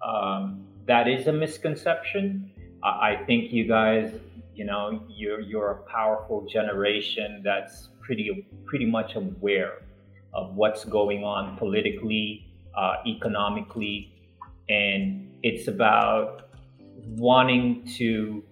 Um, 0.05 0.65
that 0.85 1.07
is 1.07 1.27
a 1.27 1.33
misconception. 1.33 2.51
I, 2.83 3.11
I 3.11 3.23
think 3.25 3.51
you 3.51 3.67
guys, 3.67 4.11
you 4.55 4.65
know, 4.65 5.03
you're 5.07 5.41
you're 5.41 5.71
a 5.71 5.91
powerful 5.91 6.45
generation 6.45 7.41
that's 7.43 7.89
pretty 8.01 8.47
pretty 8.65 8.85
much 8.85 9.15
aware 9.15 9.83
of 10.33 10.55
what's 10.55 10.85
going 10.85 11.23
on 11.23 11.57
politically, 11.57 12.51
uh, 12.75 12.95
economically, 13.05 14.11
and 14.69 15.29
it's 15.43 15.67
about 15.67 16.49
wanting 17.07 17.85
to 17.97 18.43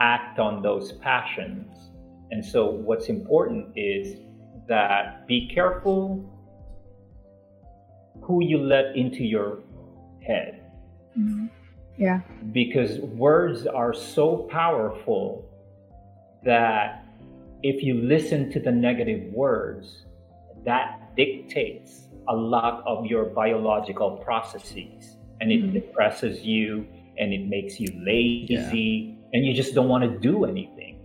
act 0.00 0.38
on 0.38 0.62
those 0.62 0.92
passions. 0.92 1.90
And 2.30 2.44
so, 2.44 2.70
what's 2.70 3.08
important 3.08 3.72
is 3.76 4.16
that 4.68 5.26
be 5.26 5.48
careful 5.48 6.24
who 8.20 8.44
you 8.44 8.58
let 8.58 8.94
into 8.96 9.24
your 9.24 9.60
head 10.20 10.60
Mhm. 11.16 11.48
Yeah. 11.96 12.20
because 12.52 13.00
words 13.00 13.66
are 13.66 13.94
so 13.94 14.36
powerful 14.50 15.44
that 16.44 17.04
if 17.62 17.82
you 17.82 17.94
listen 17.94 18.50
to 18.52 18.60
the 18.60 18.70
negative 18.70 19.32
words, 19.32 20.04
that 20.64 21.16
dictates 21.16 22.08
a 22.28 22.36
lot 22.36 22.84
of 22.86 23.06
your 23.06 23.24
biological 23.24 24.18
processes 24.18 25.16
and 25.40 25.50
it 25.50 25.62
Mhm. 25.62 25.72
depresses 25.72 26.44
you 26.46 26.86
and 27.16 27.32
it 27.32 27.48
makes 27.48 27.80
you 27.80 27.88
lazy 28.04 29.17
and 29.32 29.44
you 29.44 29.54
just 29.54 29.74
don't 29.74 29.88
want 29.88 30.04
to 30.04 30.18
do 30.18 30.44
anything. 30.44 31.00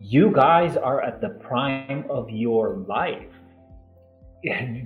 You 0.00 0.32
guys 0.32 0.76
are 0.76 1.00
at 1.00 1.20
the 1.20 1.30
prime 1.30 2.04
of 2.10 2.28
your 2.30 2.76
life. 2.88 3.28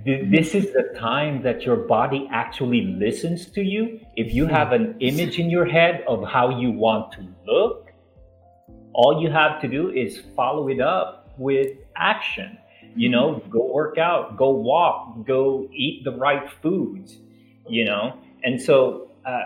This 0.05 0.53
is 0.53 0.71
the 0.73 0.93
time 0.95 1.41
that 1.41 1.63
your 1.63 1.77
body 1.77 2.29
actually 2.31 2.81
listens 2.99 3.47
to 3.47 3.61
you. 3.61 3.99
If 4.15 4.31
you 4.31 4.45
have 4.45 4.71
an 4.71 4.95
image 4.99 5.39
in 5.39 5.49
your 5.49 5.65
head 5.65 6.03
of 6.07 6.23
how 6.27 6.59
you 6.59 6.69
want 6.71 7.11
to 7.13 7.27
look, 7.47 7.91
all 8.93 9.21
you 9.21 9.31
have 9.31 9.59
to 9.61 9.67
do 9.67 9.89
is 9.91 10.21
follow 10.35 10.67
it 10.69 10.79
up 10.79 11.33
with 11.37 11.77
action. 11.95 12.57
You 12.95 13.09
know, 13.09 13.41
go 13.49 13.71
work 13.71 13.97
out, 13.97 14.37
go 14.37 14.51
walk, 14.51 15.25
go 15.25 15.67
eat 15.71 16.03
the 16.03 16.11
right 16.11 16.49
foods, 16.61 17.17
you 17.67 17.85
know. 17.85 18.17
And 18.43 18.61
so 18.61 19.09
uh, 19.25 19.43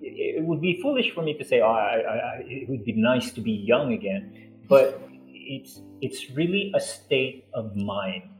it 0.00 0.44
would 0.44 0.60
be 0.60 0.80
foolish 0.82 1.12
for 1.14 1.22
me 1.22 1.34
to 1.38 1.44
say, 1.44 1.60
oh, 1.60 1.66
I, 1.66 1.98
I, 1.98 2.44
it 2.46 2.68
would 2.68 2.84
be 2.84 2.92
nice 2.92 3.30
to 3.32 3.40
be 3.40 3.52
young 3.52 3.92
again. 3.92 4.52
But 4.68 5.00
it's, 5.26 5.80
it's 6.00 6.30
really 6.30 6.72
a 6.74 6.80
state 6.80 7.46
of 7.54 7.76
mind. 7.76 8.30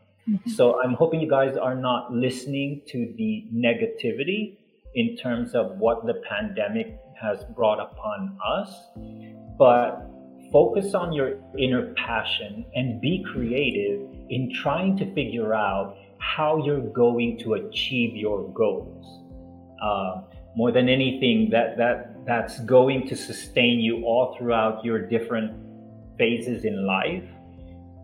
So 0.46 0.80
I'm 0.80 0.94
hoping 0.94 1.20
you 1.20 1.28
guys 1.28 1.56
are 1.58 1.74
not 1.74 2.12
listening 2.12 2.80
to 2.88 3.12
the 3.18 3.46
negativity 3.54 4.56
in 4.94 5.16
terms 5.16 5.54
of 5.54 5.76
what 5.76 6.06
the 6.06 6.14
pandemic 6.28 6.98
has 7.20 7.44
brought 7.54 7.78
upon 7.78 8.38
us, 8.42 8.70
but 9.58 10.10
focus 10.50 10.94
on 10.94 11.12
your 11.12 11.36
inner 11.58 11.92
passion 11.94 12.64
and 12.74 13.00
be 13.02 13.22
creative 13.32 14.00
in 14.30 14.50
trying 14.62 14.96
to 14.96 15.12
figure 15.14 15.52
out 15.52 15.96
how 16.18 16.64
you're 16.64 16.88
going 16.92 17.38
to 17.40 17.54
achieve 17.54 18.16
your 18.16 18.50
goals. 18.54 19.24
Uh, 19.82 20.22
more 20.56 20.70
than 20.72 20.88
anything, 20.88 21.50
that 21.50 21.76
that 21.76 22.24
that's 22.26 22.60
going 22.60 23.06
to 23.08 23.16
sustain 23.16 23.80
you 23.80 24.04
all 24.04 24.34
throughout 24.38 24.84
your 24.84 24.98
different 25.06 25.52
phases 26.18 26.64
in 26.64 26.86
life. 26.86 27.24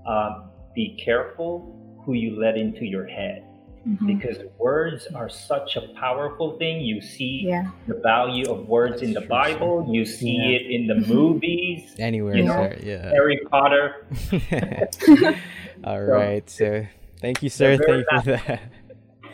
Um, 0.07 0.51
be 0.75 0.97
careful 1.03 1.77
who 2.05 2.15
you 2.15 2.39
let 2.41 2.57
into 2.57 2.85
your 2.85 3.07
head 3.07 3.45
Mhm. 3.89 4.07
because 4.07 4.39
words 4.59 5.07
are 5.15 5.29
such 5.31 5.77
a 5.77 5.83
powerful 5.99 6.59
thing. 6.59 6.83
You 6.83 7.01
see 7.01 7.45
Yeah. 7.47 7.71
the 7.87 7.95
value 7.95 8.45
of 8.51 8.69
words 8.69 9.01
in 9.01 9.15
the 9.15 9.21
true, 9.21 9.29
Bible, 9.29 9.89
you 9.91 10.05
see 10.05 10.37
Yeah. 10.37 10.57
it 10.57 10.63
in 10.71 10.87
the 10.87 10.97
movies, 11.15 11.95
Anywhere, 11.99 12.37
You 12.37 12.43
know, 12.45 12.53
sir. 12.53 12.77
Yeah. 12.83 13.09
Harry 13.09 13.39
Potter. 13.51 14.05
All 15.85 16.03
right. 16.03 16.49
So 16.51 16.85
thank 17.21 17.43
you, 17.43 17.49
sir. 17.49 17.77
Thank 17.79 18.07
you 18.13 18.21
for 18.21 18.31
that. 18.33 18.61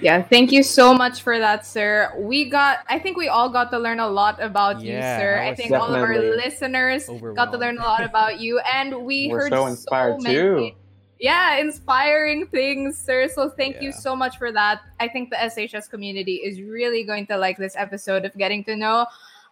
Yeah, 0.00 0.22
thank 0.22 0.52
you 0.52 0.62
so 0.62 0.92
much 0.92 1.22
for 1.22 1.38
that, 1.38 1.66
sir. 1.66 2.12
We 2.18 2.50
got, 2.50 2.80
I 2.88 2.98
think 2.98 3.16
we 3.16 3.28
all 3.28 3.48
got 3.48 3.70
to 3.70 3.78
learn 3.78 4.00
a 4.00 4.08
lot 4.08 4.40
about 4.42 4.80
you, 4.80 4.92
sir. 4.92 5.38
I 5.40 5.54
think 5.54 5.72
all 5.72 5.94
of 5.94 6.02
our 6.02 6.18
listeners 6.18 7.08
got 7.34 7.52
to 7.52 7.58
learn 7.58 7.78
a 7.78 7.82
lot 7.82 8.04
about 8.04 8.40
you, 8.40 8.60
and 8.72 9.04
we 9.04 9.28
We're 9.28 9.42
heard 9.42 9.52
so 9.52 9.66
inspired 9.66 10.22
many, 10.22 10.34
too. 10.36 10.70
Yeah, 11.18 11.56
inspiring 11.56 12.46
things, 12.48 12.98
sir. 12.98 13.28
So 13.28 13.48
thank 13.48 13.80
you 13.80 13.90
so 13.90 14.14
much 14.14 14.36
for 14.36 14.52
that. 14.52 14.82
I 15.00 15.08
think 15.08 15.30
the 15.30 15.36
SHS 15.36 15.88
community 15.88 16.36
is 16.36 16.60
really 16.60 17.04
going 17.04 17.26
to 17.28 17.38
like 17.38 17.56
this 17.56 17.74
episode 17.74 18.26
of 18.26 18.34
getting 18.36 18.64
to 18.64 18.76
know 18.76 19.06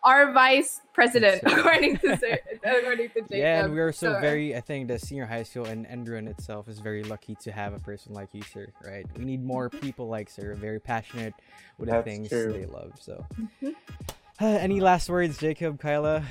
our 0.05 0.33
vice 0.33 0.81
president, 0.93 1.43
according 1.45 1.97
to 1.99 2.17
sir, 2.19 2.39
according 2.65 3.09
to 3.11 3.21
Jacob. 3.23 3.31
Yeah, 3.31 3.65
and 3.65 3.73
we 3.75 3.81
are 3.81 3.93
so 3.93 4.21
very. 4.21 4.55
I 4.55 4.61
think 4.61 4.89
the 4.89 4.99
senior 4.99 5.27
high 5.27 5.43
school 5.43 5.65
and 5.67 5.87
Enderun 5.87 6.29
itself 6.29 6.69
is 6.69 6.79
very 6.79 7.03
lucky 7.03 7.35
to 7.43 7.53
have 7.53 7.73
a 7.75 7.79
person 7.79 8.13
like 8.13 8.29
you, 8.33 8.43
sir. 8.43 8.69
Right? 8.85 9.07
We 9.17 9.25
need 9.25 9.45
more 9.45 9.71
people 9.71 10.09
like 10.09 10.29
sir, 10.31 10.55
very 10.55 10.81
passionate 10.81 11.35
with 11.79 11.89
the 11.89 12.03
things 12.03 12.29
true. 12.29 12.53
they 12.53 12.67
love. 12.67 12.93
So, 13.01 13.25
Mhm. 13.63 13.75
any 14.41 14.81
last 14.81 15.09
words, 15.09 15.39
Jacob, 15.39 15.81
Kyla? 15.81 16.23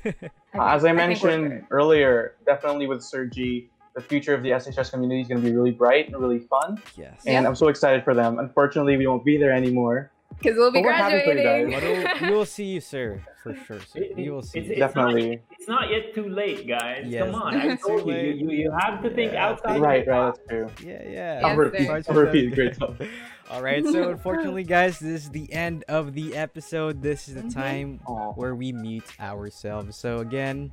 As 0.54 0.84
I 0.84 0.92
mentioned 0.92 1.50
good. 1.50 1.64
earlier, 1.70 2.36
definitely 2.46 2.86
with 2.86 3.02
Sir 3.02 3.26
G, 3.26 3.68
the 3.94 4.00
future 4.00 4.34
of 4.34 4.42
the 4.42 4.50
SHS 4.50 4.90
community 4.90 5.20
is 5.20 5.28
going 5.28 5.42
to 5.42 5.48
be 5.48 5.54
really 5.54 5.72
bright 5.72 6.06
and 6.08 6.16
really 6.16 6.38
fun. 6.40 6.80
yes. 6.96 7.22
And 7.26 7.46
I'm 7.46 7.56
so 7.56 7.68
excited 7.68 8.04
for 8.04 8.14
them. 8.14 8.38
Unfortunately, 8.38 8.96
we 8.96 9.06
won't 9.06 9.24
be 9.24 9.36
there 9.36 9.52
anymore. 9.52 10.10
Because 10.42 10.56
we'll 10.56 10.70
be 10.72 10.80
But 10.80 10.86
we're 10.86 10.92
happy 10.92 11.16
you 11.16 11.24
graduating. 11.42 12.30
We'll- 12.30 12.44
see 12.46 12.64
you, 12.64 12.80
sir, 12.80 13.22
for 13.42 13.54
sure, 13.54 13.80
sir. 13.80 14.00
It- 14.00 14.16
We 14.16 14.30
will 14.30 14.42
see. 14.42 14.60
it's- 14.60 14.76
you. 14.78 14.84
it's 14.84 14.94
not- 14.94 15.06
Definitely. 15.12 15.42
It's 15.58 15.68
not 15.68 15.90
yet 15.90 16.14
too 16.14 16.28
late, 16.28 16.66
guys. 16.66 17.04
Yes, 17.06 17.24
Come 17.30 17.34
on, 17.42 17.54
I 17.60 17.64
not 17.66 17.80
told 17.80 18.06
you, 18.06 18.14
you, 18.14 18.32
you, 18.32 18.50
you 18.50 18.70
have 18.78 19.02
to 19.02 19.10
think 19.10 19.32
Yeah, 19.32 19.46
outside. 19.48 19.72
think- 19.72 19.76
the 19.76 19.86
Right, 19.86 20.06
right, 20.06 20.06
box. 20.06 20.38
that's 20.38 20.48
true. 20.48 20.88
Yeah, 20.90 21.08
yeah. 21.08 21.40
I'll 21.44 21.50
I'll 21.50 21.50
Yes, 21.50 21.58
repeat. 21.58 22.08
I'll 22.10 22.16
repeat. 22.16 22.54
Great 22.54 22.74
stuff. 22.74 22.94
All 23.50 23.62
right, 23.62 23.84
so 23.84 24.08
unfortunately, 24.10 24.62
guys, 24.62 24.98
this 25.00 25.24
is 25.24 25.30
the 25.30 25.52
end 25.52 25.84
of 25.88 26.14
the 26.14 26.36
episode. 26.36 27.02
This 27.02 27.28
is 27.28 27.34
the 27.34 27.42
Mhm. 27.42 27.54
time 27.54 28.00
Aw. 28.06 28.32
where 28.34 28.54
we 28.54 28.72
meet 28.72 29.02
ourselves. 29.20 29.96
So 29.96 30.18
again, 30.18 30.70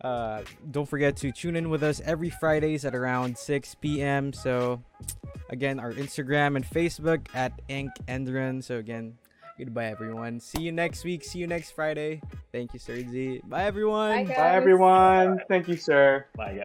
uh, 0.00 0.42
don't 0.70 0.88
forget 0.88 1.16
to 1.16 1.32
tune 1.32 1.56
in 1.56 1.70
with 1.70 1.82
us 1.82 2.00
every 2.04 2.30
Fridays 2.30 2.84
at 2.84 2.94
around 2.94 3.36
6 3.36 3.74
p.m. 3.76 4.32
So 4.32 4.82
again, 5.50 5.80
our 5.80 5.92
Instagram 5.92 6.56
and 6.56 6.64
Facebook 6.64 7.26
at 7.34 7.60
Ink 7.68 7.90
Enderun. 8.06 8.62
So 8.62 8.76
again, 8.76 9.18
goodbye 9.58 9.86
everyone. 9.86 10.40
See 10.40 10.62
you 10.62 10.72
next 10.72 11.04
week. 11.04 11.24
See 11.24 11.40
you 11.40 11.46
next 11.46 11.72
Friday. 11.72 12.22
Thank 12.52 12.72
you, 12.72 12.78
Sir 12.78 13.02
G. 13.02 13.40
Bye 13.44 13.64
everyone. 13.64 14.26
Bye, 14.26 14.34
Bye, 14.34 14.54
everyone. 14.54 15.40
Thank 15.48 15.68
you, 15.68 15.76
sir. 15.76 16.26
Bye, 16.36 16.54
guys. 16.54 16.64